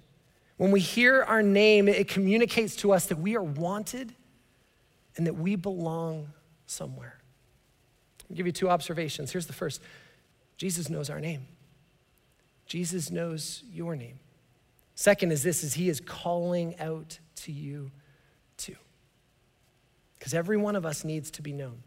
When 0.57 0.71
we 0.71 0.81
hear 0.81 1.23
our 1.23 1.41
name, 1.41 1.87
it 1.87 2.07
communicates 2.07 2.75
to 2.77 2.91
us 2.91 3.05
that 3.05 3.19
we 3.19 3.37
are 3.37 3.43
wanted 3.43 4.13
and 5.15 5.25
that 5.25 5.35
we 5.35 5.55
belong 5.55 6.29
somewhere. 6.65 7.19
I'll 8.29 8.35
give 8.35 8.45
you 8.45 8.51
two 8.51 8.69
observations. 8.69 9.31
Here's 9.31 9.47
the 9.47 9.53
first 9.53 9.81
Jesus 10.57 10.89
knows 10.89 11.09
our 11.09 11.21
name. 11.21 11.47
Jesus 12.65 13.09
knows 13.09 13.63
your 13.71 13.95
name. 13.95 14.19
Second 14.95 15.31
is 15.31 15.43
this 15.43 15.63
is 15.63 15.73
he 15.73 15.87
is 15.87 16.01
calling 16.01 16.77
out 16.79 17.19
to 17.37 17.53
you 17.53 17.89
because 20.19 20.33
every 20.33 20.57
one 20.57 20.75
of 20.75 20.85
us 20.85 21.05
needs 21.05 21.31
to 21.31 21.41
be 21.41 21.53
known. 21.53 21.81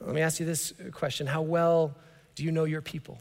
Let 0.00 0.14
me 0.14 0.22
ask 0.22 0.40
you 0.40 0.46
this 0.46 0.72
question 0.92 1.26
How 1.26 1.42
well 1.42 1.94
do 2.34 2.42
you 2.42 2.50
know 2.50 2.64
your 2.64 2.80
people? 2.80 3.20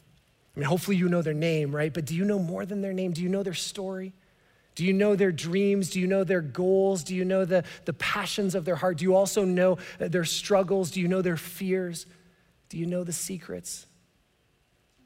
I 0.56 0.60
mean, 0.60 0.68
hopefully 0.68 0.98
you 0.98 1.08
know 1.08 1.22
their 1.22 1.34
name, 1.34 1.74
right? 1.74 1.94
But 1.94 2.06
do 2.06 2.16
you 2.16 2.26
know 2.26 2.40
more 2.40 2.66
than 2.66 2.82
their 2.82 2.94
name? 2.94 3.14
Do 3.14 3.22
you 3.22 3.30
know 3.30 3.44
their 3.44 3.54
story? 3.54 4.14
Do 4.76 4.86
you 4.86 4.94
know 4.94 5.16
their 5.16 5.32
dreams? 5.32 5.90
Do 5.90 6.00
you 6.00 6.08
know 6.08 6.24
their 6.24 6.42
goals? 6.42 7.04
Do 7.04 7.16
you 7.16 7.26
know 7.26 7.46
the, 7.46 7.64
the 7.86 7.94
passions 7.94 8.56
of 8.56 8.66
their 8.66 8.76
heart? 8.76 8.98
Do 8.98 9.04
you 9.04 9.16
also 9.16 9.46
know 9.46 9.78
uh, 10.00 10.08
their 10.08 10.26
struggles? 10.26 10.92
Do 10.92 11.02
you 11.02 11.08
know 11.08 11.22
their 11.22 11.38
fears? 11.38 12.06
Do 12.70 12.78
you 12.78 12.86
know 12.86 13.04
the 13.04 13.14
secrets? 13.14 13.86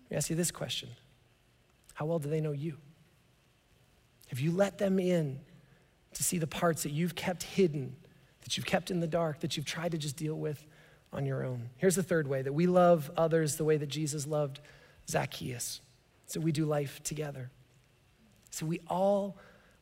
Let 0.06 0.12
me 0.12 0.18
ask 0.18 0.30
you 0.30 0.36
this 0.36 0.52
question 0.52 0.90
How 1.94 2.06
well 2.06 2.20
do 2.20 2.30
they 2.30 2.42
know 2.42 2.52
you? 2.52 2.78
Have 4.28 4.40
you 4.40 4.52
let 4.52 4.78
them 4.78 5.00
in 5.00 5.40
to 6.14 6.24
see 6.24 6.38
the 6.38 6.48
parts 6.48 6.84
that 6.84 6.92
you've 6.92 7.16
kept 7.16 7.44
hidden 7.44 7.96
that 8.46 8.56
you've 8.56 8.66
kept 8.66 8.90
in 8.90 9.02
the 9.02 9.08
dark, 9.08 9.42
that 9.42 9.58
you've 9.58 9.66
tried 9.66 9.92
to 9.92 9.98
just 9.98 10.16
deal 10.16 10.36
with 10.36 10.66
on 11.12 11.26
your 11.26 11.44
own. 11.44 11.70
Here's 11.78 11.96
the 11.96 12.04
third 12.04 12.28
way 12.28 12.42
that 12.42 12.54
we 12.54 12.68
love 12.68 13.12
others 13.18 13.58
the 13.58 13.66
way 13.66 13.76
that 13.76 13.88
Jesus 13.88 14.26
loved 14.26 14.62
Zacchaeus. 15.10 15.82
So 16.28 16.40
we 16.40 16.52
do 16.52 16.66
life 16.66 17.02
together. 17.04 17.50
So 18.52 18.66
we 18.66 18.80
all 18.88 19.36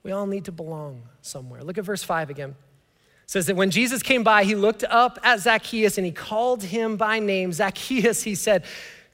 we 0.03 0.11
all 0.11 0.27
need 0.27 0.45
to 0.45 0.51
belong 0.51 1.03
somewhere. 1.21 1.63
Look 1.63 1.77
at 1.77 1.85
verse 1.85 2.03
5 2.03 2.29
again. 2.29 2.49
It 2.49 3.29
says 3.29 3.45
that 3.45 3.55
when 3.55 3.71
Jesus 3.71 4.03
came 4.03 4.21
by, 4.21 4.43
he 4.43 4.53
looked 4.53 4.83
up 4.83 5.17
at 5.23 5.39
Zacchaeus 5.39 5.97
and 5.97 6.05
he 6.05 6.11
called 6.11 6.61
him 6.61 6.97
by 6.97 7.19
name. 7.19 7.53
Zacchaeus, 7.53 8.23
he 8.23 8.35
said, 8.35 8.65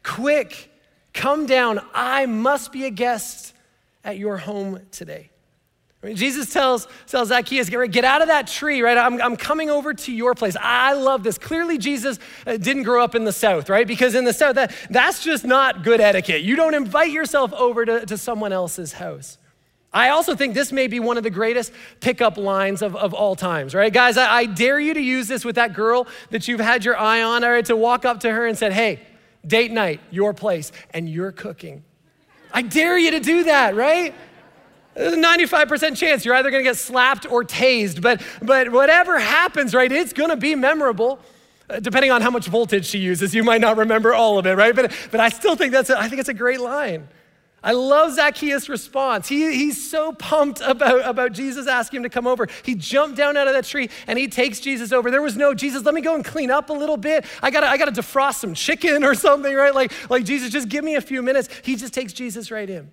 "Quick, 0.03 0.71
come 1.13 1.45
down. 1.45 1.79
I 1.93 2.25
must 2.25 2.71
be 2.71 2.85
a 2.85 2.89
guest 2.89 3.53
at 4.03 4.17
your 4.17 4.37
home 4.37 4.81
today. 4.91 5.29
Jesus 6.13 6.53
tells, 6.53 6.87
tells 7.07 7.27
Zacchaeus, 7.27 7.69
get, 7.69 7.91
get 7.91 8.05
out 8.05 8.21
of 8.21 8.29
that 8.29 8.47
tree, 8.47 8.81
right? 8.81 8.97
I'm, 8.97 9.21
I'm 9.21 9.35
coming 9.35 9.69
over 9.69 9.93
to 9.93 10.13
your 10.13 10.33
place. 10.33 10.55
I 10.59 10.93
love 10.93 11.23
this. 11.23 11.37
Clearly, 11.37 11.77
Jesus 11.77 12.19
uh, 12.47 12.55
didn't 12.55 12.83
grow 12.83 13.03
up 13.03 13.15
in 13.15 13.25
the 13.25 13.33
South, 13.33 13.69
right? 13.69 13.85
Because 13.85 14.15
in 14.15 14.23
the 14.23 14.31
South, 14.31 14.55
that, 14.55 14.73
that's 14.89 15.21
just 15.21 15.43
not 15.43 15.83
good 15.83 15.99
etiquette. 15.99 16.41
You 16.41 16.55
don't 16.55 16.73
invite 16.73 17.11
yourself 17.11 17.51
over 17.51 17.85
to, 17.85 18.05
to 18.05 18.17
someone 18.17 18.53
else's 18.53 18.93
house. 18.93 19.37
I 19.91 20.09
also 20.09 20.35
think 20.35 20.53
this 20.53 20.71
may 20.71 20.87
be 20.87 21.01
one 21.01 21.17
of 21.17 21.23
the 21.23 21.29
greatest 21.29 21.73
pickup 21.99 22.37
lines 22.37 22.81
of, 22.81 22.95
of 22.95 23.13
all 23.13 23.35
times, 23.35 23.75
right? 23.75 23.91
Guys, 23.91 24.15
I, 24.17 24.31
I 24.31 24.45
dare 24.45 24.79
you 24.79 24.93
to 24.93 25.01
use 25.01 25.27
this 25.27 25.43
with 25.43 25.55
that 25.55 25.73
girl 25.73 26.07
that 26.29 26.47
you've 26.47 26.61
had 26.61 26.85
your 26.85 26.95
eye 26.95 27.23
on, 27.23 27.43
all 27.43 27.51
right, 27.51 27.65
to 27.65 27.75
walk 27.75 28.05
up 28.05 28.21
to 28.21 28.31
her 28.31 28.47
and 28.47 28.57
said, 28.57 28.71
hey, 28.71 29.01
date 29.45 29.71
night, 29.71 29.99
your 30.11 30.33
place, 30.33 30.71
and 30.91 31.09
you're 31.09 31.33
cooking. 31.33 31.83
I 32.53 32.61
dare 32.61 32.97
you 32.97 33.11
to 33.11 33.19
do 33.19 33.43
that, 33.45 33.75
right? 33.75 34.13
There's 34.95 35.13
a 35.13 35.17
95% 35.17 35.95
chance 35.95 36.25
you're 36.25 36.35
either 36.35 36.51
gonna 36.51 36.63
get 36.63 36.77
slapped 36.77 37.31
or 37.31 37.43
tased, 37.43 38.01
but, 38.01 38.21
but 38.41 38.71
whatever 38.71 39.19
happens, 39.19 39.73
right, 39.73 39.91
it's 39.91 40.13
gonna 40.13 40.35
be 40.35 40.55
memorable. 40.55 41.19
Uh, 41.69 41.79
depending 41.79 42.09
on 42.11 42.21
how 42.21 42.31
much 42.31 42.47
voltage 42.47 42.85
she 42.85 42.97
uses, 42.97 43.35
you 43.35 43.43
might 43.43 43.61
not 43.61 43.77
remember 43.77 44.13
all 44.13 44.39
of 44.39 44.47
it, 44.47 44.53
right? 44.53 44.75
But, 44.75 44.91
but 45.11 45.19
I 45.19 45.29
still 45.29 45.55
think 45.55 45.71
that's 45.71 45.89
a, 45.89 45.99
I 45.99 46.09
think 46.09 46.19
it's 46.19 46.29
a 46.29 46.33
great 46.33 46.59
line. 46.59 47.07
I 47.61 47.73
love 47.73 48.13
Zacchaeus' 48.13 48.69
response. 48.69 49.27
He, 49.27 49.53
he's 49.53 49.89
so 49.89 50.13
pumped 50.13 50.61
about, 50.61 51.05
about 51.05 51.33
Jesus 51.33 51.67
asking 51.67 51.97
him 51.97 52.03
to 52.03 52.09
come 52.09 52.25
over. 52.25 52.47
He 52.63 52.73
jumped 52.73 53.17
down 53.17 53.35
out 53.35 53.47
of 53.47 53.53
that 53.53 53.65
tree 53.65 53.89
and 54.07 54.17
he 54.17 54.27
takes 54.27 54.61
Jesus 54.61 54.93
over. 54.93 55.11
There 55.11 55.21
was 55.21 55.35
no, 55.35 55.53
Jesus, 55.53 55.83
let 55.83 55.93
me 55.93 56.01
go 56.01 56.15
and 56.15 56.23
clean 56.23 56.51
up 56.51 56.69
a 56.69 56.73
little 56.73 56.97
bit. 56.97 57.25
I 57.43 57.51
gotta, 57.51 57.67
I 57.67 57.77
gotta 57.77 57.91
defrost 57.91 58.35
some 58.35 58.53
chicken 58.53 59.03
or 59.03 59.13
something, 59.13 59.53
right? 59.53 59.75
Like, 59.75 59.91
like, 60.09 60.23
Jesus, 60.23 60.51
just 60.51 60.69
give 60.69 60.85
me 60.85 60.95
a 60.95 61.01
few 61.01 61.21
minutes. 61.21 61.49
He 61.63 61.75
just 61.75 61.93
takes 61.93 62.13
Jesus 62.13 62.49
right 62.49 62.69
in. 62.69 62.91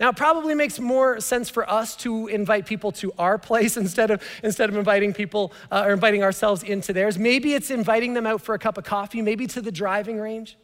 Now, 0.00 0.08
it 0.08 0.16
probably 0.16 0.54
makes 0.54 0.80
more 0.80 1.20
sense 1.20 1.48
for 1.48 1.68
us 1.70 1.94
to 1.96 2.26
invite 2.26 2.66
people 2.66 2.90
to 2.92 3.12
our 3.18 3.38
place 3.38 3.76
instead 3.84 4.10
of, 4.10 4.22
instead 4.42 4.68
of 4.68 4.76
inviting 4.76 5.12
people 5.12 5.52
uh, 5.70 5.84
or 5.86 5.92
inviting 5.92 6.22
ourselves 6.22 6.62
into 6.62 6.92
theirs. 6.92 7.18
Maybe 7.18 7.54
it's 7.54 7.70
inviting 7.70 8.14
them 8.14 8.26
out 8.26 8.40
for 8.40 8.54
a 8.54 8.58
cup 8.58 8.76
of 8.76 8.84
coffee, 8.84 9.22
maybe 9.22 9.46
to 9.48 9.60
the 9.60 9.72
driving 9.72 10.18
range. 10.18 10.56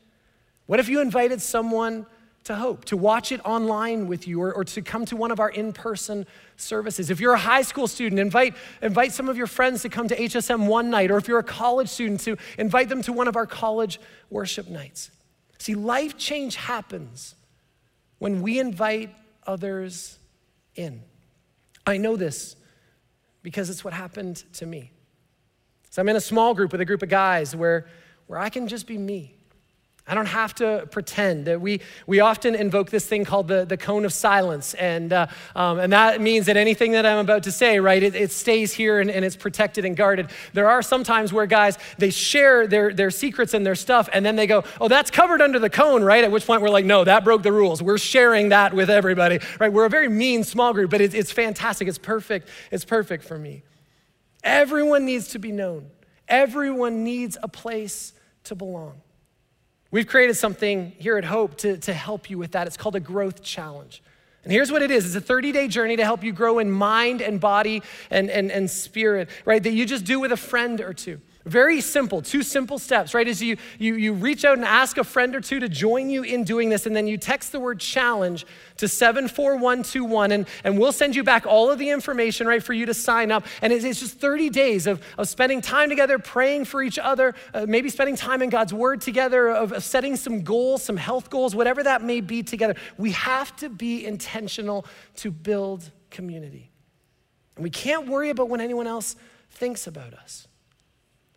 What 0.67 0.81
if 0.81 0.89
you 0.89 1.01
invited 1.01 1.41
someone 1.41 2.07
to 2.45 2.55
Hope, 2.55 2.87
to 2.87 2.97
watch 2.97 3.33
it 3.33 3.41
online 3.45 4.07
with 4.07 4.27
you, 4.27 4.41
or, 4.41 4.53
or 4.53 4.65
to 4.65 4.81
come 4.81 5.05
to 5.07 5.17
one 5.17 5.31
of 5.31 5.41
our 5.41 5.51
in 5.51 5.73
person 5.73 6.27
services. 6.57 7.11
If 7.11 7.21
you're 7.21 7.35
a 7.35 7.39
high 7.39 7.63
school 7.63 7.87
student, 7.87 8.19
invite, 8.19 8.55
invite 8.81 9.13
some 9.13 9.29
of 9.29 9.37
your 9.37 9.47
friends 9.47 9.83
to 9.83 9.91
come 9.91 10.09
to 10.09 10.17
HSM 10.17 10.67
one 10.67 10.89
night, 10.89 11.11
or 11.11 11.19
if 11.19 11.29
you're 11.29 11.39
a 11.39 11.45
college 11.45 11.89
student, 11.89 12.21
to 12.21 12.37
invite 12.57 12.89
them 12.89 13.03
to 13.03 13.13
one 13.13 13.29
of 13.29 13.37
our 13.37 13.47
college 13.47 14.01
worship 14.31 14.69
nights. 14.69 15.11
See, 15.59 15.75
life 15.75 16.17
change 16.17 16.57
happens 16.57 17.35
when 18.19 18.41
we 18.41 18.59
invite 18.59 19.15
others 19.51 20.19
in. 20.77 21.03
I 21.87 21.97
know 21.97 22.17
this 22.17 22.55
because 23.43 23.69
it's 23.69 23.85
what 23.85 23.93
happened 23.93 24.45
to 24.55 24.67
me. 24.67 24.93
So 25.91 26.01
I'm 26.01 26.09
in 26.09 26.17
a 26.17 26.21
small 26.21 26.55
group 26.55 26.71
with 26.71 26.81
a 26.81 26.85
group 26.85 27.03
of 27.03 27.09
guys 27.09 27.57
where, 27.57 27.89
where 28.29 28.39
I 28.39 28.49
can 28.49 28.69
just 28.69 28.87
be 28.87 28.97
me. 28.97 29.40
I 30.11 30.15
don't 30.15 30.27
have 30.27 30.57
to 30.57 30.89
pretend. 30.91 31.47
We, 31.63 31.81
we 32.05 32.19
often 32.19 32.57
invoke 32.57 32.91
this 32.91 33.07
thing 33.07 33.25
called 33.25 33.47
the, 33.47 33.65
the 33.65 33.77
cone 33.77 34.05
of 34.05 34.13
silence. 34.13 34.75
And, 34.75 35.13
uh, 35.13 35.29
um, 35.55 35.79
and 35.79 35.93
that 35.93 36.21
means 36.21 36.47
that 36.47 36.57
anything 36.57 36.93
that 36.93 37.07
I'm 37.07 37.19
about 37.19 37.45
to 37.45 37.53
say, 37.53 37.79
right, 37.79 38.03
it, 38.03 38.17
it 38.17 38.33
stays 38.33 38.73
here 38.73 38.99
and, 38.99 39.09
and, 39.09 39.25
it's 39.25 39.37
protected 39.37 39.85
and 39.85 39.97
guarded. 39.97 40.31
There 40.53 40.69
are 40.69 40.83
some 40.83 41.05
times 41.05 41.33
where 41.33 41.47
guys, 41.47 41.79
they 41.99 42.11
share 42.11 42.67
their, 42.67 42.93
their 42.93 43.13
secrets 43.13 43.55
and 43.55 43.65
their 43.65 43.77
stuff, 43.77 44.09
and 44.13 44.27
then 44.27 44.35
they 44.35 44.49
go, 44.49 44.65
oh, 44.81 44.89
that's 44.89 45.13
covered 45.13 45.41
under 45.41 45.61
the 45.61 45.71
cone, 45.71 46.03
right? 46.03 46.25
At 46.25 46.33
which 46.33 46.45
point 46.45 46.61
we're 46.61 46.71
like, 46.71 46.85
no, 46.85 47.05
that 47.05 47.23
broke 47.23 47.45
the 47.45 47.53
rules. 47.53 47.81
We're 47.81 47.99
sharing 47.99 48.49
that 48.49 48.75
with 48.75 48.91
everybody, 48.91 49.39
right? 49.61 49.73
We're 49.73 49.85
a 49.85 49.91
very 49.91 50.09
mean 50.09 50.43
small 50.43 50.73
group, 50.73 50.91
but 50.91 51.01
it, 51.01 51.15
it's 51.15 51.31
fantastic. 51.31 51.87
It's 51.87 51.99
perfect. 51.99 52.49
It's 52.73 52.85
perfect 52.85 53.23
for 53.23 53.39
me. 53.39 53.63
Everyone 54.43 55.05
needs 55.05 55.29
to 55.29 55.39
be 55.39 55.53
known, 55.53 55.89
everyone 56.27 57.05
needs 57.05 57.39
a 57.41 57.49
place 57.49 58.13
to 58.45 58.57
belong. 58.57 59.03
We've 59.91 60.07
created 60.07 60.35
something 60.35 60.93
here 60.99 61.17
at 61.17 61.25
Hope 61.25 61.57
to, 61.59 61.77
to 61.79 61.93
help 61.93 62.31
you 62.31 62.39
with 62.39 62.53
that. 62.53 62.67
It's 62.67 62.77
called 62.77 62.95
a 62.95 63.01
growth 63.01 63.43
challenge. 63.43 64.03
And 64.45 64.53
here's 64.53 64.73
what 64.73 64.83
it 64.83 64.91
is 64.91 65.05
it's 65.05 65.15
a 65.15 65.21
30 65.21 65.53
day 65.53 65.69
journey 65.69 65.97
to 65.97 66.05
help 66.05 66.23
you 66.23 66.33
grow 66.33 66.59
in 66.59 66.71
mind 66.71 67.21
and 67.21 67.41
body 67.41 67.83
and, 68.11 68.31
and, 68.31 68.51
and 68.51 68.71
spirit, 68.71 69.29
right? 69.45 69.63
That 69.63 69.73
you 69.73 69.85
just 69.85 70.05
do 70.05 70.21
with 70.21 70.33
a 70.33 70.37
friend 70.37 70.81
or 70.81 70.95
two. 70.95 71.21
Very 71.47 71.81
simple, 71.81 72.21
two 72.21 72.43
simple 72.43 72.79
steps, 72.79 73.15
right? 73.15 73.27
Is 73.27 73.43
you, 73.43 73.57
you, 73.79 73.95
you 73.95 74.13
reach 74.13 74.45
out 74.45 74.59
and 74.59 74.65
ask 74.65 74.99
a 74.99 75.05
friend 75.05 75.35
or 75.35 75.41
two 75.41 75.59
to 75.61 75.71
join 75.71 76.11
you 76.11 76.23
in 76.23 76.45
doing 76.45 76.69
this, 76.69 76.85
and 76.85 76.95
then 76.95 77.07
you 77.07 77.17
text 77.17 77.51
the 77.51 77.59
word 77.59 77.81
challenge 77.81 78.45
to 78.77 78.87
74121, 78.87 80.33
and, 80.33 80.47
and 80.65 80.79
we'll 80.79 80.93
send 80.93 81.17
you 81.17 81.25
back 81.25 81.47
all 81.47 81.71
of 81.71 81.79
the 81.79 81.89
information, 81.89 82.47
right, 82.47 82.63
for 82.63 82.75
you 82.75 82.85
to 82.85 82.93
sign 82.93 83.33
up. 83.33 83.47
And 83.63 83.73
it's, 83.73 83.85
it's 83.87 84.01
just 84.01 84.19
30 84.19 84.51
days 84.51 84.87
of, 84.87 85.03
of 85.17 85.31
spending 85.31 85.63
time 85.63 85.89
together, 85.89 86.19
praying 86.19 86.67
for 86.67 86.83
each 86.83 86.99
other, 86.99 87.35
uh, 87.55 87.65
maybe 87.67 87.89
spending 87.89 88.17
time 88.17 88.43
in 88.43 88.51
God's 88.51 88.75
word 88.75 89.01
together, 89.01 89.49
of, 89.49 89.73
of 89.73 89.83
setting 89.83 90.17
some 90.17 90.43
goals, 90.43 90.83
some 90.83 90.99
health 90.99 91.31
goals, 91.31 91.55
whatever 91.55 91.83
that 91.83 92.03
may 92.03 92.21
be 92.21 92.43
together. 92.43 92.75
We 92.99 93.13
have 93.13 93.57
to 93.57 93.71
be 93.71 94.05
intentional 94.05 94.85
to 95.17 95.31
build 95.31 95.91
community. 96.11 96.71
And 97.57 97.63
we 97.63 97.71
can't 97.71 98.09
worry 98.09 98.29
about 98.29 98.51
what 98.51 98.61
anyone 98.61 98.87
else 98.87 99.17
thinks 99.51 99.87
about 99.87 100.13
us. 100.13 100.47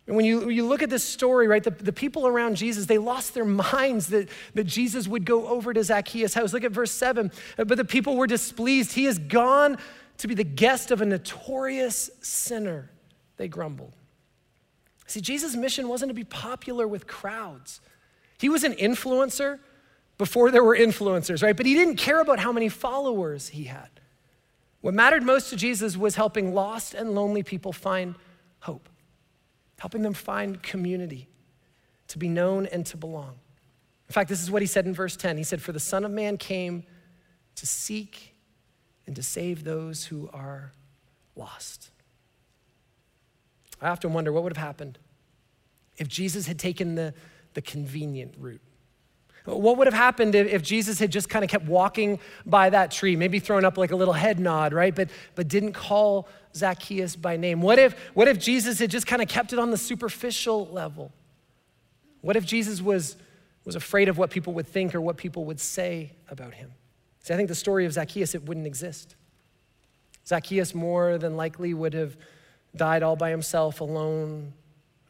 And 0.06 0.16
when 0.16 0.26
you, 0.26 0.40
when 0.40 0.54
you 0.54 0.66
look 0.66 0.82
at 0.82 0.90
this 0.90 1.02
story, 1.02 1.48
right, 1.48 1.62
the, 1.62 1.70
the 1.70 1.92
people 1.92 2.26
around 2.26 2.56
Jesus, 2.56 2.86
they 2.86 2.98
lost 2.98 3.32
their 3.32 3.44
minds 3.44 4.08
that, 4.08 4.28
that 4.52 4.64
Jesus 4.64 5.08
would 5.08 5.24
go 5.24 5.46
over 5.48 5.72
to 5.72 5.82
Zacchaeus' 5.82 6.34
house. 6.34 6.52
Look 6.52 6.64
at 6.64 6.72
verse 6.72 6.90
7. 6.90 7.32
Uh, 7.58 7.64
but 7.64 7.78
the 7.78 7.84
people 7.84 8.16
were 8.16 8.26
displeased. 8.26 8.92
He 8.92 9.04
has 9.04 9.18
gone 9.18 9.78
to 10.18 10.28
be 10.28 10.34
the 10.34 10.44
guest 10.44 10.90
of 10.90 11.00
a 11.00 11.06
notorious 11.06 12.10
sinner, 12.20 12.90
they 13.36 13.48
grumbled. 13.48 13.94
See, 15.06 15.20
Jesus' 15.20 15.56
mission 15.56 15.88
wasn't 15.88 16.10
to 16.10 16.14
be 16.14 16.24
popular 16.24 16.86
with 16.86 17.06
crowds. 17.06 17.80
He 18.38 18.48
was 18.48 18.62
an 18.62 18.74
influencer 18.74 19.58
before 20.18 20.50
there 20.50 20.62
were 20.62 20.76
influencers, 20.76 21.42
right? 21.42 21.56
But 21.56 21.66
he 21.66 21.74
didn't 21.74 21.96
care 21.96 22.20
about 22.20 22.38
how 22.38 22.52
many 22.52 22.68
followers 22.68 23.48
he 23.48 23.64
had. 23.64 23.88
What 24.82 24.94
mattered 24.94 25.22
most 25.22 25.50
to 25.50 25.56
Jesus 25.56 25.96
was 25.96 26.14
helping 26.14 26.54
lost 26.54 26.94
and 26.94 27.14
lonely 27.14 27.42
people 27.42 27.72
find 27.72 28.14
hope 28.60 28.88
helping 29.78 30.02
them 30.02 30.14
find 30.14 30.62
community, 30.62 31.28
to 32.08 32.18
be 32.18 32.28
known 32.28 32.66
and 32.66 32.84
to 32.86 32.96
belong. 32.96 33.34
In 34.08 34.12
fact, 34.12 34.28
this 34.28 34.42
is 34.42 34.50
what 34.50 34.62
he 34.62 34.66
said 34.66 34.86
in 34.86 34.94
verse 34.94 35.16
10. 35.16 35.36
He 35.36 35.44
said, 35.44 35.62
For 35.62 35.72
the 35.72 35.80
Son 35.80 36.04
of 36.04 36.10
Man 36.10 36.36
came 36.36 36.84
to 37.56 37.66
seek 37.66 38.34
and 39.06 39.16
to 39.16 39.22
save 39.22 39.64
those 39.64 40.04
who 40.06 40.28
are 40.32 40.72
lost. 41.36 41.90
I 43.80 43.88
often 43.88 44.12
wonder 44.12 44.32
what 44.32 44.42
would 44.44 44.56
have 44.56 44.64
happened 44.64 44.98
if 45.96 46.08
Jesus 46.08 46.46
had 46.46 46.58
taken 46.58 46.94
the, 46.94 47.14
the 47.54 47.62
convenient 47.62 48.34
route. 48.38 48.60
What 49.44 49.76
would 49.76 49.86
have 49.86 49.94
happened 49.94 50.34
if, 50.34 50.62
Jesus 50.62 50.98
had 50.98 51.12
just 51.12 51.28
kind 51.28 51.44
of 51.44 51.50
kept 51.50 51.66
walking 51.66 52.18
by 52.46 52.70
that 52.70 52.90
tree, 52.90 53.14
maybe 53.14 53.40
thrown 53.40 53.64
up 53.64 53.76
like 53.76 53.92
a 53.92 53.96
little 53.96 54.14
head 54.14 54.40
nod, 54.40 54.72
right? 54.72 54.94
But, 54.94 55.10
but 55.34 55.48
didn't 55.48 55.74
call 55.74 56.28
Zacchaeus 56.54 57.16
by 57.16 57.36
name? 57.36 57.60
What 57.60 57.78
if, 57.78 57.94
what 58.14 58.28
if 58.28 58.38
Jesus 58.38 58.78
had 58.78 58.90
just 58.90 59.06
kind 59.06 59.20
of 59.20 59.28
kept 59.28 59.52
it 59.52 59.58
on 59.58 59.70
the 59.70 59.76
superficial 59.76 60.66
level? 60.68 61.12
What 62.20 62.36
if 62.36 62.46
Jesus 62.46 62.80
was, 62.80 63.16
was 63.64 63.74
afraid 63.74 64.08
of 64.08 64.16
what 64.16 64.30
people 64.30 64.54
would 64.54 64.66
think 64.66 64.94
or 64.94 65.00
what 65.00 65.16
people 65.16 65.44
would 65.46 65.60
say 65.60 66.12
about 66.28 66.54
him? 66.54 66.72
See, 67.20 67.34
I 67.34 67.36
think 67.36 67.48
the 67.48 67.54
story 67.54 67.86
of 67.86 67.92
Zacchaeus, 67.92 68.34
it 68.34 68.46
wouldn't 68.46 68.66
exist. 68.66 69.16
Zacchaeus 70.26 70.74
more 70.74 71.18
than 71.18 71.36
likely 71.36 71.74
would 71.74 71.94
have 71.94 72.16
died 72.76 73.02
all 73.02 73.16
by 73.16 73.30
himself, 73.30 73.80
alone, 73.80 74.52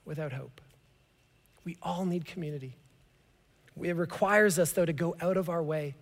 without 0.05 0.33
hope. 0.33 0.61
We 1.65 1.77
all 1.83 2.05
need 2.05 2.25
community. 2.25 2.77
It 3.81 3.97
requires 3.97 4.59
us, 4.59 4.73
though, 4.73 4.85
to 4.85 4.93
go 4.93 5.17
out 5.21 5.37
of 5.37 5.49
our 5.49 5.63
way, 5.63 5.95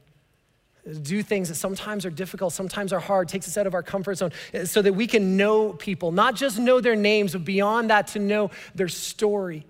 do 1.02 1.22
things 1.22 1.48
that 1.48 1.54
sometimes 1.54 2.04
are 2.04 2.10
difficult, 2.10 2.52
sometimes 2.52 2.92
are 2.92 3.00
hard, 3.00 3.28
takes 3.28 3.46
us 3.46 3.56
out 3.56 3.66
of 3.66 3.74
our 3.74 3.82
comfort 3.82 4.16
zone, 4.16 4.32
eh, 4.52 4.64
so 4.64 4.82
that 4.82 4.92
we 4.92 5.06
can 5.06 5.36
know 5.36 5.72
people, 5.72 6.10
not 6.10 6.34
just 6.34 6.58
know 6.58 6.80
their 6.80 6.96
names, 6.96 7.32
but 7.32 7.44
beyond 7.44 7.90
that, 7.90 8.08
to 8.08 8.18
know 8.18 8.50
their 8.74 8.88
story. 8.88 9.64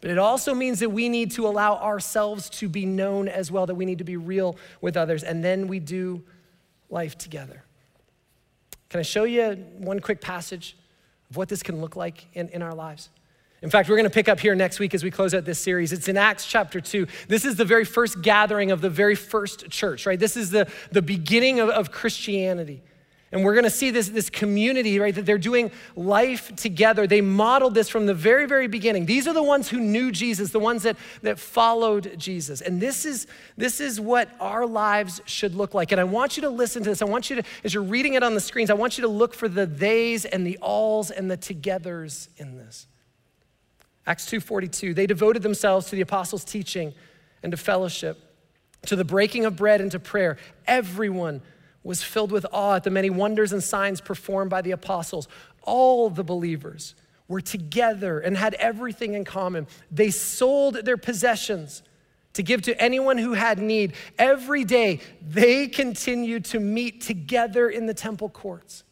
But 0.00 0.10
it 0.10 0.18
also 0.18 0.54
means 0.54 0.80
that 0.80 0.90
we 0.90 1.10
need 1.10 1.32
to 1.32 1.46
allow 1.46 1.76
ourselves 1.76 2.48
to 2.50 2.68
be 2.68 2.86
known 2.86 3.28
as 3.28 3.52
well, 3.52 3.66
that 3.66 3.74
we 3.74 3.84
need 3.84 3.98
to 3.98 4.04
be 4.04 4.16
real 4.16 4.56
with 4.80 4.96
others, 4.96 5.22
and 5.22 5.44
then 5.44 5.68
we 5.68 5.78
do 5.78 6.22
life 6.88 7.18
together. 7.18 7.62
Can 8.88 9.00
I 9.00 9.02
show 9.02 9.24
you 9.24 9.52
one 9.76 10.00
quick 10.00 10.22
passage 10.22 10.76
of 11.28 11.36
what 11.36 11.48
this 11.48 11.62
can 11.62 11.80
look 11.80 11.96
like 11.96 12.26
in, 12.32 12.48
in 12.48 12.62
our 12.62 12.74
lives? 12.74 13.10
In 13.62 13.68
fact, 13.68 13.90
we're 13.90 13.96
going 13.96 14.04
to 14.04 14.10
pick 14.10 14.28
up 14.28 14.40
here 14.40 14.54
next 14.54 14.78
week 14.78 14.94
as 14.94 15.04
we 15.04 15.10
close 15.10 15.34
out 15.34 15.44
this 15.44 15.58
series. 15.58 15.92
It's 15.92 16.08
in 16.08 16.16
Acts 16.16 16.46
chapter 16.46 16.80
2. 16.80 17.06
This 17.28 17.44
is 17.44 17.56
the 17.56 17.64
very 17.64 17.84
first 17.84 18.22
gathering 18.22 18.70
of 18.70 18.80
the 18.80 18.88
very 18.88 19.14
first 19.14 19.68
church, 19.68 20.06
right? 20.06 20.18
This 20.18 20.36
is 20.36 20.50
the, 20.50 20.70
the 20.92 21.02
beginning 21.02 21.60
of, 21.60 21.68
of 21.68 21.90
Christianity. 21.90 22.82
And 23.32 23.44
we're 23.44 23.52
going 23.52 23.64
to 23.64 23.70
see 23.70 23.90
this, 23.90 24.08
this 24.08 24.28
community, 24.28 24.98
right, 24.98 25.14
that 25.14 25.24
they're 25.24 25.38
doing 25.38 25.70
life 25.94 26.56
together. 26.56 27.06
They 27.06 27.20
modeled 27.20 27.74
this 27.74 27.88
from 27.88 28.06
the 28.06 28.14
very, 28.14 28.46
very 28.46 28.66
beginning. 28.66 29.06
These 29.06 29.28
are 29.28 29.34
the 29.34 29.42
ones 29.42 29.68
who 29.68 29.78
knew 29.78 30.10
Jesus, 30.10 30.50
the 30.50 30.58
ones 30.58 30.82
that, 30.82 30.96
that 31.22 31.38
followed 31.38 32.18
Jesus. 32.18 32.60
And 32.60 32.80
this 32.80 33.04
is, 33.04 33.28
this 33.56 33.78
is 33.78 34.00
what 34.00 34.30
our 34.40 34.66
lives 34.66 35.20
should 35.26 35.54
look 35.54 35.74
like. 35.74 35.92
And 35.92 36.00
I 36.00 36.04
want 36.04 36.36
you 36.36 36.40
to 36.42 36.50
listen 36.50 36.82
to 36.82 36.88
this. 36.88 37.02
I 37.02 37.04
want 37.04 37.30
you 37.30 37.36
to, 37.36 37.42
as 37.62 37.72
you're 37.72 37.84
reading 37.84 38.14
it 38.14 38.24
on 38.24 38.34
the 38.34 38.40
screens, 38.40 38.68
I 38.68 38.74
want 38.74 38.98
you 38.98 39.02
to 39.02 39.08
look 39.08 39.34
for 39.34 39.48
the 39.48 39.66
theys 39.66 40.24
and 40.24 40.44
the 40.44 40.58
alls 40.58 41.12
and 41.12 41.30
the 41.30 41.36
togethers 41.36 42.28
in 42.38 42.56
this. 42.56 42.88
Acts 44.06 44.26
2.42, 44.26 44.94
they 44.94 45.06
devoted 45.06 45.42
themselves 45.42 45.86
to 45.86 45.96
the 45.96 46.02
apostles' 46.02 46.44
teaching 46.44 46.94
and 47.42 47.52
to 47.52 47.56
fellowship, 47.56 48.18
to 48.86 48.96
the 48.96 49.04
breaking 49.04 49.44
of 49.44 49.56
bread 49.56 49.80
and 49.80 49.90
to 49.92 50.00
prayer. 50.00 50.36
Everyone 50.66 51.42
was 51.82 52.02
filled 52.02 52.32
with 52.32 52.46
awe 52.52 52.76
at 52.76 52.84
the 52.84 52.90
many 52.90 53.10
wonders 53.10 53.52
and 53.52 53.62
signs 53.62 54.00
performed 54.00 54.50
by 54.50 54.62
the 54.62 54.70
apostles. 54.70 55.28
All 55.62 56.10
the 56.10 56.24
believers 56.24 56.94
were 57.28 57.40
together 57.40 58.18
and 58.18 58.36
had 58.36 58.54
everything 58.54 59.14
in 59.14 59.24
common. 59.24 59.66
They 59.90 60.10
sold 60.10 60.74
their 60.74 60.96
possessions 60.96 61.82
to 62.32 62.42
give 62.42 62.62
to 62.62 62.80
anyone 62.80 63.18
who 63.18 63.32
had 63.32 63.58
need. 63.58 63.94
Every 64.18 64.64
day, 64.64 65.00
they 65.20 65.68
continued 65.68 66.44
to 66.46 66.60
meet 66.60 67.00
together 67.00 67.68
in 67.68 67.86
the 67.86 67.94
temple 67.94 68.28
courts. 68.28 68.84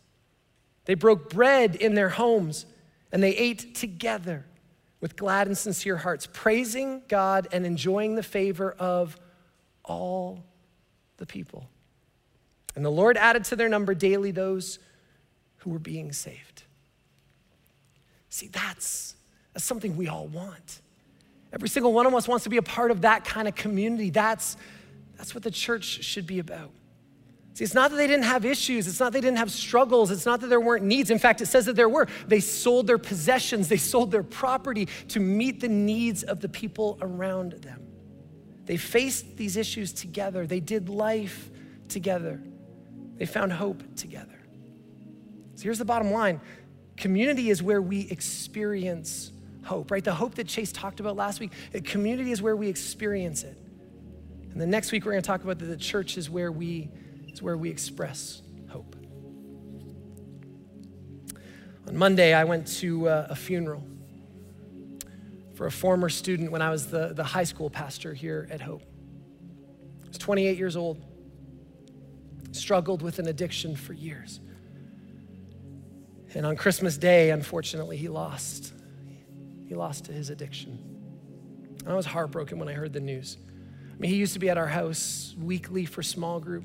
They 0.85 0.95
broke 0.95 1.31
bread 1.31 1.77
in 1.77 1.95
their 1.95 2.09
homes 2.09 2.67
and 3.13 3.23
they 3.23 3.37
ate 3.37 3.75
together 3.75 4.45
with 5.01 5.17
glad 5.17 5.47
and 5.47 5.57
sincere 5.57 5.97
hearts, 5.97 6.29
praising 6.33 7.03
God 7.09 7.49
and 7.53 7.65
enjoying 7.65 8.15
the 8.15 8.23
favor 8.23 8.73
of 8.79 9.19
all 9.85 10.45
the 11.19 11.27
people. 11.27 11.69
And 12.75 12.85
the 12.85 12.91
Lord 12.91 13.17
added 13.17 13.45
to 13.45 13.57
their 13.57 13.69
number 13.69 13.95
daily 13.95 14.31
those 14.31 14.79
who 15.59 15.71
were 15.71 15.79
being 15.79 16.13
saved. 16.13 16.63
See, 18.31 18.49
that's, 18.49 19.17
that's 19.53 19.65
something 19.65 19.97
we 19.97 20.09
all 20.09 20.27
want. 20.27 20.81
Every 21.53 21.69
single 21.69 21.93
one 21.93 22.07
of 22.07 22.15
us 22.15 22.29
wants 22.29 22.45
to 22.45 22.51
be 22.51 22.59
a 22.59 22.63
part 22.63 22.91
of 22.91 23.01
that 23.03 23.25
kind 23.25 23.49
of 23.49 23.55
community. 23.55 24.11
That's, 24.11 24.57
that's 25.17 25.35
what 25.35 25.43
the 25.43 25.51
church 25.51 26.05
should 26.05 26.27
be 26.27 26.39
about. 26.39 26.71
See, 27.55 27.65
it's 27.65 27.75
not 27.75 27.91
that 27.91 27.97
they 27.97 28.07
didn't 28.07 28.25
have 28.25 28.45
issues. 28.45 28.87
It's 28.87 29.01
not 29.01 29.13
that 29.13 29.21
they 29.21 29.27
didn't 29.27 29.39
have 29.39 29.51
struggles. 29.51 30.11
It's 30.11 30.27
not 30.27 30.41
that 30.43 30.47
there 30.47 30.61
weren't 30.61 30.85
needs. 30.85 31.11
In 31.11 31.19
fact, 31.19 31.41
it 31.41 31.47
says 31.47 31.67
that 31.67 31.75
there 31.75 31.89
were. 31.89 32.07
They 32.27 32.41
sold 32.41 32.87
their 32.87 32.99
possessions, 32.99 33.69
they 33.69 33.77
sold 33.77 34.11
their 34.11 34.23
property 34.23 34.87
to 35.09 35.21
meet 35.21 35.61
the 35.61 35.69
needs 35.69 36.23
of 36.23 36.41
the 36.41 36.49
people 36.49 36.99
around 37.01 37.53
them. 37.53 37.83
They 38.67 38.77
faced 38.77 39.37
these 39.37 39.57
issues 39.57 39.93
together, 39.93 40.47
they 40.47 40.61
did 40.61 40.89
life 40.89 41.51
together. 41.89 42.41
They 43.17 43.27
found 43.27 43.53
hope 43.53 43.83
together. 43.97 44.39
So 45.57 45.65
here's 45.65 45.79
the 45.79 45.85
bottom 45.85 46.13
line 46.13 46.41
community 46.97 47.51
is 47.51 47.63
where 47.63 47.83
we 47.83 48.09
experience 48.11 49.33
hope, 49.65 49.91
right? 49.91 50.05
The 50.05 50.15
hope 50.15 50.35
that 50.37 50.49
Chase 50.49 50.73
talked 50.73 51.01
about 51.01 51.17
last 51.17 51.41
week. 51.41 51.53
Community 51.85 52.33
is 52.33 52.43
where 52.43 52.57
we 52.57 52.69
experience 52.69 53.43
it. 53.43 53.57
And 54.53 54.61
the 54.61 54.67
next 54.67 54.93
week, 54.93 55.05
we're 55.05 55.13
going 55.13 55.23
to 55.23 55.27
talk 55.27 55.45
about 55.45 55.59
that 55.59 55.67
the 55.67 55.77
church 55.77 56.17
is 56.17 56.29
where 56.29 56.51
we, 56.51 56.91
is 57.39 57.43
where 57.43 57.57
we 57.57 57.70
express 57.70 58.43
hope. 58.68 58.97
On 61.86 61.97
Monday, 61.97 62.34
I 62.34 62.43
went 62.43 62.66
to 62.78 63.09
uh, 63.09 63.28
a 63.30 63.36
funeral 63.36 63.86
for 65.55 65.66
a 65.66 65.70
former 65.70 66.09
student 66.09 66.51
when 66.51 66.62
I 66.62 66.70
was 66.70 66.89
the, 66.89 67.12
the 67.14 67.22
high 67.22 67.45
school 67.45 67.70
pastor 67.70 68.12
here 68.12 68.49
at 68.51 68.61
Hope. 68.61 68.82
He 70.03 70.09
was 70.09 70.18
28 70.18 70.59
years 70.59 70.76
old 70.76 71.01
struggled 72.51 73.03
with 73.03 73.20
an 73.20 73.28
addiction 73.28 73.76
for 73.76 73.93
years. 73.93 74.41
And 76.34 76.45
on 76.45 76.57
Christmas 76.57 76.99
Day, 76.99 77.30
unfortunately, 77.30 77.97
he 77.97 78.09
lost. 78.09 78.72
He 79.68 79.76
lost 79.76 80.07
to 80.07 80.12
his 80.12 80.30
addiction. 80.30 80.76
And 81.84 81.89
I 81.89 81.95
was 81.95 82.07
heartbroken 82.07 82.59
when 82.59 82.68
I 82.68 82.72
heard 82.72 82.93
the 82.93 83.01
news. 83.01 83.39
I 83.93 84.01
mean, 84.01 84.11
he 84.11 84.16
used 84.16 84.32
to 84.32 84.41
be 84.41 84.51
at 84.51 84.59
our 84.59 84.66
house 84.66 85.36
weekly 85.39 85.84
for 85.84 86.03
small 86.03 86.41
group. 86.41 86.64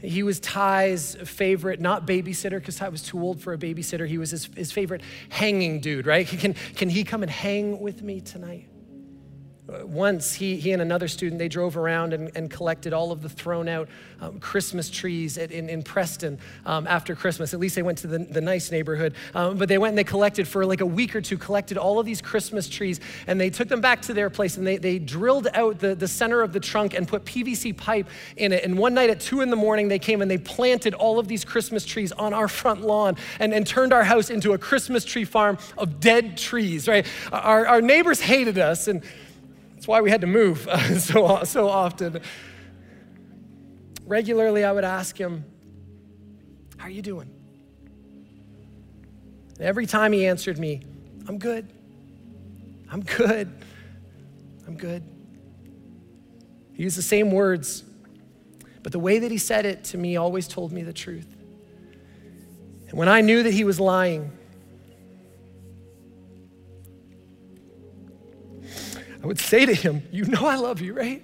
He 0.00 0.22
was 0.22 0.40
Ty's 0.40 1.16
favorite, 1.24 1.80
not 1.80 2.06
babysitter, 2.06 2.58
because 2.58 2.76
Ty 2.76 2.90
was 2.90 3.02
too 3.02 3.20
old 3.20 3.40
for 3.40 3.52
a 3.52 3.58
babysitter. 3.58 4.06
He 4.06 4.18
was 4.18 4.30
his, 4.30 4.48
his 4.56 4.72
favorite 4.72 5.02
hanging 5.28 5.80
dude, 5.80 6.06
right? 6.06 6.26
Can, 6.36 6.54
can 6.76 6.88
he 6.88 7.02
come 7.02 7.22
and 7.22 7.30
hang 7.30 7.80
with 7.80 8.02
me 8.02 8.20
tonight? 8.20 8.68
Once 9.82 10.32
he, 10.32 10.56
he 10.56 10.72
and 10.72 10.80
another 10.80 11.08
student 11.08 11.38
they 11.38 11.48
drove 11.48 11.76
around 11.76 12.12
and, 12.12 12.30
and 12.36 12.50
collected 12.50 12.92
all 12.92 13.10
of 13.10 13.20
the 13.20 13.28
thrown 13.28 13.68
out 13.68 13.88
um, 14.20 14.38
christmas 14.38 14.88
trees 14.88 15.36
at, 15.38 15.50
in, 15.50 15.68
in 15.68 15.82
preston 15.82 16.38
um, 16.64 16.86
after 16.86 17.16
christmas. 17.16 17.52
At 17.52 17.58
least 17.58 17.74
they 17.74 17.82
went 17.82 17.98
to 17.98 18.06
the, 18.06 18.18
the 18.18 18.40
nice 18.40 18.70
neighborhood. 18.70 19.14
Um, 19.34 19.56
but 19.56 19.68
they 19.68 19.78
went 19.78 19.90
and 19.90 19.98
they 19.98 20.04
collected 20.04 20.46
for 20.46 20.64
like 20.64 20.80
a 20.80 20.86
week 20.86 21.16
or 21.16 21.20
two 21.20 21.36
collected 21.36 21.76
all 21.76 21.98
of 21.98 22.06
these 22.06 22.22
christmas 22.22 22.68
trees 22.68 23.00
and 23.26 23.40
they 23.40 23.50
took 23.50 23.68
them 23.68 23.80
back 23.80 24.02
to 24.02 24.14
their 24.14 24.30
place 24.30 24.56
and 24.56 24.64
they, 24.64 24.76
they 24.76 25.00
drilled 25.00 25.48
out 25.52 25.80
the, 25.80 25.94
the 25.96 26.08
center 26.08 26.42
of 26.42 26.52
the 26.52 26.60
trunk 26.60 26.94
and 26.94 27.08
put 27.08 27.24
pvc 27.24 27.76
pipe 27.76 28.08
in 28.36 28.52
it. 28.52 28.62
And 28.64 28.78
one 28.78 28.94
night 28.94 29.10
at 29.10 29.20
two 29.20 29.40
in 29.40 29.50
the 29.50 29.56
morning 29.56 29.88
they 29.88 29.98
came 29.98 30.22
and 30.22 30.30
they 30.30 30.38
planted 30.38 30.94
all 30.94 31.18
of 31.18 31.26
these 31.26 31.44
christmas 31.44 31.84
trees 31.84 32.12
on 32.12 32.32
our 32.32 32.48
front 32.48 32.82
lawn 32.82 33.16
and, 33.40 33.52
and 33.52 33.66
turned 33.66 33.92
our 33.92 34.04
house 34.04 34.30
into 34.30 34.52
a 34.52 34.58
christmas 34.58 35.04
tree 35.04 35.24
farm 35.24 35.58
of 35.76 35.98
dead 35.98 36.36
trees 36.38 36.86
right? 36.86 37.04
Our, 37.32 37.66
our 37.66 37.80
neighbors 37.82 38.20
hated 38.20 38.58
us 38.58 38.86
and 38.86 39.02
that's 39.86 39.92
why 39.92 40.00
we 40.00 40.10
had 40.10 40.22
to 40.22 40.26
move 40.26 40.66
uh, 40.70 40.98
so, 40.98 41.44
so 41.44 41.68
often. 41.68 42.20
Regularly, 44.04 44.64
I 44.64 44.72
would 44.72 44.82
ask 44.82 45.16
him, 45.16 45.44
How 46.76 46.86
are 46.86 46.90
you 46.90 47.02
doing? 47.02 47.30
And 49.58 49.60
every 49.60 49.86
time 49.86 50.12
he 50.12 50.26
answered 50.26 50.58
me, 50.58 50.82
I'm 51.28 51.38
good. 51.38 51.72
I'm 52.90 53.00
good. 53.00 53.48
I'm 54.66 54.76
good. 54.76 55.04
He 56.72 56.82
used 56.82 56.98
the 56.98 57.02
same 57.02 57.30
words, 57.30 57.84
but 58.82 58.90
the 58.90 58.98
way 58.98 59.20
that 59.20 59.30
he 59.30 59.38
said 59.38 59.66
it 59.66 59.84
to 59.84 59.98
me 59.98 60.16
always 60.16 60.48
told 60.48 60.72
me 60.72 60.82
the 60.82 60.92
truth. 60.92 61.32
And 62.88 62.98
when 62.98 63.08
I 63.08 63.20
knew 63.20 63.44
that 63.44 63.54
he 63.54 63.62
was 63.62 63.78
lying, 63.78 64.35
I 69.22 69.26
would 69.26 69.38
say 69.38 69.66
to 69.66 69.74
him, 69.74 70.02
You 70.10 70.24
know 70.24 70.46
I 70.46 70.56
love 70.56 70.80
you, 70.80 70.94
right? 70.94 71.22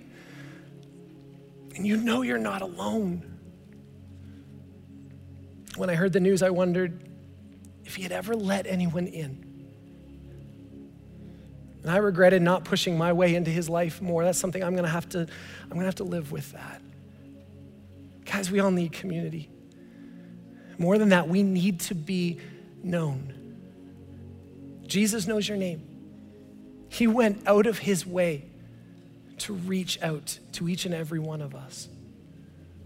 And 1.75 1.87
you 1.87 1.97
know 1.97 2.23
you're 2.23 2.39
not 2.39 2.63
alone. 2.63 3.29
When 5.77 5.89
I 5.89 5.95
heard 5.95 6.13
the 6.13 6.21
news, 6.21 6.43
I 6.43 6.51
wondered 6.51 7.09
if 7.85 7.97
he 7.97 8.03
had 8.03 8.13
ever 8.13 8.35
let 8.35 8.67
anyone 8.67 9.07
in. 9.07 9.53
And 11.83 11.91
I 11.91 11.97
regretted 11.97 12.43
not 12.43 12.65
pushing 12.65 12.97
my 12.97 13.13
way 13.13 13.35
into 13.35 13.51
his 13.51 13.69
life 13.69 14.01
more. 14.01 14.25
That's 14.25 14.39
something 14.39 14.63
I'm 14.63 14.77
gonna 14.77 14.89
have 14.89 15.09
to, 15.11 15.21
I'm 15.21 15.71
gonna 15.71 15.87
have 15.87 15.97
to 15.97 16.05
live 16.05 16.31
with 16.31 16.53
that. 16.53 16.81
Guys, 18.25 18.51
we 18.51 18.61
all 18.61 18.71
need 18.71 18.93
community. 18.93 19.51
More 20.79 20.99
than 20.99 21.11
that, 21.11 21.29
we 21.29 21.43
need 21.43 21.81
to 21.81 21.95
be 21.95 22.39
known. 22.83 23.33
Jesus 24.87 25.27
knows 25.27 25.49
your 25.49 25.59
name. 25.59 25.92
He 26.93 27.07
went 27.07 27.47
out 27.47 27.67
of 27.67 27.79
his 27.79 28.07
way 28.07 28.45
to 29.39 29.55
reach 29.55 30.01
out 30.03 30.39
to 30.53 30.69
each 30.69 30.85
and 30.85 30.95
every 30.95 31.19
one 31.19 31.41
of 31.41 31.55
us. 31.55 31.89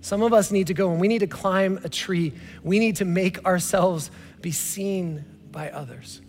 Some 0.00 0.22
of 0.22 0.32
us 0.32 0.52
need 0.52 0.68
to 0.68 0.74
go 0.74 0.92
and 0.92 1.00
we 1.00 1.09
need 1.09 1.18
to 1.18 1.26
climb 1.26 1.80
a 1.82 1.88
tree. 1.88 2.32
We 2.62 2.78
need 2.78 2.96
to 2.96 3.04
make 3.04 3.44
ourselves 3.44 4.12
be 4.40 4.52
seen 4.52 5.24
by 5.50 5.70
others. 5.70 6.20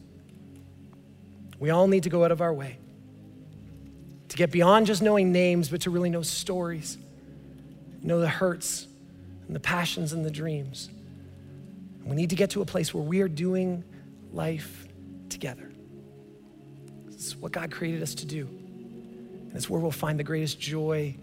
We 1.59 1.69
all 1.69 1.87
need 1.87 2.01
to 2.03 2.09
go 2.09 2.25
out 2.25 2.31
of 2.31 2.41
our 2.41 2.51
way 2.51 2.79
to 4.29 4.37
get 4.37 4.51
beyond 4.51 4.87
just 4.87 5.03
knowing 5.03 5.31
names, 5.31 5.69
but 5.69 5.81
to 5.81 5.91
really 5.91 6.09
know 6.09 6.23
stories, 6.23 6.97
know 8.01 8.19
the 8.19 8.27
hurts 8.27 8.87
and 9.45 9.55
the 9.55 9.59
passions 9.59 10.13
and 10.13 10.25
the 10.25 10.31
dreams. 10.31 10.89
We 12.03 12.15
need 12.15 12.31
to 12.31 12.35
get 12.35 12.49
to 12.51 12.63
a 12.63 12.65
place 12.65 12.91
where 12.91 13.03
we 13.03 13.21
are 13.21 13.27
doing 13.27 13.83
life. 14.33 14.86
It's 17.17 17.35
what 17.35 17.51
God 17.51 17.71
created 17.71 18.03
us 18.03 18.13
to 18.13 18.27
do. 18.27 18.41
And 18.41 19.53
it's 19.55 19.67
where 19.67 19.81
we'll 19.81 19.89
find 19.89 20.19
the 20.19 20.23
greatest 20.23 20.59
joy 20.59 21.15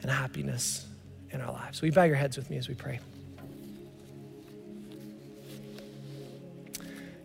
and 0.00 0.08
happiness 0.08 0.86
in 1.30 1.40
our 1.40 1.52
lives. 1.52 1.78
So, 1.78 1.82
we 1.82 1.90
bow 1.90 2.04
your 2.04 2.14
heads 2.14 2.36
with 2.36 2.48
me 2.50 2.56
as 2.56 2.68
we 2.68 2.76
pray? 2.76 3.00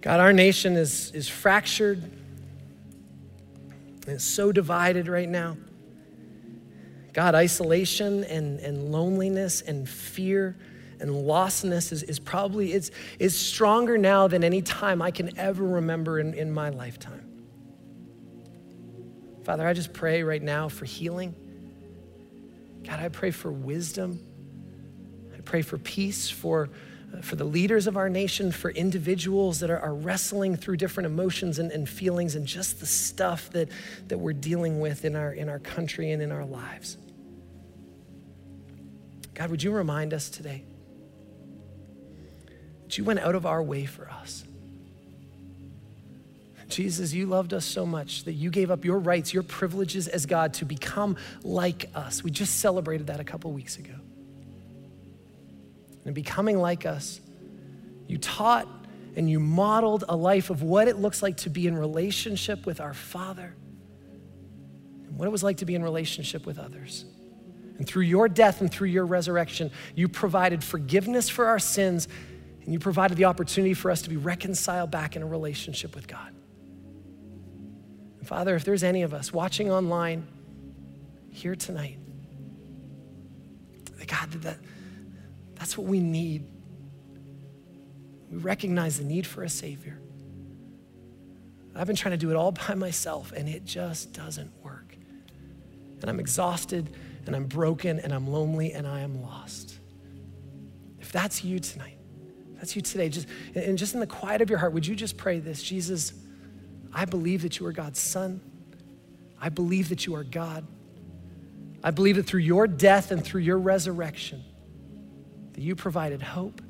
God, 0.01 0.19
our 0.19 0.34
nation 0.34 0.76
is, 0.76 1.11
is 1.11 1.28
fractured 1.28 2.01
and 2.01 4.15
it's 4.15 4.23
so 4.23 4.51
divided 4.51 5.07
right 5.07 5.30
now. 5.30 5.55
God, 7.13 7.36
isolation 7.36 8.23
and, 8.23 8.59
and 8.59 8.91
loneliness 8.91 9.61
and 9.61 9.88
fear 9.88 10.57
and 10.99 11.11
lostness 11.11 11.91
is, 11.91 12.01
is 12.01 12.17
probably 12.17 12.73
is, 12.73 12.89
is 13.19 13.38
stronger 13.38 13.99
now 13.99 14.28
than 14.28 14.43
any 14.43 14.63
time 14.63 14.99
I 14.99 15.11
can 15.11 15.38
ever 15.38 15.63
remember 15.63 16.19
in, 16.19 16.34
in 16.34 16.51
my 16.51 16.69
lifetime. 16.69 17.24
Father, 19.46 19.68
I 19.68 19.74
just 19.74 19.93
pray 19.93 20.24
right 20.24 20.41
now 20.41 20.70
for 20.70 20.86
healing. 20.86 21.36
God, 22.84 23.00
I 23.00 23.10
pray 23.10 23.30
for 23.30 23.52
wisdom. 23.52 24.20
I 25.38 25.41
pray 25.41 25.62
for 25.62 25.78
peace 25.78 26.32
for 26.32 26.70
uh, 27.14 27.22
for 27.22 27.36
the 27.36 27.43
leaders 27.43 27.86
of 27.86 27.96
our 27.96 28.10
nation, 28.10 28.52
for 28.52 28.72
individuals 28.72 29.60
that 29.60 29.70
are, 29.70 29.80
are 29.80 29.93
wrestling 29.93 30.56
through 30.56 30.78
different 30.78 31.06
emotions 31.06 31.60
and, 31.60 31.72
and, 31.72 31.88
feelings 31.88 32.34
and 32.34 32.48
just 32.48 32.80
the 32.80 32.88
stuff 32.88 33.52
that, 33.52 33.70
that 34.08 34.18
we're 34.18 34.34
dealing 34.34 34.80
with 34.80 35.06
in 35.06 35.16
our, 35.16 35.32
in 35.32 35.48
our 35.48 35.60
country 35.60 36.10
and 36.10 36.24
in 36.24 36.32
our 36.32 36.46
lives. 36.46 36.98
God, 39.36 39.52
would 39.52 39.62
you 39.62 39.72
remind 39.72 40.14
us 40.14 40.30
today 40.30 40.64
that 42.84 42.98
you 42.98 43.04
went 43.04 43.20
out 43.20 43.36
of 43.36 43.46
our 43.46 43.62
way 43.62 43.86
for 43.86 44.10
us? 44.10 44.43
Jesus, 46.68 47.13
you 47.13 47.26
loved 47.26 47.53
us 47.53 47.66
so 47.66 47.86
much 47.86 48.24
that 48.24 48.34
you 48.34 48.49
gave 48.49 48.72
up 48.72 48.84
your 48.86 48.99
rights, 48.99 49.34
your 49.34 49.43
privileges 49.43 50.07
as 50.07 50.26
God 50.26 50.53
to 50.55 50.66
become 50.66 51.16
like 51.43 51.89
us. 51.93 52.24
We 52.24 52.32
just 52.32 52.59
celebrated 52.59 53.07
that 53.07 53.20
a 53.20 53.24
couple 53.24 53.51
weeks 53.51 53.78
ago. 53.78 53.93
And 56.05 56.13
becoming 56.13 56.57
like 56.57 56.86
us, 56.86 57.20
you 58.07 58.18
taught 58.18 58.68
and 59.16 59.30
you 59.30 59.39
modeled 59.39 60.03
a 60.09 60.16
life 60.16 60.49
of 60.49 60.61
what 60.61 60.88
it 60.88 60.97
looks 60.97 61.24
like 61.24 61.38
to 61.38 61.49
be 61.49 61.68
in 61.68 61.78
relationship 61.78 62.66
with 62.66 62.82
our 62.82 62.93
Father 62.93 63.55
and 65.07 65.18
what 65.18 65.26
it 65.26 65.32
was 65.32 65.43
like 65.43 65.57
to 65.57 65.66
be 65.66 65.76
in 65.76 65.84
relationship 65.84 66.45
with 66.45 66.59
others. 66.59 67.05
And 67.78 67.88
through 67.88 68.03
your 68.03 68.28
death 68.28 68.61
and 68.61 68.72
through 68.72 68.89
your 68.89 69.05
resurrection, 69.05 69.72
you 69.95 70.07
provided 70.07 70.63
forgiveness 70.63 71.30
for 71.30 71.47
our 71.47 71.59
sins 71.59 72.07
and 72.63 72.74
you 72.74 72.80
provided 72.80 73.18
the 73.18 73.26
opportunity 73.26 73.74
for 73.74 73.91
us 73.91 74.01
to 74.03 74.09
be 74.09 74.18
reconciled 74.18 74.91
back 74.91 75.16
in 75.16 75.22
a 75.22 75.26
relationship 75.26 75.95
with 75.95 76.07
God. 76.07 76.34
Father, 78.26 78.55
if 78.55 78.63
there's 78.63 78.84
any 78.84 79.03
of 79.03 79.13
us 79.13 79.32
watching 79.32 79.71
online 79.71 80.28
here 81.32 81.55
tonight, 81.55 81.99
God, 84.07 84.32
that, 84.32 84.57
that's 85.55 85.78
what 85.78 85.88
we 85.88 85.99
need. 85.99 86.45
We 88.32 88.38
recognize 88.38 88.97
the 88.97 89.03
need 89.03 89.26
for 89.26 89.43
a 89.43 89.49
Savior. 89.49 89.99
I've 91.76 91.88
been 91.88 91.95
trying 91.95 92.13
to 92.13 92.17
do 92.17 92.32
it 92.32 92.36
all 92.36 92.51
by 92.51 92.73
myself, 92.76 93.32
and 93.32 93.49
it 93.49 93.65
just 93.65 94.13
doesn't 94.13 94.51
work. 94.63 94.95
And 96.01 96.09
I'm 96.09 96.19
exhausted, 96.19 96.95
and 97.26 97.36
I'm 97.36 97.45
broken, 97.45 97.99
and 97.99 98.13
I'm 98.13 98.28
lonely, 98.28 98.71
and 98.73 98.88
I 98.88 99.01
am 99.01 99.21
lost. 99.21 99.80
If 100.99 101.11
that's 101.11 101.43
you 101.43 101.59
tonight, 101.59 101.97
that's 102.55 102.76
you 102.76 102.82
today, 102.82 103.09
just 103.09 103.28
and 103.53 103.78
just 103.78 103.93
in 103.93 103.99
the 103.99 104.07
quiet 104.07 104.41
of 104.41 104.49
your 104.49 104.59
heart, 104.59 104.73
would 104.73 104.88
you 104.88 104.95
just 104.95 105.17
pray 105.17 105.39
this? 105.39 105.61
Jesus, 105.61 106.13
I 106.96 107.04
believe 107.04 107.41
that 107.41 107.60
you 107.60 107.66
are 107.68 107.74
God's 107.74 108.00
Son. 108.00 108.39
I 109.39 109.50
believe 109.50 109.89
that 109.89 110.06
you 110.06 110.16
are 110.16 110.24
God. 110.24 110.66
I 111.84 111.91
believe 111.91 112.16
that 112.16 112.26
through 112.26 112.39
your 112.39 112.68
death 112.68 113.12
and 113.12 113.24
through 113.24 113.41
your 113.41 113.60
resurrection, 113.60 114.43
that 115.54 115.62
you 115.62 115.76
provided 115.76 116.22
hope, 116.22 116.62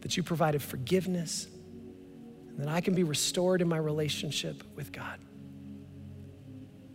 that 0.00 0.16
you 0.16 0.24
provided 0.24 0.60
forgiveness, 0.60 1.46
and 2.48 2.66
that 2.66 2.68
I 2.68 2.80
can 2.80 2.94
be 2.94 3.04
restored 3.04 3.62
in 3.62 3.68
my 3.68 3.76
relationship 3.76 4.64
with 4.74 4.92
God. 4.92 5.20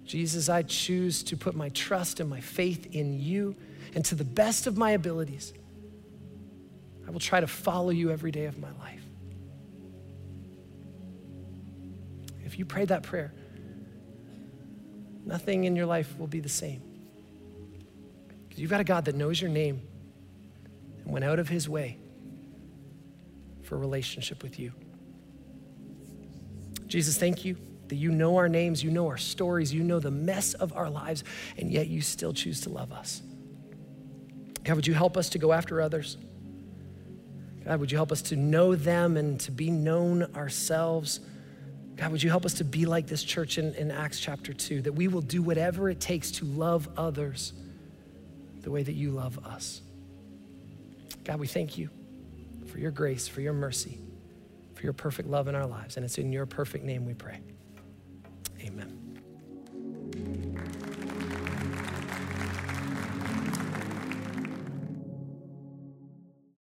Jesus, 0.04 0.50
I 0.50 0.64
choose 0.64 1.24
to 1.24 1.38
put 1.38 1.56
my 1.56 1.70
trust 1.70 2.20
and 2.20 2.30
my 2.30 2.42
faith 2.42 2.94
in 2.94 3.20
you, 3.20 3.56
and 3.96 4.04
to 4.06 4.16
the 4.16 4.26
best 4.26 4.68
of 4.68 4.78
my 4.78 4.92
abilities, 4.92 5.54
I 7.08 7.12
will 7.12 7.22
try 7.22 7.40
to 7.40 7.48
follow 7.48 7.90
you 7.90 8.12
every 8.12 8.32
day 8.32 8.46
of 8.46 8.60
my 8.60 8.72
life. 8.80 9.03
If 12.54 12.60
you 12.60 12.66
prayed 12.66 12.90
that 12.90 13.02
prayer, 13.02 13.34
nothing 15.26 15.64
in 15.64 15.76
your 15.76 15.88
life 15.88 16.16
will 16.20 16.28
be 16.28 16.40
the 16.40 16.48
same. 16.48 16.84
Because 18.48 18.62
you've 18.62 18.70
got 18.70 18.80
a 18.80 18.84
God 18.84 19.06
that 19.06 19.16
knows 19.16 19.42
your 19.42 19.50
name 19.50 19.82
and 21.04 21.12
went 21.12 21.26
out 21.26 21.40
of 21.40 21.50
his 21.50 21.68
way 21.68 21.98
for 23.64 23.74
a 23.74 23.80
relationship 23.80 24.44
with 24.44 24.60
you. 24.60 24.72
Jesus, 26.86 27.18
thank 27.18 27.44
you 27.44 27.58
that 27.88 27.96
you 27.96 28.12
know 28.12 28.38
our 28.38 28.48
names, 28.48 28.84
you 28.84 28.92
know 28.92 29.08
our 29.08 29.18
stories, 29.18 29.74
you 29.74 29.82
know 29.82 30.00
the 30.00 30.12
mess 30.12 30.54
of 30.54 30.74
our 30.74 30.92
lives, 30.92 31.24
and 31.58 31.72
yet 31.72 31.88
you 31.88 32.02
still 32.02 32.34
choose 32.34 32.62
to 32.62 32.70
love 32.70 32.92
us. 32.92 33.24
God, 34.64 34.76
would 34.76 34.86
you 34.86 34.94
help 34.94 35.18
us 35.18 35.30
to 35.30 35.40
go 35.40 35.54
after 35.54 35.82
others? 35.82 36.18
God, 37.66 37.80
would 37.80 37.92
you 37.92 37.98
help 37.98 38.12
us 38.12 38.22
to 38.22 38.36
know 38.36 38.76
them 38.76 39.18
and 39.18 39.40
to 39.40 39.50
be 39.50 39.72
known 39.72 40.36
ourselves? 40.36 41.20
God, 41.96 42.12
would 42.12 42.24
you 42.24 42.30
help 42.30 42.46
us 42.46 42.56
to 42.56 42.64
be 42.64 42.86
like 42.86 43.08
this 43.08 43.24
church 43.24 43.58
in, 43.58 43.74
in 43.76 43.92
Acts 43.92 44.20
chapter 44.20 44.54
2, 44.54 44.82
that 44.84 44.94
we 44.94 45.08
will 45.08 45.22
do 45.22 45.42
whatever 45.42 45.90
it 45.90 46.00
takes 46.00 46.32
to 46.32 46.46
love 46.46 46.90
others 46.98 47.54
the 48.62 48.72
way 48.72 48.82
that 48.82 48.94
you 48.94 49.12
love 49.12 49.46
us. 49.46 49.82
God, 51.24 51.40
we 51.40 51.48
thank 51.48 51.78
you 51.78 51.90
for 52.68 52.80
your 52.80 52.92
grace, 52.92 53.28
for 53.28 53.42
your 53.42 53.54
mercy, 53.54 54.00
for 54.74 54.84
your 54.84 54.94
perfect 54.94 55.30
love 55.30 55.48
in 55.48 55.56
our 55.56 55.68
lives. 55.68 55.98
And 55.98 56.06
it's 56.06 56.18
in 56.18 56.32
your 56.34 56.46
perfect 56.46 56.84
name 56.84 57.06
we 57.06 57.14
pray. 57.14 57.40
Amen. 58.62 59.03